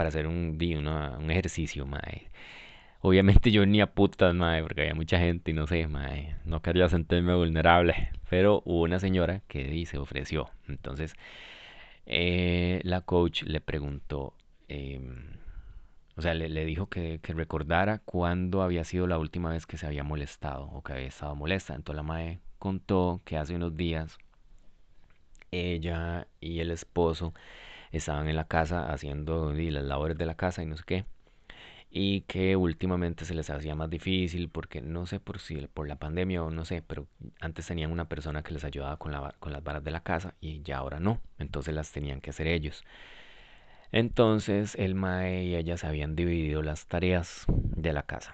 para 0.00 0.08
hacer 0.08 0.26
un, 0.26 0.56
una, 0.78 1.18
un 1.18 1.30
ejercicio, 1.30 1.84
mae. 1.84 2.30
Obviamente 3.02 3.50
yo 3.50 3.66
ni 3.66 3.82
a 3.82 3.86
putas, 3.92 4.34
mae, 4.34 4.62
porque 4.62 4.80
había 4.80 4.94
mucha 4.94 5.18
gente 5.18 5.50
y 5.50 5.54
no 5.54 5.66
sé, 5.66 5.88
mae, 5.88 6.36
no 6.46 6.62
quería 6.62 6.88
sentirme 6.88 7.34
vulnerable. 7.34 8.08
Pero 8.30 8.62
hubo 8.64 8.80
una 8.84 8.98
señora 8.98 9.42
que 9.46 9.84
se 9.84 9.98
ofreció. 9.98 10.48
Entonces, 10.68 11.16
eh, 12.06 12.80
la 12.82 13.02
coach 13.02 13.42
le 13.42 13.60
preguntó, 13.60 14.32
em, 14.68 15.36
o 16.16 16.22
sea, 16.22 16.32
le, 16.32 16.64
dijo 16.64 16.86
que, 16.88 17.20
que 17.22 17.34
recordara 17.34 17.98
cuándo 17.98 18.62
había 18.62 18.84
sido 18.84 19.06
la 19.06 19.18
última 19.18 19.50
vez 19.50 19.66
que 19.66 19.76
se 19.76 19.86
había 19.86 20.02
molestado 20.02 20.64
o 20.64 20.82
que 20.82 20.94
había 20.94 21.08
estado 21.08 21.36
molesta. 21.36 21.74
Entonces 21.74 21.96
la 21.96 22.04
mae 22.04 22.40
contó 22.58 23.20
que 23.26 23.36
hace 23.36 23.54
unos 23.54 23.76
días 23.76 24.16
ella 25.50 26.26
y 26.40 26.60
el 26.60 26.70
esposo 26.70 27.34
estaban 27.92 28.28
en 28.28 28.36
la 28.36 28.44
casa 28.44 28.92
haciendo 28.92 29.54
y, 29.58 29.70
las 29.70 29.84
labores 29.84 30.16
de 30.18 30.26
la 30.26 30.34
casa 30.34 30.62
y 30.62 30.66
no 30.66 30.76
sé 30.76 30.84
qué 30.86 31.04
y 31.90 32.22
que 32.22 32.54
últimamente 32.56 33.24
se 33.24 33.34
les 33.34 33.50
hacía 33.50 33.74
más 33.74 33.90
difícil 33.90 34.48
porque 34.48 34.80
no 34.80 35.06
sé 35.06 35.18
por 35.18 35.40
si 35.40 35.66
por 35.66 35.88
la 35.88 35.96
pandemia 35.96 36.42
o 36.42 36.50
no 36.50 36.64
sé, 36.64 36.82
pero 36.82 37.08
antes 37.40 37.66
tenían 37.66 37.90
una 37.90 38.06
persona 38.08 38.42
que 38.42 38.54
les 38.54 38.64
ayudaba 38.64 38.96
con, 38.96 39.12
la, 39.12 39.34
con 39.40 39.52
las 39.52 39.64
varas 39.64 39.82
de 39.82 39.90
la 39.90 40.00
casa 40.00 40.34
y 40.40 40.62
ya 40.62 40.78
ahora 40.78 41.00
no, 41.00 41.20
entonces 41.38 41.74
las 41.74 41.90
tenían 41.90 42.20
que 42.20 42.30
hacer 42.30 42.46
ellos. 42.46 42.84
Entonces 43.92 44.76
el 44.76 44.94
mae 44.94 45.44
y 45.44 45.56
ella 45.56 45.76
se 45.76 45.86
habían 45.86 46.14
dividido 46.14 46.62
las 46.62 46.86
tareas 46.86 47.44
de 47.48 47.92
la 47.92 48.04
casa. 48.04 48.32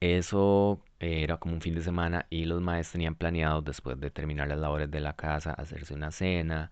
Eso 0.00 0.80
era 1.00 1.38
como 1.38 1.54
un 1.54 1.60
fin 1.60 1.74
de 1.74 1.82
semana 1.82 2.26
y 2.30 2.44
los 2.44 2.60
maes 2.60 2.92
tenían 2.92 3.16
planeado 3.16 3.62
después 3.62 3.98
de 3.98 4.10
terminar 4.10 4.46
las 4.46 4.58
labores 4.58 4.90
de 4.92 5.00
la 5.00 5.14
casa 5.14 5.54
hacerse 5.54 5.92
una 5.94 6.12
cena 6.12 6.70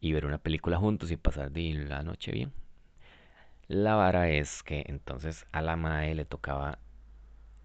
y 0.00 0.12
ver 0.12 0.26
una 0.26 0.38
película 0.38 0.78
juntos 0.78 1.10
y 1.10 1.16
pasar 1.16 1.50
la 1.54 2.02
noche 2.02 2.32
bien. 2.32 2.52
La 3.68 3.94
vara 3.94 4.28
es 4.28 4.62
que 4.62 4.84
entonces 4.88 5.46
a 5.52 5.62
la 5.62 5.76
mae 5.76 6.14
le 6.14 6.24
tocaba 6.24 6.78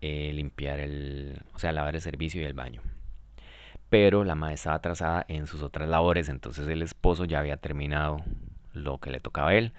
eh, 0.01 0.31
limpiar 0.33 0.79
el, 0.79 1.41
o 1.53 1.59
sea, 1.59 1.73
lavar 1.73 1.95
el 1.95 2.01
servicio 2.01 2.41
y 2.41 2.45
el 2.45 2.53
baño. 2.53 2.81
Pero 3.89 4.23
la 4.23 4.35
mae 4.35 4.53
estaba 4.53 4.77
atrasada 4.77 5.25
en 5.27 5.47
sus 5.47 5.61
otras 5.61 5.89
labores, 5.89 6.29
entonces 6.29 6.67
el 6.67 6.81
esposo 6.81 7.25
ya 7.25 7.39
había 7.39 7.57
terminado 7.57 8.21
lo 8.73 8.99
que 8.99 9.11
le 9.11 9.19
tocaba 9.19 9.49
a 9.49 9.55
él. 9.55 9.73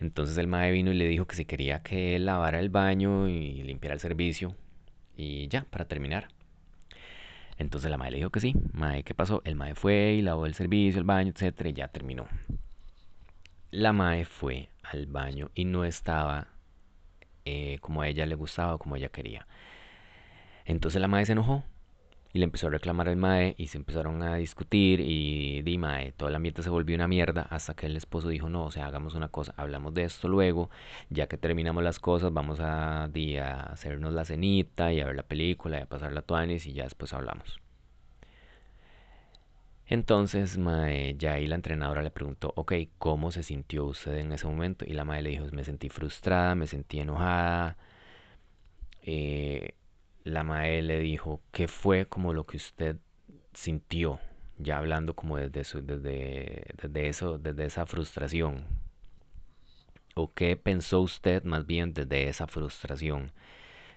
Entonces 0.00 0.36
el 0.38 0.48
mae 0.48 0.72
vino 0.72 0.92
y 0.92 0.96
le 0.96 1.06
dijo 1.08 1.26
que 1.26 1.36
si 1.36 1.44
quería 1.46 1.82
que 1.82 2.16
él 2.16 2.26
lavara 2.26 2.60
el 2.60 2.68
baño 2.68 3.28
y 3.28 3.62
limpiara 3.62 3.94
el 3.94 4.00
servicio 4.00 4.54
y 5.16 5.48
ya, 5.48 5.64
para 5.70 5.86
terminar. 5.86 6.28
Entonces 7.58 7.90
la 7.90 7.96
mae 7.96 8.10
le 8.10 8.18
dijo 8.18 8.30
que 8.30 8.40
sí. 8.40 8.54
Mae, 8.72 9.04
¿qué 9.04 9.14
pasó? 9.14 9.42
El 9.44 9.56
mae 9.56 9.74
fue 9.74 10.14
y 10.14 10.22
lavó 10.22 10.46
el 10.46 10.54
servicio, 10.54 10.98
el 11.00 11.06
baño, 11.06 11.30
etcétera, 11.30 11.70
y 11.70 11.72
ya 11.74 11.88
terminó. 11.88 12.26
La 13.70 13.92
mae 13.92 14.24
fue 14.24 14.70
al 14.82 15.06
baño 15.06 15.50
y 15.54 15.64
no 15.64 15.84
estaba 15.84 16.48
eh, 17.44 17.78
como 17.80 18.02
a 18.02 18.08
ella 18.08 18.26
le 18.26 18.34
gustaba 18.34 18.74
o 18.74 18.78
como 18.78 18.96
ella 18.96 19.08
quería. 19.08 19.46
Entonces 20.64 21.00
la 21.00 21.08
mae 21.08 21.26
se 21.26 21.32
enojó 21.32 21.64
y 22.34 22.38
le 22.40 22.44
empezó 22.44 22.66
a 22.66 22.70
reclamar 22.70 23.08
al 23.08 23.16
mae 23.16 23.54
y 23.58 23.68
se 23.68 23.78
empezaron 23.78 24.22
a 24.22 24.34
discutir 24.36 25.00
y 25.00 25.62
di 25.62 25.78
mae, 25.78 26.12
todo 26.12 26.28
el 26.28 26.34
ambiente 26.34 26.62
se 26.64 26.68
volvió 26.70 26.96
una 26.96 27.06
mierda 27.08 27.42
hasta 27.42 27.74
que 27.74 27.86
el 27.86 27.96
esposo 27.96 28.28
dijo, 28.28 28.48
no, 28.50 28.64
o 28.66 28.70
sea, 28.72 28.86
hagamos 28.86 29.14
una 29.14 29.28
cosa, 29.28 29.54
hablamos 29.56 29.94
de 29.94 30.04
esto 30.04 30.26
luego, 30.28 30.68
ya 31.10 31.28
que 31.28 31.38
terminamos 31.38 31.84
las 31.84 32.00
cosas, 32.00 32.32
vamos 32.32 32.58
a, 32.60 33.04
a 33.04 33.60
hacernos 33.72 34.12
la 34.12 34.24
cenita 34.24 34.92
y 34.92 35.00
a 35.00 35.06
ver 35.06 35.16
la 35.16 35.22
película 35.22 35.78
y 35.78 35.82
a 35.82 35.86
pasar 35.86 36.12
la 36.12 36.22
tuanis 36.22 36.66
y 36.66 36.72
ya 36.72 36.84
después 36.84 37.12
hablamos. 37.12 37.60
Entonces, 39.86 40.58
mae, 40.58 41.14
ya 41.16 41.34
ahí 41.34 41.46
la 41.46 41.54
entrenadora 41.56 42.02
le 42.02 42.10
preguntó, 42.10 42.52
ok, 42.56 42.72
¿cómo 42.98 43.30
se 43.30 43.42
sintió 43.42 43.84
usted 43.86 44.16
en 44.16 44.32
ese 44.32 44.46
momento? 44.46 44.84
Y 44.86 44.92
la 44.94 45.04
mae 45.04 45.22
le 45.22 45.30
dijo, 45.30 45.46
me 45.52 45.64
sentí 45.64 45.88
frustrada, 45.88 46.54
me 46.54 46.66
sentí 46.66 47.00
enojada, 47.00 47.76
eh, 49.02 49.74
la 50.24 50.42
mae 50.42 50.82
le 50.82 51.00
dijo 51.00 51.42
qué 51.52 51.68
fue 51.68 52.06
como 52.06 52.32
lo 52.32 52.46
que 52.46 52.56
usted 52.56 52.96
sintió, 53.52 54.20
ya 54.58 54.78
hablando 54.78 55.14
como 55.14 55.36
desde, 55.36 55.64
su, 55.64 55.82
desde, 55.84 56.64
desde, 56.82 57.08
eso, 57.08 57.38
desde 57.38 57.66
esa 57.66 57.86
frustración. 57.86 58.64
¿O 60.14 60.32
qué 60.32 60.56
pensó 60.56 61.00
usted 61.02 61.44
más 61.44 61.66
bien 61.66 61.92
desde 61.92 62.28
esa 62.28 62.46
frustración? 62.46 63.32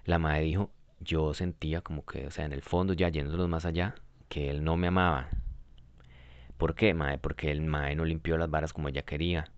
La 0.05 0.19
mae 0.19 0.43
dijo, 0.43 0.71
yo 0.99 1.33
sentía 1.33 1.81
como 1.81 2.05
que, 2.05 2.27
o 2.27 2.31
sea, 2.31 2.45
en 2.45 2.53
el 2.53 2.61
fondo, 2.61 2.93
ya 2.93 3.09
yéndonos 3.09 3.47
más 3.49 3.65
allá, 3.65 3.95
que 4.29 4.49
él 4.49 4.63
no 4.63 4.77
me 4.77 4.87
amaba. 4.87 5.29
¿Por 6.57 6.75
qué, 6.75 6.93
mae? 6.93 7.17
Porque 7.19 7.51
el 7.51 7.61
mae 7.61 7.95
no 7.95 8.03
limpió 8.03 8.37
las 8.37 8.49
varas 8.49 8.73
como 8.73 8.89
ella 8.89 9.03
quería. 9.03 9.51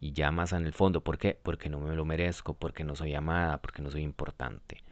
Y 0.00 0.12
ya 0.12 0.30
más 0.30 0.52
en 0.52 0.64
el 0.64 0.72
fondo, 0.72 1.02
¿por 1.02 1.18
qué? 1.18 1.38
Porque 1.42 1.68
no 1.68 1.80
me 1.80 1.94
lo 1.94 2.04
merezco, 2.04 2.54
porque 2.54 2.84
no 2.84 2.94
soy 2.94 3.14
amada, 3.14 3.60
porque 3.60 3.82
no 3.82 3.90
soy 3.90 4.02
importante. 4.02 4.82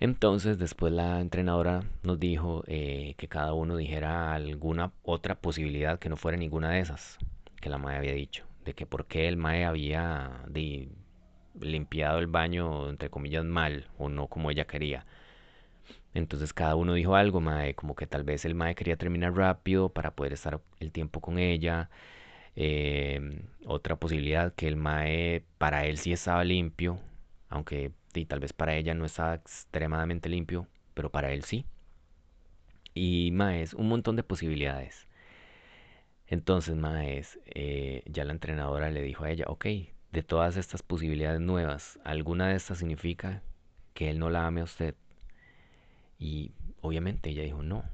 Entonces 0.00 0.58
después 0.58 0.92
la 0.92 1.20
entrenadora 1.20 1.82
nos 2.02 2.20
dijo 2.20 2.62
eh, 2.68 3.14
que 3.18 3.28
cada 3.28 3.52
uno 3.54 3.76
dijera 3.76 4.32
alguna 4.32 4.92
otra 5.02 5.34
posibilidad 5.40 5.98
que 5.98 6.08
no 6.08 6.16
fuera 6.16 6.38
ninguna 6.38 6.70
de 6.70 6.80
esas 6.80 7.18
que 7.60 7.68
la 7.68 7.78
Mae 7.78 7.96
había 7.96 8.12
dicho. 8.12 8.44
De 8.64 8.74
que 8.74 8.86
por 8.86 9.06
qué 9.06 9.28
el 9.28 9.36
Mae 9.36 9.64
había 9.64 10.44
limpiado 11.60 12.18
el 12.18 12.26
baño, 12.28 12.88
entre 12.88 13.10
comillas, 13.10 13.44
mal 13.44 13.88
o 13.98 14.08
no 14.08 14.28
como 14.28 14.50
ella 14.50 14.66
quería. 14.66 15.06
Entonces 16.14 16.52
cada 16.52 16.74
uno 16.76 16.94
dijo 16.94 17.14
algo, 17.16 17.40
Mae, 17.40 17.74
como 17.74 17.94
que 17.94 18.06
tal 18.06 18.24
vez 18.24 18.44
el 18.44 18.54
Mae 18.54 18.74
quería 18.74 18.96
terminar 18.96 19.34
rápido 19.36 19.88
para 19.90 20.12
poder 20.12 20.32
estar 20.32 20.60
el 20.80 20.92
tiempo 20.92 21.20
con 21.20 21.38
ella. 21.38 21.90
Em, 22.56 23.42
otra 23.66 23.96
posibilidad 23.96 24.54
que 24.54 24.68
el 24.68 24.76
Mae 24.76 25.44
para 25.58 25.86
él 25.86 25.98
sí 25.98 26.12
estaba 26.12 26.44
limpio, 26.44 26.98
aunque 27.48 27.92
y 28.14 28.24
tal 28.26 28.40
vez 28.40 28.52
para 28.52 28.74
ella 28.76 28.94
no 28.94 29.04
estaba 29.04 29.34
extremadamente 29.34 30.28
limpio, 30.28 30.66
pero 30.94 31.10
para 31.10 31.32
él 31.32 31.44
sí. 31.44 31.64
Y 32.94 33.30
Maes, 33.32 33.74
un 33.74 33.88
montón 33.88 34.16
de 34.16 34.22
posibilidades. 34.22 35.06
Entonces, 36.26 36.76
Maes, 36.76 37.38
eh, 37.46 38.02
ya 38.06 38.24
la 38.24 38.32
entrenadora 38.32 38.90
le 38.90 39.02
dijo 39.02 39.24
a 39.24 39.30
ella, 39.30 39.46
ok, 39.48 39.66
de 40.12 40.22
todas 40.22 40.56
estas 40.56 40.82
posibilidades 40.82 41.40
nuevas, 41.40 41.98
¿alguna 42.04 42.48
de 42.48 42.56
estas 42.56 42.78
significa 42.78 43.42
que 43.94 44.10
él 44.10 44.18
no 44.18 44.30
la 44.30 44.46
ame 44.46 44.60
a 44.60 44.64
usted? 44.64 44.94
Y 46.18 46.52
obviamente 46.80 47.30
ella 47.30 47.42
dijo 47.42 47.62
no. 47.62 47.84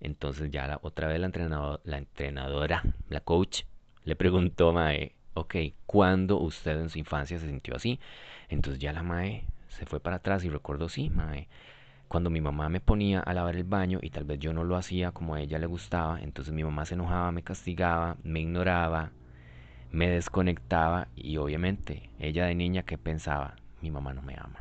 Entonces 0.00 0.50
ya 0.50 0.66
la, 0.66 0.78
otra 0.82 1.08
vez 1.08 1.20
la, 1.20 1.26
entrenador, 1.26 1.80
la 1.84 1.98
entrenadora, 1.98 2.82
la 3.08 3.20
coach, 3.20 3.62
le 4.04 4.16
preguntó, 4.16 4.72
Mae, 4.72 5.14
ok, 5.34 5.56
¿cuándo 5.86 6.38
usted 6.38 6.80
en 6.80 6.88
su 6.88 6.98
infancia 6.98 7.38
se 7.38 7.46
sintió 7.46 7.76
así? 7.76 8.00
Entonces 8.50 8.80
ya 8.80 8.92
la 8.92 9.02
mae 9.02 9.44
se 9.68 9.86
fue 9.86 10.00
para 10.00 10.16
atrás 10.16 10.44
y 10.44 10.50
recordó, 10.50 10.88
sí, 10.88 11.08
mae, 11.08 11.48
cuando 12.08 12.28
mi 12.28 12.40
mamá 12.40 12.68
me 12.68 12.80
ponía 12.80 13.20
a 13.20 13.32
lavar 13.32 13.54
el 13.54 13.64
baño 13.64 14.00
y 14.02 14.10
tal 14.10 14.24
vez 14.24 14.40
yo 14.40 14.52
no 14.52 14.64
lo 14.64 14.76
hacía 14.76 15.12
como 15.12 15.34
a 15.34 15.40
ella 15.40 15.58
le 15.60 15.66
gustaba, 15.66 16.20
entonces 16.20 16.52
mi 16.52 16.64
mamá 16.64 16.84
se 16.84 16.94
enojaba, 16.94 17.30
me 17.30 17.44
castigaba, 17.44 18.16
me 18.24 18.40
ignoraba, 18.40 19.12
me 19.92 20.10
desconectaba 20.10 21.06
y 21.14 21.36
obviamente 21.36 22.10
ella 22.18 22.46
de 22.46 22.56
niña 22.56 22.82
que 22.82 22.98
pensaba, 22.98 23.54
mi 23.80 23.92
mamá 23.92 24.12
no 24.12 24.22
me 24.22 24.34
ama, 24.36 24.58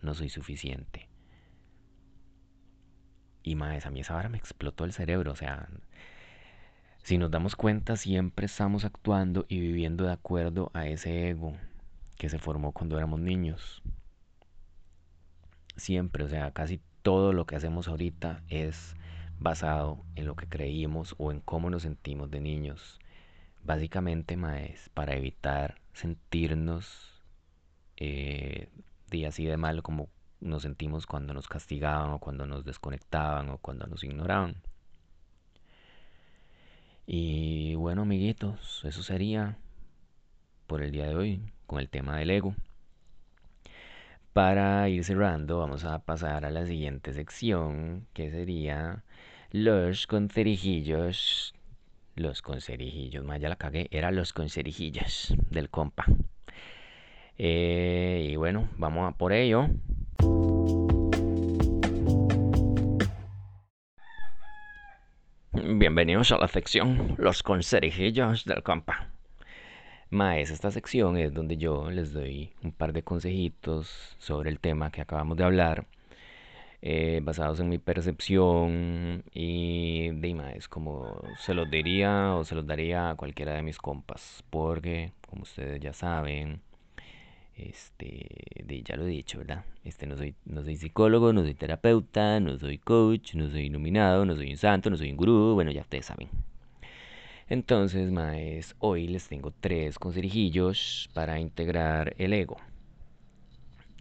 no 0.00 0.14
soy 0.14 0.30
suficiente. 0.30 1.08
Y 3.42 3.54
mae, 3.54 3.78
a 3.84 3.90
mí 3.90 4.00
esa 4.00 4.16
hora 4.16 4.30
me 4.30 4.38
explotó 4.38 4.84
el 4.84 4.94
cerebro, 4.94 5.32
o 5.32 5.36
sea, 5.36 5.68
si 7.02 7.18
nos 7.18 7.30
damos 7.30 7.54
cuenta 7.54 7.96
siempre 7.96 8.46
estamos 8.46 8.86
actuando 8.86 9.44
y 9.48 9.60
viviendo 9.60 10.04
de 10.04 10.12
acuerdo 10.12 10.70
a 10.74 10.86
ese 10.86 11.28
ego, 11.28 11.54
que 12.16 12.28
se 12.28 12.38
formó 12.38 12.72
cuando 12.72 12.96
éramos 12.96 13.20
niños. 13.20 13.82
Siempre, 15.76 16.24
o 16.24 16.28
sea, 16.28 16.50
casi 16.52 16.80
todo 17.02 17.32
lo 17.32 17.46
que 17.46 17.56
hacemos 17.56 17.88
ahorita 17.88 18.42
es 18.48 18.96
basado 19.38 20.04
en 20.14 20.26
lo 20.26 20.34
que 20.34 20.48
creímos 20.48 21.14
o 21.18 21.30
en 21.30 21.40
cómo 21.40 21.70
nos 21.70 21.82
sentimos 21.82 22.30
de 22.30 22.40
niños. 22.40 22.98
Básicamente, 23.62 24.36
maes, 24.36 24.90
para 24.94 25.14
evitar 25.14 25.80
sentirnos 25.92 27.22
eh, 27.96 28.68
de 29.10 29.26
así 29.26 29.44
de 29.44 29.56
mal 29.56 29.82
como 29.82 30.08
nos 30.40 30.62
sentimos 30.62 31.06
cuando 31.06 31.34
nos 31.34 31.48
castigaban 31.48 32.10
o 32.10 32.18
cuando 32.18 32.46
nos 32.46 32.64
desconectaban 32.64 33.48
o 33.50 33.58
cuando 33.58 33.86
nos 33.86 34.04
ignoraban. 34.04 34.56
Y 37.06 37.74
bueno, 37.76 38.02
amiguitos, 38.02 38.84
eso 38.84 39.02
sería 39.02 39.58
por 40.66 40.82
el 40.82 40.90
día 40.90 41.06
de 41.06 41.14
hoy 41.14 41.52
con 41.66 41.80
el 41.80 41.88
tema 41.88 42.16
del 42.18 42.30
ego. 42.30 42.54
Para 44.32 44.88
ir 44.88 45.02
cerrando, 45.02 45.58
vamos 45.58 45.84
a 45.84 45.98
pasar 46.00 46.44
a 46.44 46.50
la 46.50 46.66
siguiente 46.66 47.12
sección, 47.14 48.06
que 48.12 48.30
sería 48.30 49.02
Los 49.50 50.06
concerijillos. 50.06 51.54
Los 52.14 52.42
concerijillos, 52.42 53.24
mae, 53.24 53.40
ya 53.40 53.48
la 53.48 53.56
cagué. 53.56 53.88
Era 53.90 54.10
los 54.10 54.32
concerijillos 54.32 55.34
del 55.50 55.70
compa. 55.70 56.04
Eh, 57.38 58.28
y 58.30 58.36
bueno, 58.36 58.68
vamos 58.76 59.12
a 59.12 59.16
por 59.16 59.32
ello. 59.32 59.68
Bienvenidos 65.52 66.32
a 66.32 66.38
la 66.38 66.48
sección 66.48 67.14
Los 67.18 67.42
concerijillos 67.42 68.44
del 68.44 68.62
compa. 68.62 69.15
Maes, 70.10 70.50
esta 70.50 70.70
sección 70.70 71.16
es 71.16 71.34
donde 71.34 71.56
yo 71.56 71.90
les 71.90 72.12
doy 72.12 72.52
un 72.62 72.70
par 72.72 72.92
de 72.92 73.02
consejitos 73.02 74.14
sobre 74.18 74.50
el 74.50 74.60
tema 74.60 74.90
que 74.90 75.00
acabamos 75.00 75.36
de 75.36 75.44
hablar, 75.44 75.86
eh, 76.82 77.20
basados 77.24 77.58
en 77.60 77.68
mi 77.68 77.78
percepción 77.78 79.24
y 79.34 80.10
de 80.10 80.34
maes, 80.34 80.68
como 80.68 81.20
se 81.38 81.54
los 81.54 81.68
diría 81.70 82.34
o 82.36 82.44
se 82.44 82.54
los 82.54 82.66
daría 82.66 83.10
a 83.10 83.16
cualquiera 83.16 83.54
de 83.54 83.62
mis 83.62 83.78
compas, 83.78 84.44
porque 84.50 85.12
como 85.28 85.42
ustedes 85.42 85.80
ya 85.80 85.92
saben, 85.92 86.60
este, 87.56 88.28
ya 88.84 88.96
lo 88.96 89.04
he 89.06 89.08
dicho, 89.08 89.38
¿verdad? 89.38 89.64
Este, 89.84 90.06
no 90.06 90.16
soy, 90.16 90.36
no 90.44 90.62
soy 90.62 90.76
psicólogo, 90.76 91.32
no 91.32 91.42
soy 91.42 91.54
terapeuta, 91.54 92.38
no 92.40 92.58
soy 92.58 92.78
coach, 92.78 93.34
no 93.34 93.50
soy 93.50 93.66
iluminado, 93.66 94.24
no 94.24 94.36
soy 94.36 94.50
un 94.52 94.56
santo, 94.58 94.88
no 94.90 94.96
soy 94.96 95.10
un 95.10 95.16
gurú, 95.16 95.54
bueno, 95.54 95.72
ya 95.72 95.80
ustedes 95.82 96.06
saben. 96.06 96.28
Entonces, 97.48 98.10
maes, 98.10 98.74
hoy 98.80 99.06
les 99.06 99.28
tengo 99.28 99.52
tres 99.52 100.00
conserijillos 100.00 101.08
para 101.14 101.38
integrar 101.38 102.14
el 102.18 102.32
ego. 102.32 102.56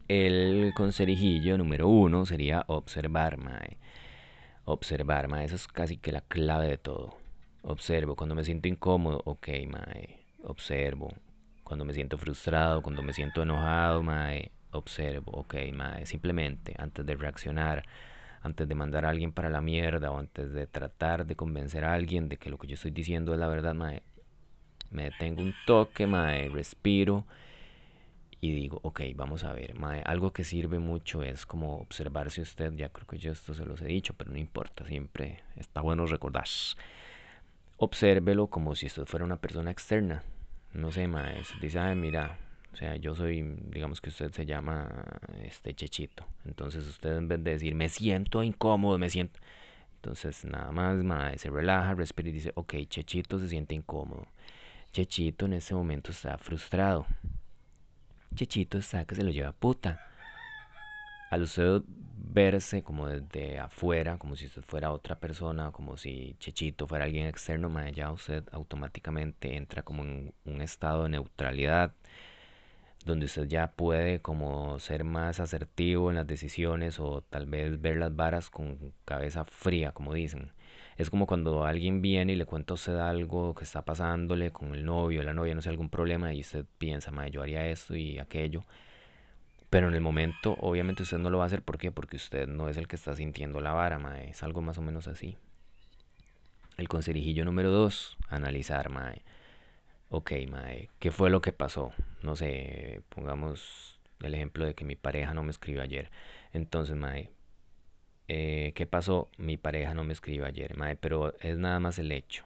El 0.07 0.73
conserijillo 0.75 1.55
número 1.55 1.87
uno 1.87 2.25
sería 2.25 2.63
observar, 2.67 3.37
mae. 3.37 3.77
Observar, 4.65 5.27
mae, 5.27 5.45
eso 5.45 5.55
es 5.55 5.67
casi 5.67 5.97
que 5.97 6.11
la 6.11 6.21
clave 6.21 6.67
de 6.69 6.77
todo. 6.79 7.17
Observo, 7.61 8.15
cuando 8.15 8.33
me 8.33 8.43
siento 8.43 8.67
incómodo, 8.67 9.21
ok, 9.25 9.47
mae, 9.67 10.19
observo. 10.43 11.13
Cuando 11.63 11.85
me 11.85 11.93
siento 11.93 12.17
frustrado, 12.17 12.81
cuando 12.81 13.03
me 13.03 13.13
siento 13.13 13.43
enojado, 13.43 14.01
mae, 14.01 14.51
observo, 14.71 15.31
ok, 15.33 15.55
mae, 15.71 16.07
simplemente 16.07 16.73
antes 16.79 17.05
de 17.05 17.15
reaccionar, 17.15 17.83
antes 18.45 18.67
de 18.67 18.75
mandar 18.75 19.05
a 19.05 19.09
alguien 19.09 19.31
para 19.31 19.49
la 19.49 19.59
mierda 19.59 20.11
o 20.11 20.19
antes 20.19 20.53
de 20.53 20.67
tratar 20.67 21.25
de 21.25 21.35
convencer 21.35 21.83
a 21.83 21.93
alguien 21.93 22.29
de 22.29 22.37
que 22.37 22.49
lo 22.49 22.57
que 22.59 22.67
yo 22.67 22.75
estoy 22.75 22.91
diciendo 22.91 23.33
es 23.33 23.39
la 23.39 23.47
verdad, 23.47 23.73
me 23.73 24.01
detengo 24.91 25.41
un 25.41 25.53
toque, 25.65 26.05
mae, 26.05 26.49
respiro 26.49 27.25
y 28.41 28.51
digo, 28.51 28.79
ok, 28.83 29.01
vamos 29.15 29.43
a 29.43 29.53
ver, 29.53 29.73
mae, 29.79 30.03
algo 30.05 30.31
que 30.31 30.43
sirve 30.43 30.77
mucho 30.77 31.23
es 31.23 31.47
como 31.47 31.77
observarse 31.77 32.41
usted, 32.41 32.73
ya 32.75 32.89
creo 32.89 33.07
que 33.07 33.17
yo 33.17 33.31
esto 33.31 33.55
se 33.55 33.65
los 33.65 33.81
he 33.81 33.87
dicho, 33.87 34.13
pero 34.13 34.31
no 34.31 34.37
importa, 34.37 34.85
siempre 34.85 35.43
está 35.55 35.81
bueno 35.81 36.05
recordar. 36.05 36.45
Obsérvelo 37.77 38.47
como 38.47 38.75
si 38.75 38.85
usted 38.85 39.05
fuera 39.05 39.25
una 39.25 39.37
persona 39.37 39.71
externa. 39.71 40.23
No 40.71 40.91
sé, 40.91 41.07
mae, 41.07 41.41
dice, 41.59 41.95
mira, 41.95 42.37
o 42.75 42.77
sea, 42.77 42.97
yo 42.97 43.15
soy, 43.15 43.41
digamos 43.69 44.01
que 44.01 44.09
usted 44.09 44.33
se 44.33 44.45
llama 44.45 44.89
este 45.41 45.73
Chechito. 45.73 46.25
Entonces 46.43 46.85
usted 46.85 47.15
en 47.15 47.29
vez 47.29 47.41
de 47.41 47.51
decir, 47.51 47.73
me 47.73 47.87
siento 47.87 48.43
incómodo, 48.43 48.97
me 48.97 49.09
siento... 49.09 49.39
Entonces 49.95 50.43
nada 50.43 50.73
más, 50.73 50.97
mae, 50.97 51.37
se 51.37 51.49
relaja, 51.49 51.93
respira 51.93 52.27
y 52.27 52.33
dice, 52.33 52.51
ok, 52.53 52.73
Chechito 52.89 53.39
se 53.39 53.47
siente 53.47 53.75
incómodo. 53.75 54.27
Chechito 54.91 55.45
en 55.45 55.53
ese 55.53 55.73
momento 55.73 56.11
está 56.11 56.37
frustrado. 56.37 57.05
Chechito 58.35 58.77
está 58.77 59.05
que 59.05 59.15
se 59.15 59.23
lo 59.23 59.31
lleva 59.31 59.53
puta. 59.53 60.05
Al 61.31 61.43
usted 61.43 61.81
verse 61.87 62.83
como 62.83 63.07
desde 63.07 63.57
afuera, 63.57 64.17
como 64.17 64.35
si 64.35 64.47
usted 64.47 64.63
fuera 64.63 64.91
otra 64.91 65.15
persona, 65.17 65.71
como 65.71 65.95
si 65.95 66.35
Chechito 66.39 66.87
fuera 66.87 67.05
alguien 67.05 67.27
externo, 67.27 67.69
mae, 67.69 67.93
ya 67.93 68.11
usted 68.11 68.43
automáticamente 68.51 69.55
entra 69.55 69.81
como 69.83 70.03
en 70.03 70.33
un 70.43 70.61
estado 70.61 71.03
de 71.03 71.09
neutralidad 71.09 71.93
donde 73.05 73.27
usted 73.27 73.47
ya 73.47 73.67
puede 73.71 74.21
como 74.21 74.79
ser 74.79 75.03
más 75.03 75.39
asertivo 75.39 76.09
en 76.09 76.17
las 76.17 76.27
decisiones 76.27 76.99
o 76.99 77.21
tal 77.21 77.45
vez 77.45 77.79
ver 77.81 77.97
las 77.97 78.15
varas 78.15 78.49
con 78.49 78.93
cabeza 79.05 79.45
fría, 79.45 79.91
como 79.91 80.13
dicen. 80.13 80.51
Es 80.97 81.09
como 81.09 81.27
cuando 81.27 81.65
alguien 81.65 82.01
viene 82.01 82.33
y 82.33 82.35
le 82.35 82.45
cuenta 82.45 82.73
a 82.73 82.75
usted 82.75 82.95
algo 82.97 83.53
que 83.53 83.63
está 83.65 83.83
pasándole 83.85 84.51
con 84.51 84.73
el 84.75 84.85
novio, 84.85 85.23
la 85.23 85.33
novia, 85.33 85.53
no 85.55 85.61
sé, 85.61 85.69
algún 85.69 85.89
problema 85.89 86.33
y 86.33 86.41
usted 86.41 86.65
piensa, 86.77 87.11
madre, 87.11 87.31
yo 87.31 87.41
haría 87.41 87.67
esto 87.67 87.95
y 87.95 88.17
aquello. 88.19 88.65
Pero 89.69 89.87
en 89.89 89.93
el 89.93 90.01
momento, 90.01 90.55
obviamente 90.59 91.03
usted 91.03 91.17
no 91.17 91.29
lo 91.29 91.39
va 91.39 91.43
a 91.43 91.47
hacer, 91.47 91.61
¿por 91.61 91.77
qué? 91.77 91.91
Porque 91.91 92.15
usted 92.15 92.47
no 92.47 92.69
es 92.69 92.77
el 92.77 92.87
que 92.87 92.95
está 92.95 93.15
sintiendo 93.15 93.59
la 93.61 93.73
vara, 93.73 93.99
mae. 93.99 94.29
Es 94.29 94.41
algo 94.41 94.61
más 94.61 94.77
o 94.77 94.81
menos 94.81 95.07
así. 95.07 95.37
El 96.77 96.87
conserijillo 96.87 97.45
número 97.45 97.71
dos, 97.71 98.17
analizar, 98.29 98.89
mae. 98.89 99.21
Ok, 100.17 100.31
mae, 100.49 100.89
¿qué 100.99 101.11
fue 101.11 101.29
lo 101.29 101.41
que 101.41 101.51
pasó? 101.51 101.91
No 102.21 102.35
sé, 102.35 103.01
pongamos 103.09 103.99
el 104.21 104.33
ejemplo 104.33 104.65
de 104.65 104.73
que 104.73 104.85
mi 104.85 104.95
pareja 104.95 105.33
no 105.33 105.43
me 105.43 105.51
escribió 105.51 105.81
ayer. 105.81 106.09
Entonces, 106.53 106.95
mae, 106.95 107.31
eh, 108.29 108.73
¿qué 108.75 108.85
pasó? 108.87 109.29
Mi 109.37 109.57
pareja 109.57 109.93
no 109.93 110.03
me 110.05 110.13
escribió 110.13 110.45
ayer, 110.45 110.77
mae, 110.77 110.95
pero 110.97 111.35
es 111.41 111.57
nada 111.57 111.79
más 111.79 111.99
el 111.99 112.11
hecho. 112.11 112.45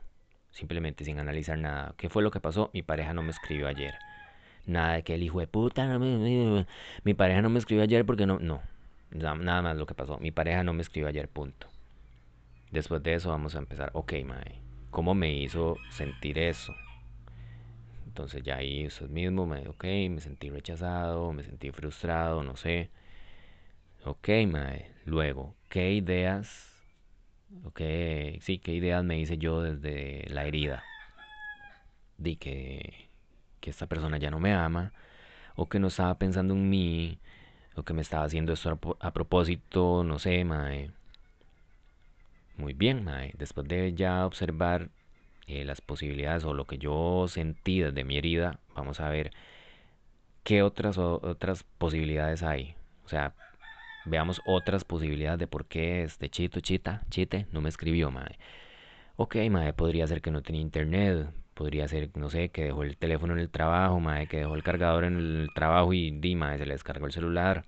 Simplemente 0.52 1.06
sin 1.06 1.20
analizar 1.20 1.58
nada. 1.60 1.96
¿Qué 1.98 2.10
fue 2.10 2.24
lo 2.24 2.32
que 2.32 2.40
pasó? 2.42 2.72
Mi 2.74 2.84
pareja 2.84 3.14
no 3.14 3.24
me 3.24 3.32
escribió 3.32 3.68
ayer. 3.68 4.02
Nada 4.66 4.96
de 4.96 5.04
que 5.04 5.16
el 5.16 5.24
hijo 5.24 5.40
de 5.42 5.48
puta, 5.48 5.88
no 5.88 6.00
me, 6.00 6.66
mi 7.06 7.14
pareja 7.16 7.42
no 7.44 7.50
me 7.52 7.60
escribió 7.60 7.84
ayer 7.86 8.06
porque 8.06 8.26
no, 8.28 8.40
no. 8.40 8.62
Na- 9.12 9.36
Nada 9.36 9.62
más 9.64 9.78
lo 9.78 9.86
que 9.88 9.96
pasó. 9.96 10.20
Mi 10.20 10.32
pareja 10.32 10.64
no 10.64 10.74
me 10.74 10.82
escribió 10.84 11.10
ayer, 11.10 11.30
punto. 11.30 11.68
Después 12.72 13.04
de 13.04 13.14
eso 13.16 13.30
vamos 13.30 13.56
a 13.56 13.60
empezar. 13.60 13.92
Ok, 13.94 14.14
mae, 14.26 14.62
¿cómo 14.90 15.14
me 15.14 15.32
hizo 15.34 15.82
sentir 15.88 16.40
eso? 16.40 16.76
Entonces 18.10 18.44
ya 18.44 18.58
ahí 18.58 18.88
usted 18.88 19.10
mismo 19.10 19.46
me, 19.48 19.68
ok, 19.70 19.84
me 20.10 20.20
sentí 20.22 20.50
rechazado, 20.50 21.32
me 21.34 21.44
sentí 21.44 21.72
frustrado, 21.72 22.44
no 22.44 22.56
sé. 22.58 22.90
Ok, 24.06 24.30
mae. 24.48 24.92
Luego, 25.06 25.56
¿qué 25.70 25.94
ideas, 25.94 26.68
ok, 27.66 27.82
sí, 28.42 28.60
qué 28.60 28.74
ideas 28.74 29.04
me 29.04 29.20
hice 29.20 29.38
yo 29.38 29.62
desde 29.62 30.26
la 30.30 30.46
herida? 30.46 30.88
Di 32.18 32.36
que, 32.36 33.10
que 33.62 33.70
esta 33.70 33.88
persona 33.88 34.18
ya 34.18 34.30
no 34.32 34.40
me 34.40 34.54
ama, 34.54 34.94
o 35.56 35.68
que 35.70 35.80
no 35.80 35.88
estaba 35.88 36.18
pensando 36.20 36.54
en 36.56 36.70
mí, 36.70 37.20
o 37.76 37.84
que 37.84 37.94
me 37.94 38.02
estaba 38.04 38.26
haciendo 38.26 38.54
esto 38.54 38.70
a, 39.02 39.08
a 39.08 39.14
propósito, 39.14 40.04
no 40.06 40.20
sé, 40.20 40.44
mae. 40.46 40.92
Muy 42.58 42.74
bien, 42.74 43.04
mae. 43.04 43.34
Después 43.38 43.68
de 43.68 43.94
ya 43.96 44.26
observar 44.26 44.90
eh, 45.50 45.66
las 45.66 45.82
posibilidades 45.82 46.44
o 46.46 46.54
lo 46.54 46.66
que 46.68 46.78
yo 46.78 47.26
sentí 47.28 47.82
desde 47.82 48.04
mi 48.04 48.18
herida, 48.18 48.60
vamos 48.76 49.00
a 49.00 49.10
ver 49.10 49.32
qué 50.44 50.64
otras, 50.64 50.98
otras 50.98 51.64
posibilidades 51.64 52.44
hay. 52.44 52.76
O 53.06 53.10
sea, 53.10 53.34
veamos 54.06 54.42
otras 54.46 54.84
posibilidades 54.84 55.40
de 55.40 55.48
por 55.48 55.66
qué 55.66 56.04
este 56.04 56.30
chito, 56.30 56.60
chita, 56.62 57.04
chite, 57.10 57.48
no 57.52 57.62
me 57.62 57.70
escribió, 57.70 58.12
mae. 58.12 58.38
Ok, 59.18 59.38
mae, 59.50 59.74
podría 59.74 60.08
ser 60.08 60.22
que 60.22 60.32
no 60.32 60.42
tenía 60.44 60.62
internet, 60.62 61.30
podría 61.54 61.88
ser, 61.88 62.10
no 62.16 62.30
sé, 62.30 62.50
que 62.50 62.66
dejó 62.66 62.84
el 62.84 62.98
teléfono 62.98 63.34
en 63.34 63.40
el 63.40 63.50
trabajo, 63.50 64.00
mae, 64.00 64.28
que 64.28 64.38
dejó 64.40 64.56
el 64.56 64.64
cargador 64.64 65.04
en 65.06 65.18
el 65.18 65.50
trabajo 65.54 65.94
y 65.94 66.12
di, 66.12 66.36
mae, 66.36 66.58
se 66.58 66.66
le 66.66 66.74
descargó 66.74 67.06
el 67.08 67.12
celular. 67.14 67.66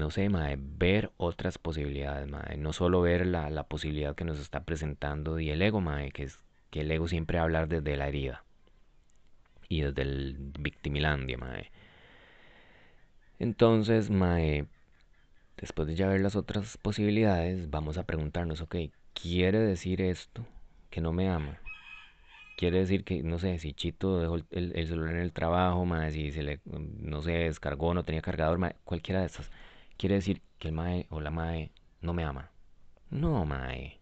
No 0.00 0.10
sé, 0.12 0.28
mae, 0.28 0.56
ver 0.60 1.10
otras 1.16 1.58
posibilidades, 1.58 2.28
mae, 2.28 2.56
no 2.56 2.72
solo 2.72 3.00
ver 3.02 3.26
la, 3.26 3.50
la 3.50 3.64
posibilidad 3.66 4.14
que 4.14 4.24
nos 4.24 4.38
está 4.38 4.64
presentando 4.64 5.40
y 5.40 5.50
el 5.50 5.60
ego, 5.62 5.80
mae, 5.80 6.12
que 6.12 6.22
es 6.24 6.38
que 6.70 6.82
el 6.82 6.90
ego 6.92 7.08
siempre 7.08 7.38
va 7.38 7.42
a 7.42 7.44
hablar 7.46 7.68
desde 7.68 7.96
la 7.96 8.06
herida 8.08 8.44
y 9.68 9.80
desde 9.82 10.02
el 10.02 10.36
victimilandia, 10.58 11.38
mae. 11.38 11.70
Entonces, 13.38 14.10
mae, 14.10 14.66
después 15.58 15.88
de 15.88 15.96
ya 15.96 16.08
ver 16.08 16.20
las 16.22 16.36
otras 16.36 16.78
posibilidades, 16.78 17.70
vamos 17.70 17.98
a 17.98 18.04
preguntarnos, 18.06 18.60
ok, 18.62 18.76
¿quiere 19.14 19.60
decir 19.60 20.02
esto 20.02 20.46
que 20.90 21.00
no 21.02 21.12
me 21.12 21.30
ama? 21.30 21.60
Quiere 22.56 22.78
decir 22.80 23.04
que, 23.04 23.22
no 23.22 23.38
sé, 23.38 23.58
si 23.58 23.74
Chito 23.74 24.20
dejó 24.20 24.36
el, 24.36 24.46
el- 24.50 24.72
el 24.76 24.88
celular 24.88 25.14
en 25.16 25.20
el 25.22 25.32
trabajo, 25.32 25.84
mae, 25.86 26.12
si 26.12 26.32
se 26.32 26.42
le, 26.42 26.60
no 26.66 27.22
sé, 27.22 27.32
descargó, 27.32 27.94
no 27.94 28.04
tenía 28.04 28.22
cargador, 28.22 28.58
mae, 28.58 28.76
cualquiera 28.84 29.20
de 29.20 29.26
esas. 29.26 29.50
Quiere 29.96 30.16
decir 30.16 30.42
que 30.58 30.68
el 30.68 30.74
mae 30.74 31.06
o 31.10 31.20
la 31.20 31.30
mae 31.30 31.70
no 32.02 32.12
me 32.12 32.24
ama. 32.24 32.50
No, 33.10 33.46
mae. 33.46 33.98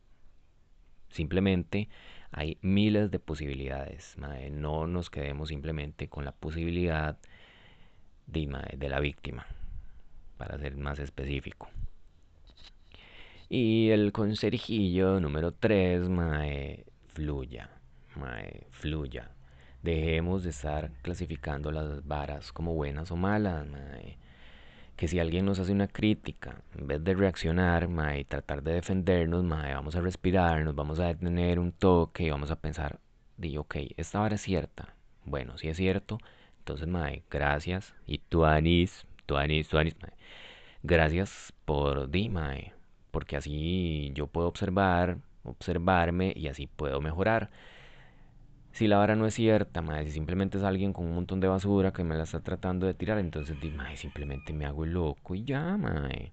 Simplemente 1.09 1.89
hay 2.33 2.59
miles 2.63 3.11
de 3.11 3.21
posibilidades, 3.21 4.17
mae. 4.19 4.51
No 4.51 4.87
nos 4.87 5.09
quedemos 5.11 5.51
simplemente 5.51 6.09
con 6.09 6.25
la 6.25 6.33
posibilidad 6.33 7.17
de, 8.27 8.77
de 8.77 8.89
la 8.89 9.01
víctima, 9.01 9.47
para 10.37 10.59
ser 10.59 10.77
más 10.77 10.99
específico. 10.99 11.69
Y 13.49 13.91
el 13.91 14.11
conserjillo 14.11 15.21
número 15.21 15.53
3, 15.53 16.09
mae, 16.09 16.85
fluya, 17.13 17.71
mae, 18.17 18.67
fluya. 18.71 19.31
Dejemos 19.83 20.43
de 20.43 20.51
estar 20.51 20.91
clasificando 21.03 21.71
las 21.71 22.05
varas 22.05 22.53
como 22.53 22.75
buenas 22.75 23.13
o 23.13 23.17
malas, 23.17 23.67
mae. 23.67 24.19
Que 24.97 25.09
si 25.09 25.19
alguien 25.19 25.45
nos 25.47 25.59
hace 25.59 25.73
una 25.73 25.89
crítica, 25.89 26.63
en 26.79 26.87
vez 26.87 27.03
de 27.05 27.15
reaccionar, 27.15 27.89
mae, 27.89 28.21
y 28.21 28.25
tratar 28.25 28.63
de 28.63 28.75
defendernos, 28.75 29.45
mae, 29.45 29.75
vamos 29.75 29.97
a 29.97 30.01
respirar, 30.01 30.63
nos 30.65 30.75
vamos 30.75 31.01
a 31.01 31.07
detener 31.09 31.59
un 31.59 31.73
toque 31.73 32.25
y 32.25 32.31
vamos 32.31 32.51
a 32.51 32.57
pensar, 32.57 32.99
di, 33.37 33.57
ok, 33.57 33.77
esta 33.97 34.21
vara 34.21 34.37
es 34.37 34.43
cierta. 34.43 34.95
Bueno, 35.25 35.59
si 35.59 35.69
es 35.69 35.77
cierto, 35.77 36.19
entonces, 36.59 36.87
mae, 36.89 37.23
gracias. 37.31 37.95
Y 38.07 38.19
tú, 38.19 38.45
Anis, 38.45 39.07
tú, 39.27 39.37
Anis, 39.37 39.69
tú, 39.69 39.79
Anis, 39.79 39.97
gracias 40.83 41.53
por, 41.65 42.11
di, 42.11 42.29
mae, 42.29 42.73
porque 43.11 43.37
así 43.37 44.13
yo 44.15 44.27
puedo 44.27 44.49
observar, 44.49 45.19
observarme 45.45 46.33
y 46.37 46.49
así 46.49 46.67
puedo 46.67 47.01
mejorar. 47.01 47.51
Si 48.75 48.89
la 48.89 48.99
vara 48.99 49.15
no 49.15 49.25
es 49.25 49.35
cierta, 49.35 49.83
mae, 49.83 50.05
si 50.05 50.11
simplemente 50.11 50.59
es 50.59 50.65
alguien 50.65 50.93
con 50.93 51.07
un 51.07 51.15
montón 51.15 51.39
de 51.39 51.47
basura 51.47 51.93
que 51.93 52.03
me 52.03 52.17
la 52.17 52.25
está 52.25 52.41
tratando 52.41 52.87
de 52.87 52.95
tirar, 52.95 53.19
entonces 53.19 53.61
di, 53.61 53.71
mae, 53.71 53.97
simplemente 53.97 54.53
me 54.53 54.67
hago 54.67 54.83
el 54.85 54.93
loco 54.93 55.37
y 55.37 55.45
ya, 55.45 55.77
mae. 55.77 56.33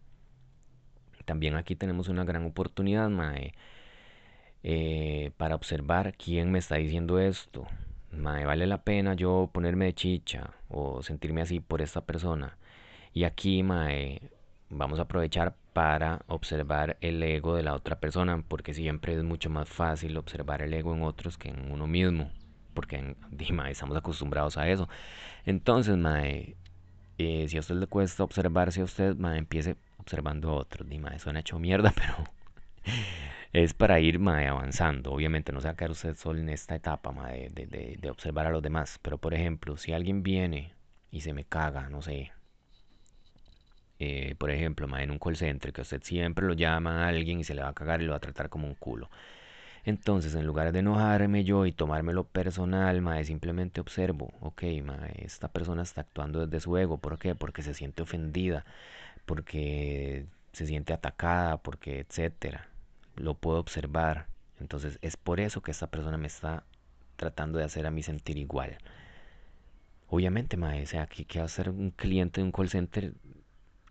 También 1.26 1.56
aquí 1.56 1.76
tenemos 1.76 2.10
una 2.10 2.24
gran 2.24 2.44
oportunidad, 2.46 3.10
mae, 3.10 3.54
eh, 4.64 5.32
para 5.38 5.54
observar 5.54 6.16
quién 6.18 6.52
me 6.52 6.58
está 6.58 6.78
diciendo 6.78 7.20
esto. 7.20 7.68
Mae, 8.12 8.44
vale 8.46 8.66
la 8.66 8.84
pena 8.84 9.14
yo 9.14 9.52
ponerme 9.54 9.86
de 9.86 9.94
chicha 9.94 10.56
o 10.68 11.04
sentirme 11.04 11.42
así 11.42 11.60
por 11.60 11.82
esta 11.84 12.02
persona. 12.02 12.58
Y 13.14 13.26
aquí, 13.26 13.62
mae, 13.62 14.20
vamos 14.70 14.98
a 14.98 15.04
aprovechar 15.04 15.56
para 15.74 16.22
observar 16.28 16.98
el 17.02 17.24
ego 17.24 17.56
de 17.56 17.64
la 17.64 17.74
otra 17.74 18.00
persona, 18.00 18.44
porque 18.48 18.74
siempre 18.74 19.16
es 19.16 19.24
mucho 19.24 19.50
más 19.50 19.70
fácil 19.70 20.18
observar 20.18 20.62
el 20.62 20.74
ego 20.74 20.94
en 20.94 21.04
otros 21.04 21.38
que 21.38 21.50
en 21.50 21.72
uno 21.72 21.88
mismo, 21.88 22.32
porque 22.74 22.98
en, 22.98 23.18
estamos 23.70 23.98
acostumbrados 23.98 24.58
a 24.58 24.70
eso. 24.70 24.90
Entonces, 25.46 25.98
eh, 27.18 27.48
si 27.48 27.58
a 27.58 27.60
usted 27.60 27.76
le 27.76 27.88
cuesta 27.88 28.24
observarse 28.24 28.82
a 28.82 28.86
usted, 28.86 29.16
mae, 29.16 29.38
empiece 29.38 29.78
observando 29.98 30.50
a 30.50 30.54
otros. 30.56 30.88
Di, 30.90 31.00
mae, 31.00 31.20
suena 31.20 31.40
hecho 31.42 31.60
mierda, 31.60 31.92
pero 31.96 32.16
es 33.54 33.74
para 33.74 34.00
ir 34.00 34.20
mae, 34.20 34.48
avanzando. 34.48 35.12
Obviamente 35.12 35.52
no 35.52 35.62
se 35.62 35.68
va 35.68 35.74
a 35.74 35.76
quedar 35.78 35.92
usted 35.92 36.16
solo 36.16 36.40
en 36.40 36.50
esta 36.50 36.76
etapa 36.76 37.12
de, 37.32 37.50
de, 37.50 37.98
de 38.00 38.10
observar 38.10 38.48
a 38.48 38.52
los 38.52 38.62
demás. 38.62 39.00
Pero 39.02 39.18
por 39.18 39.34
ejemplo, 39.34 39.78
si 39.78 39.94
alguien 39.94 40.24
viene 40.24 40.74
y 41.12 41.22
se 41.22 41.34
me 41.34 41.46
caga, 41.46 41.90
no 41.90 42.02
sé, 42.02 42.32
eh, 44.04 44.36
por 44.36 44.50
ejemplo, 44.50 44.88
en 44.98 45.12
un 45.12 45.20
call 45.20 45.36
center, 45.38 45.72
que 45.72 45.82
usted 45.82 46.02
siempre 46.04 46.48
lo 46.48 46.54
llama 46.54 47.06
a 47.06 47.10
alguien 47.10 47.40
y 47.40 47.44
se 47.44 47.54
le 47.54 47.62
va 47.62 47.70
a 47.70 47.74
cagar 47.74 48.02
y 48.02 48.06
lo 48.06 48.12
va 48.12 48.18
a 48.18 48.20
tratar 48.20 48.50
como 48.50 48.68
un 48.68 48.74
culo. 48.74 49.12
Entonces, 49.86 50.34
en 50.36 50.48
lugar 50.48 50.72
de 50.72 50.80
enojarme 50.80 51.44
yo 51.44 51.66
y 51.68 51.72
tomármelo 51.72 52.24
personal, 52.26 53.02
mae, 53.02 53.24
simplemente 53.26 53.80
observo, 53.82 54.34
ok, 54.42 54.64
mae, 54.84 55.24
esta 55.24 55.50
persona 55.50 55.84
está 55.84 56.02
actuando 56.02 56.46
desde 56.48 56.60
su 56.62 56.78
ego, 56.78 56.98
¿por 56.98 57.20
qué? 57.20 57.36
Porque 57.36 57.62
se 57.64 57.76
siente 57.76 58.02
ofendida, 58.02 58.66
porque 59.26 60.26
se 60.54 60.66
siente 60.68 60.94
atacada, 60.94 61.58
porque 61.58 62.00
etcétera. 62.00 62.70
Lo 63.16 63.36
puedo 63.36 63.60
observar. 63.60 64.28
Entonces, 64.60 64.98
es 65.02 65.18
por 65.18 65.40
eso 65.40 65.62
que 65.62 65.72
esta 65.72 65.88
persona 65.88 66.18
me 66.18 66.28
está 66.28 66.64
tratando 67.18 67.60
de 67.60 67.66
hacer 67.66 67.86
a 67.88 67.92
mí 67.92 68.04
sentir 68.04 68.38
igual. 68.38 68.78
Obviamente, 70.10 70.58
mae, 70.58 70.84
o 70.84 70.86
sea, 70.86 71.08
¿qué, 71.08 71.26
qué 71.26 71.40
va 71.40 71.44
a 71.44 71.46
hacer 71.46 71.70
un 71.70 71.92
cliente 71.92 72.42
de 72.42 72.46
un 72.46 72.52
call 72.52 72.70
center 72.70 73.14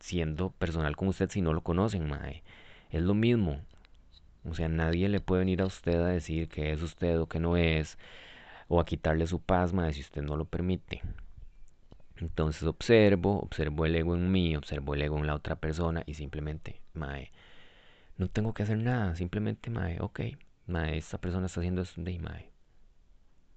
siendo 0.00 0.50
personal 0.50 0.96
con 0.96 1.08
usted 1.08 1.30
si 1.30 1.40
no 1.42 1.52
lo 1.52 1.62
conocen, 1.62 2.08
mae? 2.08 2.42
Es 2.90 3.02
lo 3.02 3.14
mismo. 3.14 3.60
O 4.44 4.54
sea, 4.54 4.68
nadie 4.68 5.08
le 5.08 5.20
puede 5.20 5.40
venir 5.40 5.62
a 5.62 5.66
usted 5.66 6.00
a 6.00 6.08
decir 6.08 6.48
que 6.48 6.72
es 6.72 6.82
usted 6.82 7.20
o 7.20 7.26
que 7.26 7.40
no 7.40 7.56
es, 7.56 7.98
o 8.68 8.80
a 8.80 8.84
quitarle 8.86 9.26
su 9.26 9.40
paz, 9.40 9.72
mae, 9.72 9.92
si 9.92 10.00
usted 10.00 10.22
no 10.22 10.36
lo 10.36 10.46
permite. 10.46 11.02
Entonces 12.16 12.64
observo, 12.64 13.40
observo 13.40 13.86
el 13.86 13.96
ego 13.96 14.14
en 14.14 14.30
mí, 14.30 14.56
observo 14.56 14.94
el 14.94 15.02
ego 15.02 15.18
en 15.18 15.26
la 15.26 15.34
otra 15.34 15.56
persona 15.56 16.02
y 16.06 16.14
simplemente, 16.14 16.80
mae, 16.94 17.30
no 18.18 18.28
tengo 18.28 18.52
que 18.54 18.62
hacer 18.62 18.78
nada, 18.78 19.14
simplemente, 19.14 19.70
mae, 19.70 19.98
ok, 20.00 20.20
mae, 20.66 20.98
esta 20.98 21.18
persona 21.18 21.46
está 21.46 21.60
haciendo 21.60 21.82
esto 21.82 22.02
de 22.02 22.18
mae. 22.18 22.50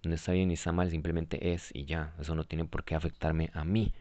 No 0.03 0.15
está 0.15 0.33
bien 0.33 0.49
ni 0.49 0.55
está 0.55 0.71
mal, 0.71 0.89
simplemente 0.89 1.53
es 1.53 1.69
y 1.73 1.85
ya, 1.85 2.13
eso 2.19 2.35
no 2.35 2.43
tiene 2.43 2.65
por 2.65 2.83
qué 2.83 2.95
afectarme 2.95 3.49
a 3.53 3.63
mí. 3.63 3.93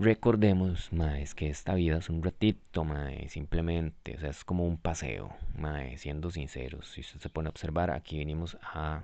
Recordemos, 0.00 0.90
es 1.18 1.34
que 1.34 1.48
esta 1.48 1.74
vida 1.74 1.96
es 1.98 2.08
un 2.08 2.22
ratito, 2.22 2.84
mae, 2.84 3.28
simplemente, 3.28 4.14
o 4.16 4.20
sea, 4.20 4.30
es 4.30 4.44
como 4.44 4.64
un 4.64 4.78
paseo, 4.78 5.36
mae, 5.56 5.98
siendo 5.98 6.30
sinceros. 6.30 6.88
Si 6.88 7.02
se 7.02 7.28
pone 7.28 7.48
a 7.48 7.50
observar, 7.50 7.90
aquí 7.90 8.18
venimos 8.18 8.56
a 8.62 9.02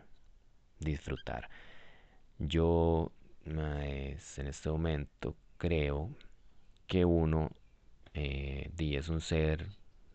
disfrutar. 0.78 1.50
Yo, 2.38 3.10
mae, 3.44 4.18
en 4.36 4.46
este 4.46 4.70
momento 4.70 5.36
creo 5.58 6.10
que 6.86 7.04
uno 7.04 7.50
eh, 8.14 8.70
es 8.78 9.08
un 9.08 9.20
ser 9.20 9.66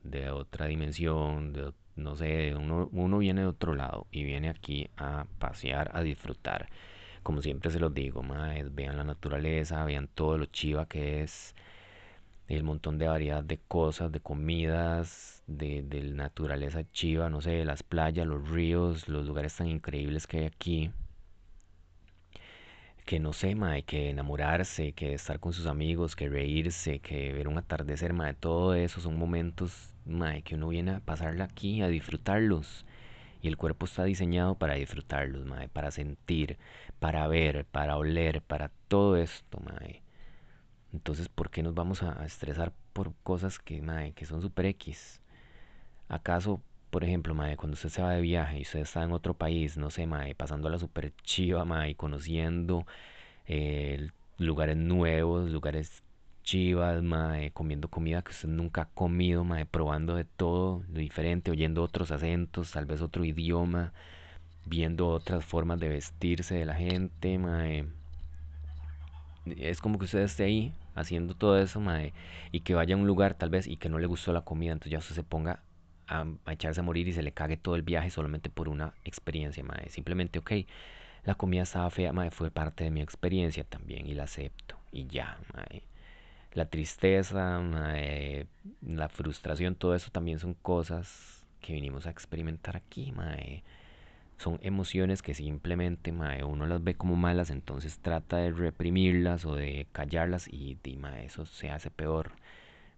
de 0.03 0.29
otra 0.31 0.67
dimensión, 0.67 1.51
de, 1.51 1.73
no 1.97 2.15
sé, 2.15 2.55
uno, 2.55 2.87
uno 2.93 3.17
viene 3.17 3.41
de 3.41 3.47
otro 3.47 3.75
lado 3.75 4.07
y 4.11 4.23
viene 4.23 4.49
aquí 4.49 4.89
a 4.95 5.25
pasear, 5.39 5.91
a 5.93 6.01
disfrutar. 6.03 6.69
Como 7.23 7.41
siempre 7.41 7.71
se 7.71 7.79
los 7.79 7.93
digo, 7.93 8.23
maes, 8.23 8.73
vean 8.75 8.97
la 8.97 9.03
naturaleza, 9.03 9.83
vean 9.85 10.07
todo 10.07 10.37
lo 10.37 10.45
chiva 10.45 10.87
que 10.87 11.21
es, 11.23 11.55
el 12.47 12.63
montón 12.63 12.97
de 12.97 13.07
variedad 13.07 13.43
de 13.43 13.59
cosas, 13.59 14.11
de 14.11 14.19
comidas, 14.21 15.43
de, 15.47 15.83
de 15.83 16.01
naturaleza 16.03 16.83
chiva, 16.91 17.29
no 17.29 17.41
sé, 17.41 17.65
las 17.65 17.83
playas, 17.83 18.27
los 18.27 18.49
ríos, 18.49 19.07
los 19.09 19.27
lugares 19.27 19.55
tan 19.55 19.67
increíbles 19.67 20.27
que 20.27 20.39
hay 20.39 20.45
aquí 20.45 20.91
que 23.09 23.19
no 23.19 23.33
sé, 23.33 23.55
mae, 23.55 23.83
que 23.83 24.09
enamorarse, 24.11 24.93
que 24.93 25.13
estar 25.13 25.39
con 25.39 25.51
sus 25.53 25.65
amigos, 25.65 26.15
que 26.15 26.29
reírse, 26.29 26.99
que 26.99 27.33
ver 27.33 27.47
un 27.47 27.57
atardecer, 27.57 28.13
mae, 28.13 28.35
todo 28.35 28.75
eso 28.75 29.01
son 29.01 29.17
momentos, 29.17 29.89
mae, 30.05 30.43
que 30.43 30.55
uno 30.55 30.67
viene 30.69 30.91
a 30.91 30.99
pasarla 30.99 31.45
aquí, 31.45 31.81
a 31.81 31.87
disfrutarlos. 31.87 32.85
Y 33.41 33.47
el 33.47 33.57
cuerpo 33.57 33.85
está 33.85 34.03
diseñado 34.03 34.55
para 34.55 34.75
disfrutarlos, 34.75 35.45
mae, 35.45 35.69
para 35.69 35.91
sentir, 35.91 36.57
para 36.99 37.27
ver, 37.27 37.65
para 37.65 37.97
oler, 37.97 38.41
para 38.41 38.69
todo 38.87 39.17
esto, 39.17 39.59
mae. 39.61 40.01
Entonces, 40.93 41.29
¿por 41.29 41.49
qué 41.51 41.63
nos 41.63 41.73
vamos 41.75 42.03
a 42.03 42.25
estresar 42.25 42.73
por 42.93 43.13
cosas 43.23 43.59
que, 43.59 43.81
mae, 43.81 44.13
que 44.13 44.25
son 44.25 44.41
super 44.41 44.65
X? 44.65 45.21
¿Acaso, 46.09 46.61
por 46.89 47.03
ejemplo, 47.03 47.35
mae, 47.35 47.57
cuando 47.57 47.75
usted 47.75 47.89
se 47.89 48.01
va 48.01 48.13
de 48.13 48.21
viaje 48.21 48.59
y 48.59 48.61
usted 48.63 48.79
está 48.79 49.03
en 49.03 49.11
otro 49.11 49.35
país, 49.35 49.77
no 49.77 49.89
sé, 49.91 50.07
mae, 50.07 50.35
pasándola 50.35 50.79
super 50.79 51.13
chiva, 51.23 51.65
mae, 51.65 51.95
conociendo 51.95 52.85
eh, 53.47 54.09
lugares 54.37 54.77
nuevos, 54.77 55.49
lugares 55.51 56.03
chivas, 56.43 57.03
mae, 57.03 57.51
comiendo 57.51 57.89
comida 57.89 58.21
que 58.23 58.31
usted 58.31 58.49
nunca 58.49 58.83
ha 58.83 58.89
comido, 58.89 59.43
mae, 59.43 59.65
probando 59.65 60.15
de 60.15 60.25
todo 60.25 60.83
lo 60.89 60.99
diferente, 60.99 61.51
oyendo 61.51 61.83
otros 61.83 62.11
acentos, 62.11 62.71
tal 62.71 62.85
vez 62.85 63.01
otro 63.01 63.23
idioma, 63.25 63.93
viendo 64.65 65.09
otras 65.09 65.45
formas 65.45 65.79
de 65.79 65.89
vestirse 65.89 66.55
de 66.55 66.65
la 66.65 66.75
gente, 66.75 67.37
mae. 67.37 67.85
Es 69.45 69.81
como 69.81 69.97
que 69.97 70.05
usted 70.05 70.19
esté 70.19 70.43
ahí 70.43 70.73
haciendo 70.95 71.33
todo 71.35 71.59
eso, 71.59 71.79
mae, 71.79 72.13
y 72.51 72.61
que 72.61 72.75
vaya 72.75 72.95
a 72.95 72.97
un 72.97 73.07
lugar 73.07 73.33
tal 73.33 73.49
vez 73.49 73.67
y 73.67 73.77
que 73.77 73.89
no 73.89 73.99
le 73.99 74.07
gustó 74.07 74.33
la 74.33 74.41
comida, 74.41 74.73
entonces 74.73 74.91
ya 74.91 74.99
usted 74.99 75.15
se 75.15 75.23
ponga 75.23 75.61
a, 76.07 76.25
echarse 76.47 76.81
a 76.81 76.83
morir 76.83 77.07
y 77.07 77.13
se 77.13 77.23
le 77.23 77.31
cague 77.31 77.57
todo 77.57 77.75
el 77.75 77.83
viaje 77.83 78.09
solamente 78.09 78.49
por 78.49 78.69
una 78.69 78.93
experiencia, 79.05 79.63
mae. 79.63 79.89
Simplemente, 79.89 80.39
ok, 80.39 80.51
la 81.25 81.35
comida 81.35 81.63
estaba 81.63 81.89
fea, 81.89 82.13
mae, 82.13 82.31
fue 82.31 82.51
parte 82.51 82.83
de 82.83 82.91
mi 82.91 83.01
experiencia 83.01 83.63
también 83.63 84.07
y 84.07 84.13
la 84.13 84.23
acepto. 84.23 84.77
Y 84.91 85.07
ya, 85.07 85.37
mae. 85.53 85.83
La 86.53 86.65
tristeza, 86.65 87.59
mae, 87.59 88.47
la 88.81 89.09
frustración, 89.09 89.75
todo 89.75 89.95
eso 89.95 90.09
también 90.11 90.39
son 90.39 90.55
cosas 90.55 91.43
que 91.61 91.73
vinimos 91.73 92.07
a 92.07 92.09
experimentar 92.09 92.75
aquí, 92.75 93.11
mae. 93.11 93.63
Son 94.39 94.57
emociones 94.63 95.21
que 95.21 95.35
simplemente, 95.35 96.11
mae, 96.11 96.43
uno 96.43 96.65
las 96.65 96.83
ve 96.83 96.95
como 96.95 97.15
malas, 97.15 97.51
entonces 97.51 97.99
trata 97.99 98.37
de 98.37 98.51
reprimirlas 98.51 99.45
o 99.45 99.53
de 99.53 99.85
callarlas 99.91 100.47
y, 100.47 100.79
y 100.83 100.97
mae, 100.97 101.25
eso 101.25 101.45
se 101.45 101.69
hace 101.69 101.91
peor. 101.91 102.31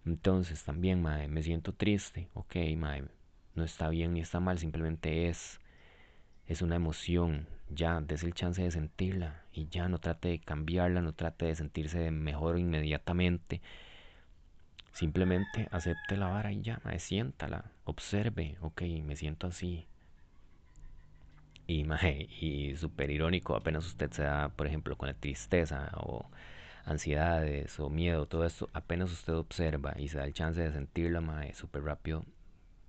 Entonces 0.06 0.64
también, 0.64 1.02
mae, 1.02 1.28
me 1.28 1.42
siento 1.42 1.72
triste, 1.74 2.28
ok, 2.34 2.56
mae, 2.76 3.04
no 3.56 3.64
está 3.64 3.88
bien 3.88 4.14
ni 4.14 4.20
está 4.20 4.40
mal, 4.40 4.58
simplemente 4.58 5.28
es, 5.28 5.60
es 6.46 6.62
una 6.62 6.76
emoción, 6.76 7.48
ya, 7.70 8.00
des 8.00 8.22
el 8.24 8.34
chance 8.34 8.62
de 8.62 8.70
sentirla 8.70 9.42
y 9.52 9.66
ya 9.68 9.88
no 9.88 9.98
trate 9.98 10.28
de 10.28 10.38
cambiarla, 10.38 11.02
no 11.02 11.12
trate 11.12 11.46
de 11.46 11.56
sentirse 11.56 12.10
mejor 12.12 12.58
inmediatamente, 12.58 13.60
simplemente 14.92 15.68
acepte 15.72 16.16
la 16.16 16.28
vara 16.28 16.52
y 16.52 16.62
ya, 16.62 16.80
siéntala, 16.98 17.72
observe, 17.84 18.56
ok, 18.60 18.82
me 19.04 19.16
siento 19.16 19.48
así. 19.48 19.86
Y, 21.66 21.84
mae, 21.84 22.28
y 22.40 22.76
súper 22.76 23.10
irónico, 23.10 23.56
apenas 23.56 23.86
usted 23.86 24.10
se 24.12 24.22
da, 24.24 24.48
por 24.50 24.66
ejemplo, 24.66 24.96
con 24.96 25.08
la 25.08 25.14
tristeza 25.14 25.90
o 25.96 26.26
ansiedades 26.84 27.78
o 27.80 27.88
miedo, 27.90 28.26
todo 28.26 28.44
esto, 28.46 28.68
apenas 28.72 29.10
usted 29.12 29.34
observa 29.34 29.94
y 29.98 30.08
se 30.08 30.18
da 30.18 30.24
el 30.24 30.34
chance 30.34 30.60
de 30.60 30.72
sentirla, 30.72 31.20
mae, 31.20 31.54
súper 31.54 31.84
rápido 31.84 32.24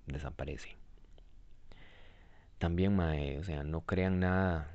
desaparece. 0.06 0.76
También, 2.58 2.96
mae, 2.96 3.38
o 3.38 3.44
sea, 3.44 3.62
no 3.64 3.82
crean 3.82 4.20
nada 4.20 4.70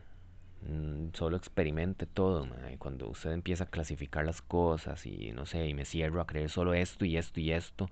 mm, 0.62 1.10
solo 1.14 1.38
experimente 1.38 2.06
todo, 2.06 2.46
mae. 2.46 2.78
Cuando 2.78 3.10
usted 3.10 3.32
empieza 3.32 3.66
a 3.66 3.68
clasificar 3.70 4.26
las 4.26 4.42
cosas 4.42 5.06
y 5.06 5.32
no 5.32 5.46
sé, 5.46 5.68
y 5.68 5.74
me 5.74 5.86
cierro 5.86 6.22
a 6.22 6.28
creer 6.28 6.50
solo 6.50 6.74
esto 6.74 7.06
y 7.06 7.18
esto 7.18 7.40
y 7.40 7.52
esto, 7.52 7.90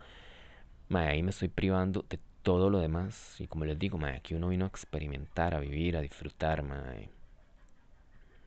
mae, 0.90 1.10
ahí 1.10 1.24
me 1.24 1.32
estoy 1.32 1.50
privando 1.50 2.06
de 2.10 2.20
todo 2.48 2.70
lo 2.70 2.80
demás. 2.80 3.36
Y 3.40 3.48
como 3.48 3.66
les 3.66 3.78
digo, 3.78 4.00
aquí 4.16 4.34
uno 4.36 4.48
vino 4.50 4.66
a 4.66 4.70
experimentar, 4.70 5.54
a 5.54 5.60
vivir, 5.60 5.98
a 5.98 6.02
disfrutar. 6.02 6.64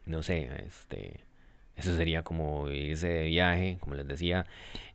No 0.07 0.22
sé, 0.22 0.51
este, 0.66 1.20
eso 1.76 1.94
sería 1.96 2.22
como 2.22 2.68
irse 2.70 3.09
de 3.09 3.24
viaje, 3.24 3.78
como 3.80 3.94
les 3.94 4.07
decía, 4.07 4.46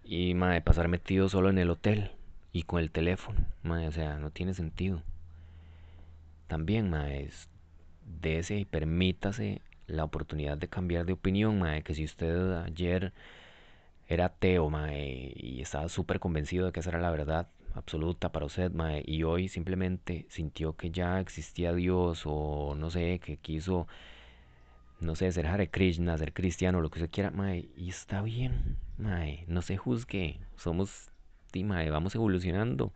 y 0.03 0.33
pasar 0.61 0.87
metido 0.89 1.29
solo 1.29 1.49
en 1.49 1.57
el 1.59 1.69
hotel 1.69 2.11
y 2.53 2.63
con 2.63 2.81
el 2.81 2.91
teléfono, 2.91 3.39
o 3.65 3.91
sea, 3.91 4.17
no 4.17 4.31
tiene 4.31 4.53
sentido. 4.53 5.01
También, 6.47 6.89
mae, 6.89 7.23
es- 7.25 7.49
dese 8.21 8.57
y 8.59 8.65
permítase 8.65 9.61
la 9.87 10.03
oportunidad 10.03 10.57
de 10.57 10.67
cambiar 10.67 11.05
de 11.05 11.13
opinión, 11.13 11.63
que 11.83 11.95
si 11.95 12.03
usted 12.05 12.53
ayer 12.63 13.13
era 14.07 14.25
ateo, 14.25 14.71
y 15.35 15.61
estaba 15.61 15.89
súper 15.89 16.19
convencido 16.19 16.67
de 16.67 16.71
que 16.73 16.81
esa 16.81 16.91
era 16.91 17.01
la 17.01 17.11
verdad 17.11 17.47
absoluta 17.75 18.31
para 18.31 18.45
usted, 18.45 18.71
mae, 18.71 19.03
y 19.05 19.23
hoy 19.23 19.49
simplemente 19.49 20.25
sintió 20.29 20.75
que 20.75 20.91
ya 20.91 21.19
existía 21.19 21.73
Dios 21.73 22.23
o 22.25 22.75
no 22.75 22.89
sé, 22.89 23.19
que 23.19 23.37
quiso, 23.37 23.87
no 24.99 25.15
sé, 25.15 25.31
ser 25.31 25.47
Hare 25.47 25.69
Krishna, 25.69 26.17
ser 26.17 26.33
cristiano, 26.33 26.81
lo 26.81 26.89
que 26.89 26.99
usted 26.99 27.11
quiera, 27.11 27.31
mae, 27.31 27.69
y 27.77 27.89
está 27.89 28.21
bien, 28.21 28.77
mae, 28.97 29.43
no 29.47 29.61
se 29.61 29.77
juzgue, 29.77 30.39
somos, 30.55 31.11
di, 31.51 31.63
mae, 31.63 31.89
vamos 31.89 32.15
evolucionando. 32.15 32.93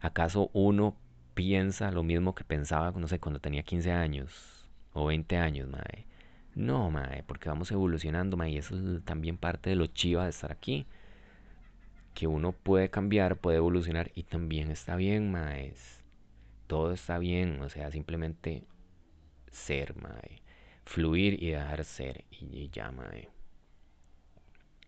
¿Acaso 0.00 0.50
uno 0.54 0.96
piensa 1.34 1.90
lo 1.92 2.02
mismo 2.02 2.34
que 2.34 2.44
pensaba, 2.44 2.92
no 2.92 3.08
sé, 3.08 3.20
cuando 3.20 3.40
tenía 3.40 3.62
15 3.62 3.92
años 3.92 4.68
o 4.92 5.06
20 5.06 5.36
años, 5.36 5.68
mae? 5.68 6.06
No, 6.54 6.90
mae, 6.90 7.22
porque 7.24 7.48
vamos 7.48 7.70
evolucionando, 7.70 8.36
mae, 8.36 8.50
y 8.50 8.58
eso 8.58 8.76
es 8.76 9.04
también 9.04 9.36
parte 9.38 9.70
de 9.70 9.76
lo 9.76 9.86
chiva 9.86 10.24
de 10.24 10.30
estar 10.30 10.52
aquí, 10.52 10.86
que 12.20 12.26
uno 12.26 12.52
puede 12.52 12.90
cambiar, 12.90 13.38
puede 13.38 13.56
evolucionar 13.56 14.12
y 14.14 14.24
también 14.24 14.70
está 14.70 14.94
bien, 14.94 15.30
mae. 15.32 15.72
Todo 16.66 16.92
está 16.92 17.18
bien, 17.18 17.62
o 17.62 17.70
sea, 17.70 17.90
simplemente 17.90 18.62
ser, 19.50 19.96
mae. 19.96 20.42
Fluir 20.84 21.42
y 21.42 21.52
dejar 21.52 21.82
ser 21.86 22.26
y, 22.30 22.68
ya, 22.68 22.90
mae. 22.90 23.30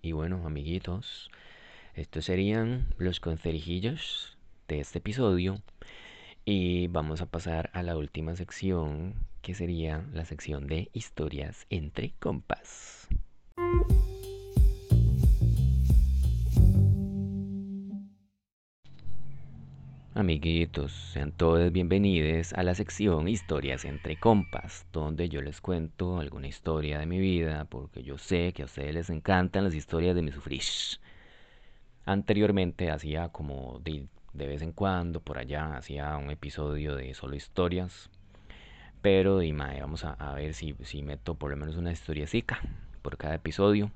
Y 0.03 0.13
bueno, 0.13 0.47
amiguitos, 0.47 1.31
estos 1.95 2.27
serían 2.27 2.89
los 2.99 3.19
conserijillos 3.19 4.37
de 4.69 4.81
este 4.81 4.99
episodio. 4.99 5.63
Y 6.45 6.89
vamos 6.89 7.23
a 7.23 7.31
pasar 7.31 7.71
a 7.73 7.83
la 7.83 7.97
última 7.97 8.37
sección, 8.37 9.15
que 9.41 9.55
sería 9.55 10.05
la 10.13 10.27
sección 10.27 10.67
de 10.67 10.91
historias 10.93 11.67
entre 11.71 12.13
compas. 12.19 13.09
Amiguitos, 20.15 20.93
sean 20.93 21.33
todos 21.33 21.73
bienvenidos 21.73 22.53
a 22.53 22.63
la 22.63 22.75
sección 22.75 23.29
Historias 23.29 23.87
entre 23.87 24.19
compas, 24.19 24.87
donde 24.93 25.31
yo 25.31 25.41
les 25.41 25.63
cuento 25.63 26.21
alguna 26.21 26.49
historia 26.49 26.99
de 26.99 27.07
mi 27.07 27.19
vida, 27.19 27.65
porque 27.65 28.03
yo 28.03 28.19
sé 28.19 28.53
que 28.53 28.61
a 28.61 28.67
ustedes 28.67 28.93
les 28.93 29.09
encantan 29.09 29.65
las 29.65 29.75
historias 29.75 30.15
de 30.15 30.21
mi 30.21 30.31
sufrish. 30.31 31.01
Anteriormente 32.05 32.91
hacía 32.91 33.31
como 33.31 33.81
de, 33.83 34.07
de 34.35 34.47
vez 34.47 34.61
en 34.61 34.73
cuando, 34.73 35.21
por 35.21 35.39
allá, 35.39 35.79
hacía 35.79 36.15
un 36.19 36.31
episodio 36.31 36.95
de 36.95 37.15
solo 37.15 37.35
historias, 37.35 38.11
pero 39.01 39.41
mae, 39.55 39.81
vamos 39.81 40.05
a, 40.05 40.13
a 40.13 40.35
ver 40.35 40.53
si, 40.53 40.75
si 40.83 41.01
meto 41.01 41.37
por 41.37 41.51
lo 41.51 41.57
menos 41.57 41.77
una 41.77 41.91
historiecica 41.91 42.61
por 43.01 43.17
cada 43.17 43.37
episodio. 43.37 43.91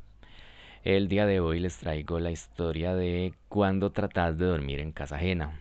El 0.82 1.08
día 1.08 1.26
de 1.26 1.40
hoy 1.40 1.60
les 1.60 1.76
traigo 1.76 2.20
la 2.20 2.30
historia 2.30 2.94
de 2.94 3.34
cuando 3.50 3.92
tratás 3.92 4.38
de 4.38 4.46
dormir 4.46 4.80
en 4.80 4.92
casa 4.92 5.16
ajena. 5.16 5.52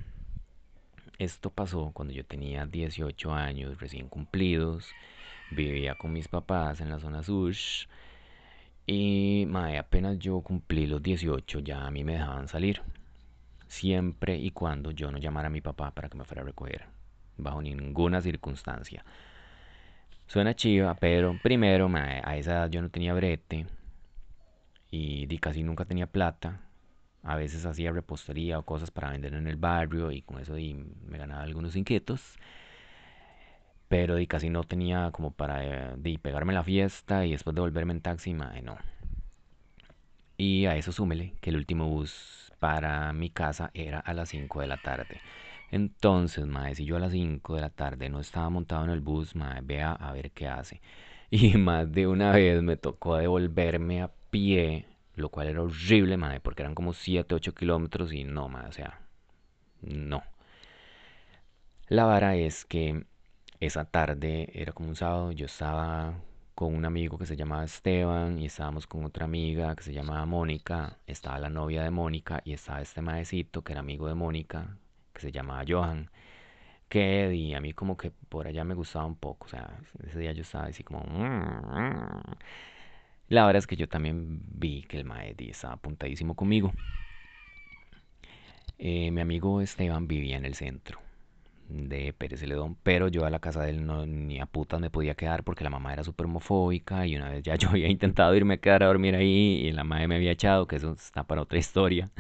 Esto 1.17 1.49
pasó 1.49 1.91
cuando 1.93 2.13
yo 2.13 2.25
tenía 2.25 2.65
18 2.65 3.33
años 3.33 3.79
recién 3.79 4.09
cumplidos, 4.09 4.91
vivía 5.49 5.95
con 5.95 6.11
mis 6.11 6.27
papás 6.27 6.81
en 6.81 6.89
la 6.89 6.99
zona 6.99 7.23
sur 7.23 7.53
y 8.87 9.47
apenas 9.77 10.19
yo 10.19 10.41
cumplí 10.41 10.87
los 10.87 11.01
18 11.01 11.59
ya 11.59 11.85
a 11.85 11.91
mí 11.91 12.03
me 12.03 12.13
dejaban 12.13 12.47
salir, 12.47 12.81
siempre 13.67 14.37
y 14.37 14.51
cuando 14.51 14.91
yo 14.91 15.09
no 15.11 15.17
llamara 15.17 15.47
a 15.47 15.51
mi 15.51 15.61
papá 15.61 15.91
para 15.91 16.09
que 16.09 16.17
me 16.17 16.25
fuera 16.25 16.41
a 16.41 16.45
recoger, 16.45 16.85
bajo 17.37 17.61
ninguna 17.61 18.21
circunstancia. 18.21 19.05
Suena 20.27 20.55
chiva, 20.55 20.95
pero 20.95 21.39
primero 21.41 21.89
a 21.93 22.35
esa 22.35 22.51
edad 22.51 22.69
yo 22.69 22.81
no 22.81 22.89
tenía 22.89 23.13
brete 23.13 23.67
y 24.91 25.37
casi 25.37 25.63
nunca 25.63 25.85
tenía 25.85 26.07
plata. 26.07 26.59
A 27.25 27.35
veces 27.35 27.65
hacía 27.65 27.91
repostería 27.91 28.59
o 28.59 28.63
cosas 28.63 28.91
para 28.91 29.11
vender 29.11 29.33
en 29.33 29.47
el 29.47 29.57
barrio 29.57 30.11
y 30.11 30.21
con 30.21 30.39
eso 30.39 30.53
me 30.53 31.17
ganaba 31.17 31.43
algunos 31.43 31.75
inquietos. 31.75 32.37
Pero 33.87 34.15
di, 34.15 34.27
casi 34.27 34.49
no 34.49 34.63
tenía 34.63 35.11
como 35.11 35.31
para 35.31 35.63
eh, 35.65 35.95
di, 35.97 36.17
pegarme 36.17 36.53
la 36.53 36.63
fiesta 36.63 37.25
y 37.25 37.31
después 37.31 37.55
de 37.55 37.61
volverme 37.61 37.93
en 37.93 38.01
taxi, 38.01 38.33
mae, 38.33 38.61
no. 38.61 38.77
Y 40.37 40.65
a 40.65 40.75
eso 40.75 40.91
súmele 40.91 41.33
que 41.41 41.49
el 41.49 41.57
último 41.57 41.87
bus 41.89 42.51
para 42.59 43.11
mi 43.13 43.29
casa 43.29 43.71
era 43.73 43.99
a 43.99 44.13
las 44.13 44.29
5 44.29 44.61
de 44.61 44.67
la 44.67 44.77
tarde. 44.77 45.21
Entonces, 45.71 46.45
mae, 46.45 46.75
si 46.75 46.85
yo 46.85 46.97
a 46.97 46.99
las 46.99 47.11
5 47.11 47.55
de 47.55 47.61
la 47.61 47.69
tarde 47.69 48.09
no 48.09 48.19
estaba 48.19 48.49
montado 48.49 48.83
en 48.85 48.91
el 48.91 49.01
bus, 49.01 49.35
mae, 49.35 49.61
vea 49.61 49.93
a 49.93 50.11
ver 50.13 50.31
qué 50.31 50.47
hace. 50.47 50.81
Y 51.31 51.57
más 51.57 51.91
de 51.91 52.07
una 52.07 52.31
vez 52.31 52.61
me 52.61 52.77
tocó 52.77 53.17
devolverme 53.17 54.01
a 54.01 54.11
pie, 54.29 54.85
lo 55.15 55.29
cual 55.29 55.47
era 55.47 55.61
horrible, 55.61 56.17
mae, 56.17 56.39
porque 56.39 56.63
eran 56.63 56.75
como 56.75 56.93
7 56.93 57.35
8 57.35 57.53
kilómetros 57.53 58.13
y 58.13 58.23
no, 58.23 58.49
mae, 58.49 58.67
o 58.67 58.71
sea, 58.71 58.99
no. 59.81 60.23
La 61.87 62.05
vara 62.05 62.35
es 62.35 62.65
que 62.65 63.05
esa 63.59 63.85
tarde 63.85 64.49
era 64.53 64.71
como 64.73 64.89
un 64.89 64.95
sábado, 64.95 65.31
yo 65.31 65.45
estaba 65.45 66.15
con 66.55 66.73
un 66.73 66.85
amigo 66.85 67.17
que 67.17 67.25
se 67.25 67.35
llamaba 67.35 67.63
Esteban 67.65 68.39
y 68.39 68.45
estábamos 68.47 68.87
con 68.87 69.03
otra 69.05 69.25
amiga 69.25 69.75
que 69.75 69.83
se 69.83 69.93
llamaba 69.93 70.25
Mónica, 70.25 70.97
estaba 71.07 71.39
la 71.39 71.49
novia 71.49 71.83
de 71.83 71.91
Mónica 71.91 72.41
y 72.45 72.53
estaba 72.53 72.81
este 72.81 73.01
maecito 73.01 73.63
que 73.63 73.73
era 73.73 73.81
amigo 73.81 74.07
de 74.07 74.15
Mónica 74.15 74.77
que 75.13 75.21
se 75.21 75.31
llamaba 75.31 75.63
Johan, 75.67 76.09
que 76.89 77.33
y 77.35 77.53
a 77.55 77.61
mí 77.61 77.73
como 77.73 77.97
que 77.97 78.11
por 78.29 78.47
allá 78.47 78.63
me 78.63 78.75
gustaba 78.75 79.05
un 79.05 79.15
poco, 79.17 79.45
o 79.47 79.49
sea, 79.49 79.79
ese 80.05 80.19
día 80.19 80.33
yo 80.33 80.41
estaba 80.43 80.65
así 80.67 80.83
como... 80.83 81.01
La 83.29 83.45
verdad 83.45 83.59
es 83.59 83.67
que 83.67 83.75
yo 83.75 83.87
también 83.87 84.41
vi 84.47 84.81
que 84.83 84.97
el 84.97 85.05
mae 85.05 85.33
di, 85.35 85.49
estaba 85.51 85.73
apuntadísimo 85.75 86.35
conmigo. 86.35 86.73
Eh, 88.77 89.11
mi 89.11 89.21
amigo 89.21 89.61
Esteban 89.61 90.07
vivía 90.07 90.37
en 90.37 90.45
el 90.45 90.53
centro 90.55 90.99
de 91.69 92.13
Pérez 92.13 92.41
Celedón, 92.41 92.77
pero 92.83 93.07
yo 93.09 93.25
a 93.25 93.29
la 93.31 93.39
casa 93.39 93.63
de 93.63 93.71
él 93.71 93.85
no, 93.85 94.05
ni 94.05 94.39
a 94.39 94.45
putas 94.47 94.79
me 94.81 94.89
podía 94.91 95.15
quedar 95.15 95.43
porque 95.43 95.63
la 95.63 95.69
mamá 95.71 95.93
era 95.93 96.03
súper 96.03 96.27
homofóbica 96.27 97.07
y 97.07 97.15
una 97.15 97.29
vez 97.31 97.43
ya 97.43 97.55
yo 97.57 97.69
había 97.69 97.89
intentado 97.89 98.35
irme 98.35 98.55
a 98.55 98.57
quedar 98.57 98.83
a 98.83 98.87
dormir 98.87 99.15
ahí 99.15 99.61
y 99.67 99.71
la 99.71 99.83
madre 99.83 100.07
me 100.07 100.15
había 100.15 100.31
echado, 100.31 100.67
que 100.67 100.77
eso 100.77 100.93
está 100.93 101.23
para 101.25 101.41
otra 101.43 101.59
historia. 101.59 102.11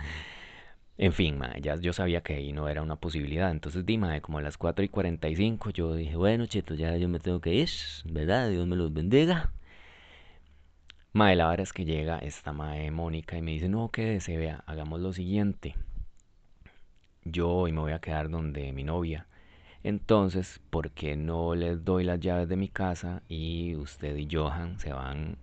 En 0.97 1.11
fin, 1.13 1.39
ya 1.61 1.75
yo 1.77 1.91
sabía 1.93 2.21
que 2.21 2.33
ahí 2.35 2.51
no 2.53 2.67
era 2.69 2.81
una 2.81 2.95
posibilidad, 2.97 3.51
entonces 3.51 3.85
di, 3.85 3.97
ma, 3.97 4.19
como 4.21 4.37
a 4.37 4.41
las 4.41 4.57
4 4.57 4.83
y 4.85 4.89
45 4.89 5.69
yo 5.69 5.93
dije, 5.95 6.15
bueno, 6.15 6.45
chito, 6.47 6.73
ya 6.75 6.95
yo 6.97 7.09
me 7.09 7.19
tengo 7.19 7.41
que 7.41 7.53
ir, 7.53 7.69
¿verdad? 8.05 8.49
Dios 8.49 8.65
me 8.67 8.75
los 8.77 8.93
bendiga. 8.93 9.51
Mae, 11.15 11.37
la 11.37 11.47
verdad 11.47 11.63
es 11.63 11.71
que 11.71 11.85
llega 11.85 12.17
esta 12.17 12.51
mae 12.51 12.91
Mónica 12.91 13.37
y 13.37 13.41
me 13.41 13.51
dice, 13.51 13.69
no, 13.69 13.87
quédese, 13.87 14.35
vea, 14.35 14.65
hagamos 14.65 14.99
lo 14.99 15.13
siguiente. 15.13 15.73
Yo 17.23 17.49
hoy 17.49 17.71
me 17.71 17.79
voy 17.79 17.93
a 17.93 17.99
quedar 17.99 18.29
donde 18.29 18.73
mi 18.73 18.83
novia. 18.83 19.25
Entonces, 19.81 20.59
¿por 20.69 20.91
qué 20.91 21.15
no 21.15 21.55
les 21.55 21.85
doy 21.85 22.03
las 22.03 22.19
llaves 22.19 22.49
de 22.49 22.57
mi 22.57 22.67
casa 22.67 23.23
y 23.29 23.77
usted 23.77 24.17
y 24.17 24.27
Johan 24.29 24.77
se 24.81 24.91
van 24.91 25.37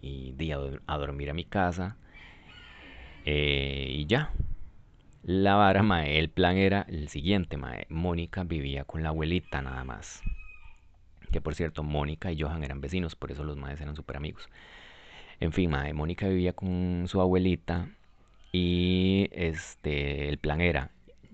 y, 0.00 0.52
a, 0.52 0.60
a 0.86 0.96
dormir 0.96 1.30
a 1.30 1.34
mi 1.34 1.44
casa? 1.44 1.96
Eh, 3.24 3.88
y 3.96 4.06
ya. 4.06 4.30
La 5.24 5.56
vara, 5.56 5.82
mae, 5.82 6.20
el 6.20 6.30
plan 6.30 6.56
era 6.56 6.82
el 6.82 7.08
siguiente, 7.08 7.56
mae. 7.56 7.86
Mónica 7.88 8.44
vivía 8.44 8.84
con 8.84 9.02
la 9.02 9.08
abuelita 9.08 9.60
nada 9.60 9.82
más. 9.82 10.22
Que 11.32 11.40
por 11.40 11.56
cierto, 11.56 11.82
Mónica 11.82 12.30
y 12.30 12.40
Johan 12.40 12.62
eran 12.62 12.80
vecinos, 12.80 13.16
por 13.16 13.32
eso 13.32 13.42
los 13.42 13.56
maes 13.56 13.80
eran 13.80 13.96
súper 13.96 14.18
amigos. 14.18 14.48
En 15.40 15.52
fin, 15.52 15.70
mae, 15.70 15.92
Mónica 15.92 16.28
vivía 16.28 16.52
con 16.54 17.04
su 17.08 17.20
abuelita 17.20 17.88
y 18.52 19.28
este, 19.32 20.28
el 20.28 20.38
plan 20.38 20.60
era 20.60 20.90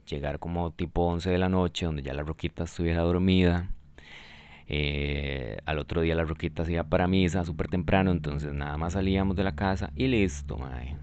llegar 0.09 0.38
como 0.38 0.72
tipo 0.72 1.03
11 1.07 1.30
de 1.30 1.38
la 1.38 1.48
noche, 1.48 1.86
donde 1.86 2.03
ya 2.03 2.14
la 2.14 2.22
Roquita 2.24 2.64
estuviera 2.64 3.03
dormida. 3.03 3.70
Eh, 4.68 5.59
al 5.66 5.78
otro 5.78 6.00
día 6.00 6.14
la 6.14 6.24
Roquita 6.24 6.64
se 6.64 6.72
iba 6.72 6.84
para 6.84 7.07
misa 7.07 7.44
súper 7.44 7.68
temprano, 7.68 8.11
entonces 8.11 8.53
nada 8.53 8.76
más 8.76 8.94
salíamos 8.94 9.36
de 9.36 9.44
la 9.44 9.55
casa 9.55 9.90
y 9.94 10.09
listo, 10.09 10.59
mae. 10.59 10.96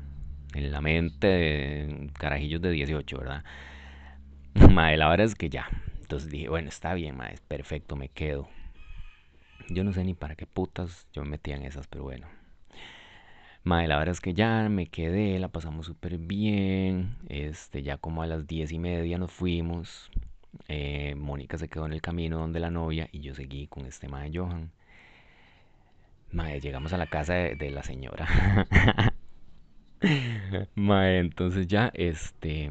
En 0.55 0.71
la 0.71 0.81
mente 0.81 1.27
de 1.27 2.09
carajillos 2.17 2.61
de 2.61 2.71
18, 2.71 3.19
¿verdad? 3.19 3.43
Mae, 4.71 4.97
la 4.97 5.07
verdad 5.07 5.27
es 5.27 5.35
que 5.35 5.47
ya. 5.49 5.67
Entonces 6.01 6.31
dije, 6.31 6.49
bueno, 6.49 6.69
está 6.69 6.95
bien, 6.95 7.15
mae, 7.15 7.35
perfecto, 7.47 7.95
me 7.95 8.09
quedo. 8.09 8.49
Yo 9.69 9.83
no 9.83 9.93
sé 9.93 10.03
ni 10.03 10.15
para 10.15 10.35
qué 10.35 10.47
putas 10.47 11.07
yo 11.13 11.23
me 11.23 11.29
metía 11.29 11.55
en 11.55 11.63
esas, 11.63 11.87
pero 11.87 12.03
bueno. 12.03 12.27
Mae, 13.63 13.87
la 13.87 13.97
verdad 13.97 14.13
es 14.13 14.21
que 14.21 14.33
ya 14.33 14.67
me 14.69 14.87
quedé, 14.87 15.37
la 15.39 15.49
pasamos 15.49 15.85
súper 15.85 16.17
bien. 16.17 17.17
Este, 17.29 17.83
ya 17.83 17.97
como 17.97 18.21
a 18.23 18.27
las 18.27 18.47
diez 18.47 18.71
y 18.71 18.79
media 18.79 19.17
nos 19.17 19.31
fuimos. 19.31 20.09
Eh, 20.67 21.15
Mónica 21.15 21.57
se 21.57 21.69
quedó 21.69 21.85
en 21.85 21.93
el 21.93 22.01
camino 22.01 22.39
donde 22.39 22.59
la 22.59 22.71
novia 22.71 23.07
y 23.11 23.21
yo 23.21 23.35
seguí 23.35 23.67
con 23.67 23.85
este 23.85 24.07
mae 24.07 24.31
Johan. 24.33 24.71
Mae, 26.31 26.59
llegamos 26.59 26.93
a 26.93 26.97
la 26.97 27.07
casa 27.07 27.33
de, 27.33 27.55
de 27.55 27.71
la 27.71 27.83
señora. 27.83 28.27
mae, 30.75 31.19
entonces 31.19 31.67
ya, 31.67 31.91
este, 31.93 32.69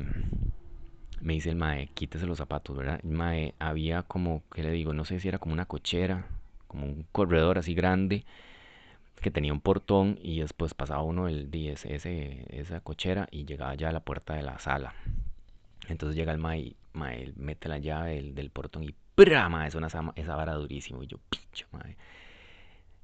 me 1.21 1.35
dice 1.35 1.51
el 1.51 1.57
mae, 1.57 1.89
quítese 1.95 2.27
los 2.27 2.39
zapatos, 2.39 2.77
¿verdad? 2.77 3.03
Mae, 3.03 3.55
había 3.59 4.03
como, 4.03 4.43
¿qué 4.55 4.63
le 4.63 4.71
digo? 4.71 4.93
No 4.93 5.05
sé 5.05 5.21
si 5.21 5.29
era 5.29 5.39
como 5.39 5.53
una 5.55 5.67
cochera, 5.67 6.27
como 6.67 6.87
un 6.87 7.07
corredor 7.13 7.59
así 7.59 7.75
grande 7.75 8.25
que 9.21 9.31
tenía 9.31 9.53
un 9.53 9.61
portón 9.61 10.19
y 10.23 10.41
después 10.41 10.75
pasaba 10.75 11.03
uno 11.03 11.29
el 11.29 11.51
10, 11.51 11.87
ese, 11.87 12.45
esa 12.51 12.81
cochera 12.81 13.29
y 13.31 13.45
llegaba 13.45 13.75
ya 13.75 13.89
a 13.89 13.93
la 13.93 14.01
puerta 14.01 14.35
de 14.35 14.43
la 14.43 14.59
sala. 14.59 14.95
Entonces 15.89 16.17
llega 16.17 16.33
el 16.33 16.39
mae, 16.39 16.77
mae 16.93 17.33
mete 17.37 17.69
la 17.69 17.79
llave 17.79 18.17
del, 18.17 18.35
del 18.35 18.51
portón 18.51 18.85
y 18.85 18.95
¡pra! 19.15 19.49
Mae, 19.49 19.69
es 19.69 19.75
una 19.75 19.89
esa 19.89 20.37
vara 20.37 20.55
durísimo. 20.55 21.03
Y 21.03 21.07
yo, 21.09 21.19
picho, 21.29 21.67
mae. 21.73 21.97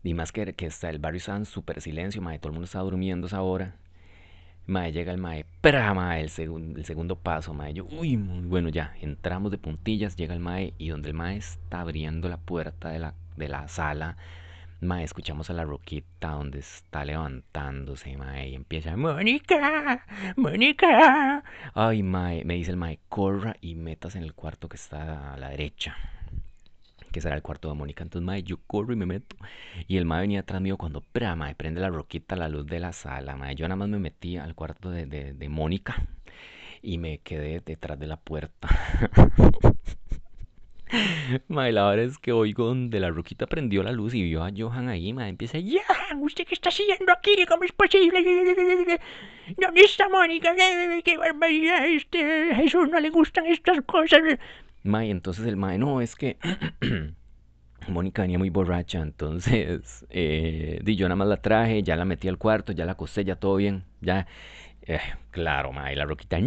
Y 0.03 0.15
más 0.15 0.33
que, 0.33 0.55
que 0.55 0.67
está 0.67 0.91
el 0.91 0.99
barrio 0.99 1.19
está 1.19 1.37
en 1.37 1.47
súper 1.47 1.81
silencio, 1.81 2.23
mae, 2.23 2.39
todo 2.39 2.51
el 2.51 2.55
mundo 2.55 2.67
está 2.67 2.81
durmiendo 2.81 3.27
esa 3.27 3.43
hora. 3.43 3.75
Mae, 4.67 4.93
llega 4.93 5.13
el 5.13 5.19
mae. 5.19 5.45
Mae, 5.63 6.21
el, 6.21 6.31
el 6.77 6.85
segundo 6.85 7.17
paso, 7.17 7.55
mae. 7.55 7.75
Yo, 7.75 7.85
uy, 7.87 8.17
muy 8.17 8.47
bueno, 8.47 8.69
ya, 8.69 8.95
entramos 9.01 9.51
de 9.51 9.59
puntillas, 9.59 10.17
llega 10.17 10.35
el 10.35 10.41
mae 10.41 10.75
y 10.79 10.89
donde 10.89 11.09
el 11.09 11.15
mae 11.15 11.37
está 11.37 11.81
abriendo 11.81 12.29
la 12.29 12.37
puerta 12.37 12.91
de 12.91 12.99
la, 12.99 13.15
de 13.37 13.49
la 13.49 13.67
sala, 13.69 14.17
Mae, 14.85 15.05
escuchamos 15.05 15.49
a 15.49 15.55
la 15.55 15.65
roquita 15.65 16.33
donde 16.33 16.59
está 16.59 17.05
levantándose, 17.05 18.17
mae, 18.17 18.51
y 18.51 18.55
empieza, 18.55 18.97
Mónica, 18.97 20.05
Mónica. 20.37 21.43
Ay, 21.75 22.03
mae, 22.03 22.45
me 22.45 22.55
dice 22.55 22.71
el 22.71 22.77
mae, 22.77 22.99
corra 23.09 23.57
y 23.61 23.77
metas 23.77 24.15
en 24.15 24.23
el 24.23 24.35
cuarto 24.35 24.69
que 24.69 24.77
está 24.77 25.33
a 25.33 25.37
la 25.39 25.49
derecha. 25.49 25.97
Que 27.13 27.21
será 27.21 27.35
el 27.35 27.43
cuarto 27.43 27.69
de 27.69 27.75
Mónica. 27.75 28.03
Entonces, 28.03 28.27
mae, 28.27 28.43
yo 28.43 28.59
corro 28.67 28.93
y 28.93 28.97
me 28.97 29.07
meto. 29.07 29.37
Y 29.89 29.97
el 29.97 30.05
mae 30.05 30.21
venía 30.21 30.41
atrás 30.41 30.61
mío 30.61 30.77
cuando, 30.77 31.03
mae, 31.37 31.55
prende 31.55 31.81
la 31.81 31.89
roquita 31.89 32.37
la 32.37 32.49
luz 32.49 32.67
de 32.67 32.81
la 32.81 32.93
sala, 32.93 33.37
mae. 33.37 33.55
Yo 33.55 33.67
nada 33.67 33.77
más 33.77 33.89
me 33.89 33.99
metí 33.99 34.37
al 34.37 34.55
cuarto 34.55 34.91
de, 34.91 35.07
de 35.07 35.49
Mónica 35.49 36.07
y 36.83 36.99
me 36.99 37.19
quedé 37.19 37.61
detrás 37.61 37.99
de 37.99 38.07
la 38.07 38.19
puerta. 38.19 38.69
Mae, 41.49 41.73
la 41.73 41.89
verdad 41.89 42.05
es 42.05 42.19
que 42.19 42.33
oigo 42.33 42.67
donde 42.67 43.01
la 43.01 43.11
roquita 43.11 43.47
prendió 43.47 43.83
la 43.83 43.93
luz 43.93 44.15
y 44.15 44.23
vio 44.23 44.45
a 44.45 44.51
Johan 44.57 44.89
ahí, 44.89 45.13
mae, 45.13 45.29
empieza, 45.29 45.59
Johan, 45.59 46.23
¿usted 46.23 46.45
qué 46.47 46.55
está 46.55 46.69
haciendo 46.69 47.13
aquí? 47.13 47.33
¿Cómo 47.49 47.65
es 47.65 47.73
posible? 47.73 49.01
¿Dónde 49.57 49.81
está 49.81 50.09
Mónica? 50.09 50.55
¿Qué 51.05 51.17
barbaridad? 51.17 51.87
Este 51.87 52.55
Jesús 52.55 52.89
no 52.89 53.01
le 53.01 53.11
gustan 53.11 53.47
estas 53.47 53.81
cosas. 53.83 54.21
Mae, 54.83 55.11
entonces 55.11 55.47
el 55.47 55.57
mae, 55.57 55.79
no, 55.79 56.01
es 56.01 56.15
que 56.15 56.37
Mónica 57.89 58.23
venía 58.23 58.39
muy 58.39 58.51
borracha, 58.51 59.01
entonces 59.01 60.07
eh, 60.11 60.81
yo 60.85 61.09
nada 61.09 61.17
más 61.17 61.29
la 61.29 61.39
traje, 61.39 61.83
ya 61.83 61.97
la 61.97 62.05
metí 62.05 62.29
al 62.29 62.39
cuarto, 62.39 62.73
ya 62.73 62.85
la 62.85 62.93
acosté, 62.93 63.25
ya 63.25 63.37
todo 63.37 63.57
bien, 63.57 63.85
ya 64.01 64.27
eh, 64.87 65.01
claro, 65.31 65.73
mae, 65.73 65.97
la 65.97 66.05
roquita. 66.05 66.39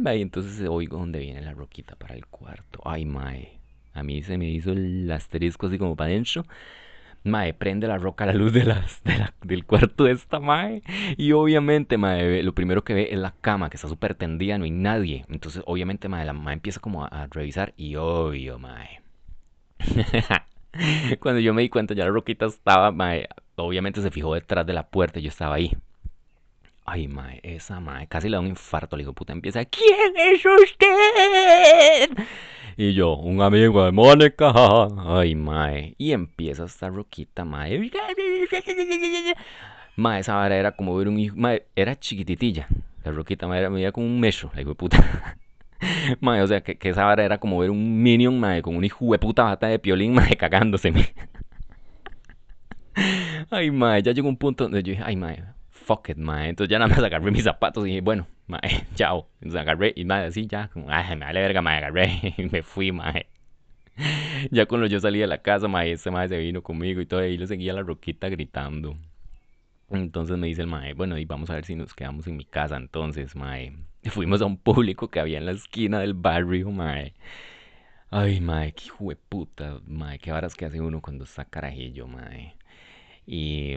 Mae. 0.00 0.20
Entonces 0.20 0.66
oigo 0.68 0.98
dónde 0.98 1.18
viene 1.18 1.40
la 1.42 1.52
roquita 1.52 1.96
para 1.96 2.14
el 2.14 2.26
cuarto. 2.26 2.80
Ay, 2.84 3.04
mae. 3.04 3.58
A 3.94 4.02
mí 4.02 4.22
se 4.22 4.38
me 4.38 4.48
hizo 4.48 4.72
el 4.72 5.10
asterisco 5.10 5.66
así 5.66 5.78
como 5.78 5.96
para 5.96 6.10
adentro. 6.10 6.44
Mae, 7.24 7.54
prende 7.54 7.86
la 7.86 7.98
roca 7.98 8.24
a 8.24 8.28
la 8.28 8.32
luz 8.34 8.52
de 8.52 8.64
las, 8.64 9.02
de 9.04 9.18
la, 9.18 9.34
del 9.42 9.64
cuarto 9.64 10.04
de 10.04 10.12
esta 10.12 10.40
mae. 10.40 10.82
Y 11.16 11.32
obviamente, 11.32 11.98
mae, 11.98 12.42
lo 12.42 12.54
primero 12.54 12.84
que 12.84 12.94
ve 12.94 13.08
es 13.12 13.18
la 13.18 13.34
cama, 13.40 13.70
que 13.70 13.76
está 13.76 13.88
súper 13.88 14.14
tendida, 14.14 14.58
no 14.58 14.64
hay 14.64 14.70
nadie. 14.70 15.24
Entonces, 15.28 15.62
obviamente, 15.66 16.08
mae, 16.08 16.24
la 16.24 16.32
mae 16.32 16.54
empieza 16.54 16.80
como 16.80 17.04
a, 17.04 17.08
a 17.08 17.26
revisar. 17.28 17.74
Y 17.76 17.96
obvio, 17.96 18.58
mae. 18.58 19.02
Cuando 21.20 21.40
yo 21.40 21.54
me 21.54 21.62
di 21.62 21.68
cuenta, 21.68 21.94
ya 21.94 22.04
la 22.04 22.10
roquita 22.10 22.46
estaba, 22.46 22.92
mae. 22.92 23.28
Obviamente 23.56 24.00
se 24.02 24.10
fijó 24.10 24.34
detrás 24.34 24.66
de 24.66 24.72
la 24.72 24.88
puerta 24.88 25.18
y 25.18 25.22
yo 25.22 25.28
estaba 25.28 25.56
ahí. 25.56 25.72
Ay, 26.94 27.08
mae, 27.08 27.40
esa 27.42 27.80
mae, 27.80 28.06
casi 28.06 28.28
le 28.28 28.36
da 28.36 28.40
un 28.40 28.48
infarto, 28.48 28.98
le 28.98 29.00
digo, 29.02 29.14
puta, 29.14 29.32
empieza, 29.32 29.64
¿quién 29.64 30.12
es 30.14 30.44
usted? 30.44 32.10
Y 32.76 32.92
yo, 32.92 33.14
un 33.14 33.40
amigo 33.40 33.82
de 33.82 33.92
Mónica, 33.92 34.52
ay, 34.98 35.34
mae, 35.34 35.94
y 35.96 36.12
empieza 36.12 36.66
esta 36.66 36.90
roquita, 36.90 37.46
mae. 37.46 37.90
Mae, 39.96 40.20
esa 40.20 40.34
vara 40.34 40.54
era 40.54 40.72
como 40.72 40.94
ver 40.94 41.08
un 41.08 41.18
hijo, 41.18 41.34
mae, 41.34 41.64
era 41.74 41.98
chiquititilla, 41.98 42.68
la 43.04 43.12
roquita, 43.12 43.46
mae, 43.48 43.60
era 43.60 43.70
medía 43.70 43.90
como 43.90 44.06
un 44.06 44.20
mecho, 44.20 44.50
le 44.52 44.58
digo, 44.58 44.74
puta. 44.74 45.38
Mae, 46.20 46.42
o 46.42 46.46
sea, 46.46 46.60
que, 46.60 46.76
que, 46.76 46.90
esa 46.90 47.06
vara 47.06 47.24
era 47.24 47.38
como 47.38 47.58
ver 47.58 47.70
un 47.70 48.02
minion, 48.02 48.38
mae, 48.38 48.60
con 48.60 48.76
un 48.76 48.84
hijo 48.84 49.10
de 49.12 49.18
puta 49.18 49.44
bata 49.44 49.68
de 49.68 49.78
piolín, 49.78 50.12
mae, 50.16 50.36
cagándose, 50.36 50.92
Ay, 53.50 53.70
mae, 53.70 54.02
ya 54.02 54.12
llegó 54.12 54.28
un 54.28 54.36
punto 54.36 54.64
donde 54.64 54.82
yo 54.82 54.90
dije, 54.90 55.02
ay, 55.06 55.16
mae, 55.16 55.42
fuck 55.82 56.08
it, 56.10 56.16
mae. 56.16 56.48
Entonces 56.48 56.70
ya 56.70 56.78
nada 56.78 56.88
más 56.94 57.04
agarré 57.04 57.30
mis 57.30 57.44
zapatos 57.44 57.84
y 57.84 57.88
dije, 57.88 58.00
bueno, 58.00 58.26
mae, 58.46 58.86
chao. 58.94 59.28
Entonces 59.40 59.60
agarré 59.60 59.92
y 59.96 60.04
mae, 60.04 60.26
así 60.26 60.46
ya, 60.46 60.68
como, 60.68 60.90
ay, 60.90 61.16
me 61.16 61.26
vale 61.26 61.40
verga, 61.40 61.62
mae, 61.62 61.78
agarré 61.78 62.34
y 62.38 62.44
me 62.44 62.62
fui, 62.62 62.92
mae. 62.92 63.26
Ya 64.50 64.66
cuando 64.66 64.86
yo 64.86 64.98
salí 65.00 65.18
de 65.18 65.26
la 65.26 65.42
casa, 65.42 65.68
mae, 65.68 65.92
este 65.92 66.10
mae 66.10 66.28
se 66.28 66.38
vino 66.38 66.62
conmigo 66.62 67.00
y 67.00 67.06
todo, 67.06 67.20
ahí 67.20 67.36
le 67.36 67.46
seguía 67.46 67.72
la 67.72 67.82
roquita 67.82 68.28
gritando. 68.28 68.96
Entonces 69.90 70.38
me 70.38 70.46
dice 70.46 70.62
el 70.62 70.68
mae, 70.68 70.94
bueno, 70.94 71.18
y 71.18 71.24
vamos 71.26 71.50
a 71.50 71.54
ver 71.54 71.64
si 71.66 71.74
nos 71.74 71.94
quedamos 71.94 72.26
en 72.26 72.36
mi 72.36 72.44
casa. 72.44 72.76
Entonces, 72.76 73.36
mae, 73.36 73.74
fuimos 74.04 74.40
a 74.42 74.46
un 74.46 74.56
público 74.56 75.10
que 75.10 75.20
había 75.20 75.38
en 75.38 75.46
la 75.46 75.52
esquina 75.52 76.00
del 76.00 76.14
barrio, 76.14 76.70
mae. 76.70 77.14
Ay, 78.10 78.40
mae, 78.40 78.72
qué 78.72 78.86
hijo 78.86 79.08
de 79.10 79.16
puta, 79.16 79.80
mae, 79.86 80.18
qué 80.18 80.32
varas 80.32 80.54
que 80.54 80.66
hace 80.66 80.80
uno 80.80 81.00
cuando 81.00 81.24
está 81.24 81.44
carajillo, 81.44 82.06
mae. 82.06 82.56
Y 83.26 83.76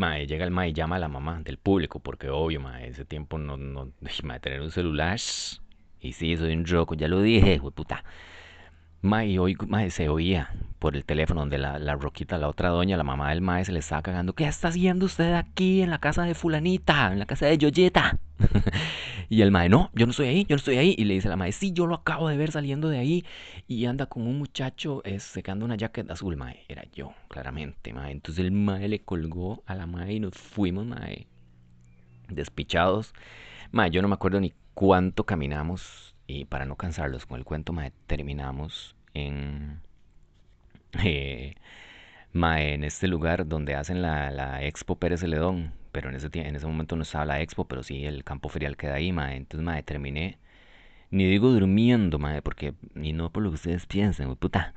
Mae, 0.00 0.26
llega 0.26 0.44
el 0.46 0.50
mae 0.50 0.70
y 0.70 0.72
llama 0.72 0.96
a 0.96 0.98
la 0.98 1.08
mamá 1.08 1.42
del 1.42 1.58
público, 1.58 2.00
porque 2.00 2.30
obvio, 2.30 2.58
mae, 2.58 2.88
ese 2.88 3.04
tiempo 3.04 3.36
no, 3.36 3.58
no, 3.58 3.92
mae, 4.24 4.40
tener 4.40 4.62
un 4.62 4.70
celular. 4.70 5.18
Y 6.00 6.12
sí, 6.14 6.36
soy 6.38 6.54
un 6.54 6.64
roco, 6.66 6.94
ya 6.94 7.06
lo 7.06 7.20
dije, 7.20 7.58
güey, 7.58 7.74
puta. 7.74 8.02
Mae, 9.02 9.38
hoy, 9.38 9.56
mae, 9.68 9.90
se 9.90 10.08
oía 10.08 10.54
por 10.78 10.96
el 10.96 11.04
teléfono 11.04 11.40
donde 11.40 11.58
la, 11.58 11.78
la 11.78 11.96
roquita, 11.96 12.38
la 12.38 12.48
otra 12.48 12.70
doña, 12.70 12.96
la 12.96 13.04
mamá 13.04 13.28
del 13.28 13.42
mae, 13.42 13.64
se 13.66 13.72
le 13.72 13.80
estaba 13.80 14.00
cagando. 14.00 14.32
¿Qué 14.34 14.46
está 14.46 14.68
haciendo 14.68 15.04
usted 15.04 15.34
aquí 15.34 15.82
en 15.82 15.90
la 15.90 15.98
casa 15.98 16.22
de 16.24 16.34
fulanita, 16.34 17.12
en 17.12 17.18
la 17.18 17.26
casa 17.26 17.46
de 17.46 17.58
Yoyeta? 17.58 18.18
y 19.30 19.42
el 19.42 19.52
mae, 19.52 19.68
no, 19.68 19.90
yo 19.94 20.06
no 20.06 20.10
estoy 20.10 20.26
ahí, 20.26 20.42
yo 20.42 20.56
no 20.56 20.56
estoy 20.56 20.76
ahí. 20.76 20.96
Y 20.98 21.04
le 21.04 21.14
dice 21.14 21.28
la 21.28 21.36
mae, 21.36 21.52
sí, 21.52 21.72
yo 21.72 21.86
lo 21.86 21.94
acabo 21.94 22.28
de 22.28 22.36
ver 22.36 22.50
saliendo 22.50 22.88
de 22.88 22.98
ahí. 22.98 23.24
Y 23.68 23.86
anda 23.86 24.06
con 24.06 24.26
un 24.26 24.36
muchacho 24.36 25.02
eh, 25.04 25.20
secando 25.20 25.64
una 25.64 25.76
jacket 25.76 26.10
azul, 26.10 26.36
mae. 26.36 26.64
Era 26.68 26.82
yo, 26.92 27.14
claramente, 27.28 27.92
mae. 27.92 28.10
Entonces 28.10 28.44
el 28.44 28.50
mae 28.50 28.88
le 28.88 28.98
colgó 28.98 29.62
a 29.66 29.76
la 29.76 29.86
mae 29.86 30.14
y 30.14 30.20
nos 30.20 30.34
fuimos, 30.34 30.84
mae. 30.84 31.28
Despichados. 32.28 33.14
Mae, 33.70 33.90
yo 33.90 34.02
no 34.02 34.08
me 34.08 34.14
acuerdo 34.14 34.40
ni 34.40 34.52
cuánto 34.74 35.24
caminamos 35.24 36.16
y 36.26 36.46
para 36.46 36.66
no 36.66 36.74
cansarlos 36.74 37.24
con 37.24 37.38
el 37.38 37.44
cuento, 37.44 37.72
mae, 37.72 37.92
terminamos 38.08 38.96
en, 39.14 39.80
eh, 41.04 41.54
mae, 42.32 42.74
en 42.74 42.82
este 42.82 43.06
lugar 43.06 43.46
donde 43.46 43.76
hacen 43.76 44.02
la, 44.02 44.32
la 44.32 44.64
Expo 44.64 44.96
Pérez 44.96 45.20
Celedón. 45.20 45.72
Pero 45.92 46.08
en 46.10 46.16
ese, 46.16 46.28
en 46.32 46.56
ese 46.56 46.66
momento 46.66 46.96
no 46.96 47.02
estaba 47.02 47.26
la 47.26 47.40
Expo, 47.40 47.64
pero 47.66 47.82
sí 47.82 48.04
el 48.06 48.24
campo 48.24 48.48
ferial 48.48 48.76
queda 48.76 48.94
ahí, 48.94 49.12
mae. 49.12 49.36
Entonces, 49.36 49.64
mae, 49.64 49.82
terminé, 49.82 50.38
ni 51.10 51.26
digo 51.26 51.50
durmiendo, 51.50 52.18
mae, 52.18 52.42
porque, 52.42 52.74
ni 52.94 53.12
no 53.12 53.30
por 53.30 53.42
lo 53.42 53.50
que 53.50 53.56
ustedes 53.56 53.86
piensen, 53.86 54.34
puta. 54.36 54.74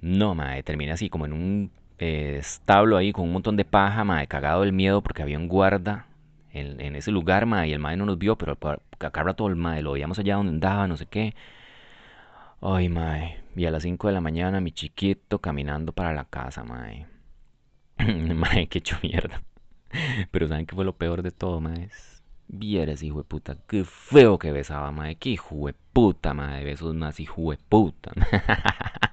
No, 0.00 0.34
mae, 0.34 0.62
terminé 0.62 0.92
así 0.92 1.08
como 1.10 1.26
en 1.26 1.32
un 1.32 1.72
eh, 1.98 2.38
establo 2.40 2.96
ahí 2.96 3.12
con 3.12 3.24
un 3.26 3.32
montón 3.32 3.56
de 3.56 3.64
paja, 3.64 4.04
mae, 4.04 4.26
cagado 4.26 4.62
del 4.62 4.72
miedo 4.72 5.02
porque 5.02 5.22
había 5.22 5.38
un 5.38 5.48
guarda 5.48 6.06
en, 6.52 6.80
en 6.80 6.96
ese 6.96 7.10
lugar, 7.12 7.46
mae, 7.46 7.68
y 7.68 7.72
el 7.72 7.78
mae 7.80 7.96
no 7.96 8.06
nos 8.06 8.18
vio, 8.18 8.36
pero 8.36 8.58
acá 9.00 9.22
rato 9.22 9.46
el 9.48 9.56
mae 9.56 9.82
lo 9.82 9.92
veíamos 9.92 10.18
allá 10.18 10.36
donde 10.36 10.52
andaba, 10.52 10.86
no 10.88 10.96
sé 10.96 11.06
qué. 11.06 11.34
Ay, 12.60 12.88
mae, 12.88 13.40
y 13.56 13.66
a 13.66 13.70
las 13.70 13.82
5 13.82 14.06
de 14.08 14.14
la 14.14 14.20
mañana 14.20 14.60
mi 14.60 14.72
chiquito 14.72 15.40
caminando 15.40 15.92
para 15.92 16.12
la 16.14 16.24
casa, 16.24 16.64
mae. 16.64 17.06
mae, 18.34 18.68
qué 18.68 18.78
hecho. 18.78 18.98
Pero 20.30 20.48
¿saben 20.48 20.66
qué 20.66 20.74
fue 20.74 20.84
lo 20.84 20.96
peor 20.96 21.22
de 21.22 21.30
todo, 21.30 21.60
mae? 21.60 21.90
Vieras, 22.48 23.02
hijo 23.02 23.18
de 23.18 23.24
puta, 23.24 23.56
qué 23.66 23.84
feo 23.84 24.38
que 24.38 24.52
besaba, 24.52 24.90
mae. 24.92 25.16
Qué 25.16 25.30
hijo 25.30 25.66
de 25.66 25.74
puta, 25.92 26.34
mae. 26.34 26.64
Besos 26.64 26.94
más 26.94 27.20
hijo 27.20 27.50
de 27.50 27.58
puta. 27.68 28.12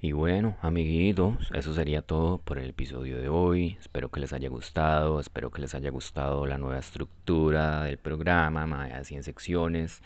Y 0.00 0.12
bueno, 0.12 0.56
amiguitos, 0.60 1.50
eso 1.52 1.74
sería 1.74 2.02
todo 2.02 2.38
por 2.38 2.58
el 2.58 2.70
episodio 2.70 3.18
de 3.18 3.28
hoy. 3.28 3.76
Espero 3.80 4.10
que 4.10 4.20
les 4.20 4.32
haya 4.32 4.48
gustado, 4.48 5.18
espero 5.20 5.50
que 5.50 5.60
les 5.60 5.74
haya 5.74 5.90
gustado 5.90 6.46
la 6.46 6.58
nueva 6.58 6.78
estructura 6.78 7.82
del 7.84 7.98
programa, 7.98 8.66
mae, 8.66 8.92
así 8.92 9.16
en 9.16 9.24
secciones. 9.24 10.02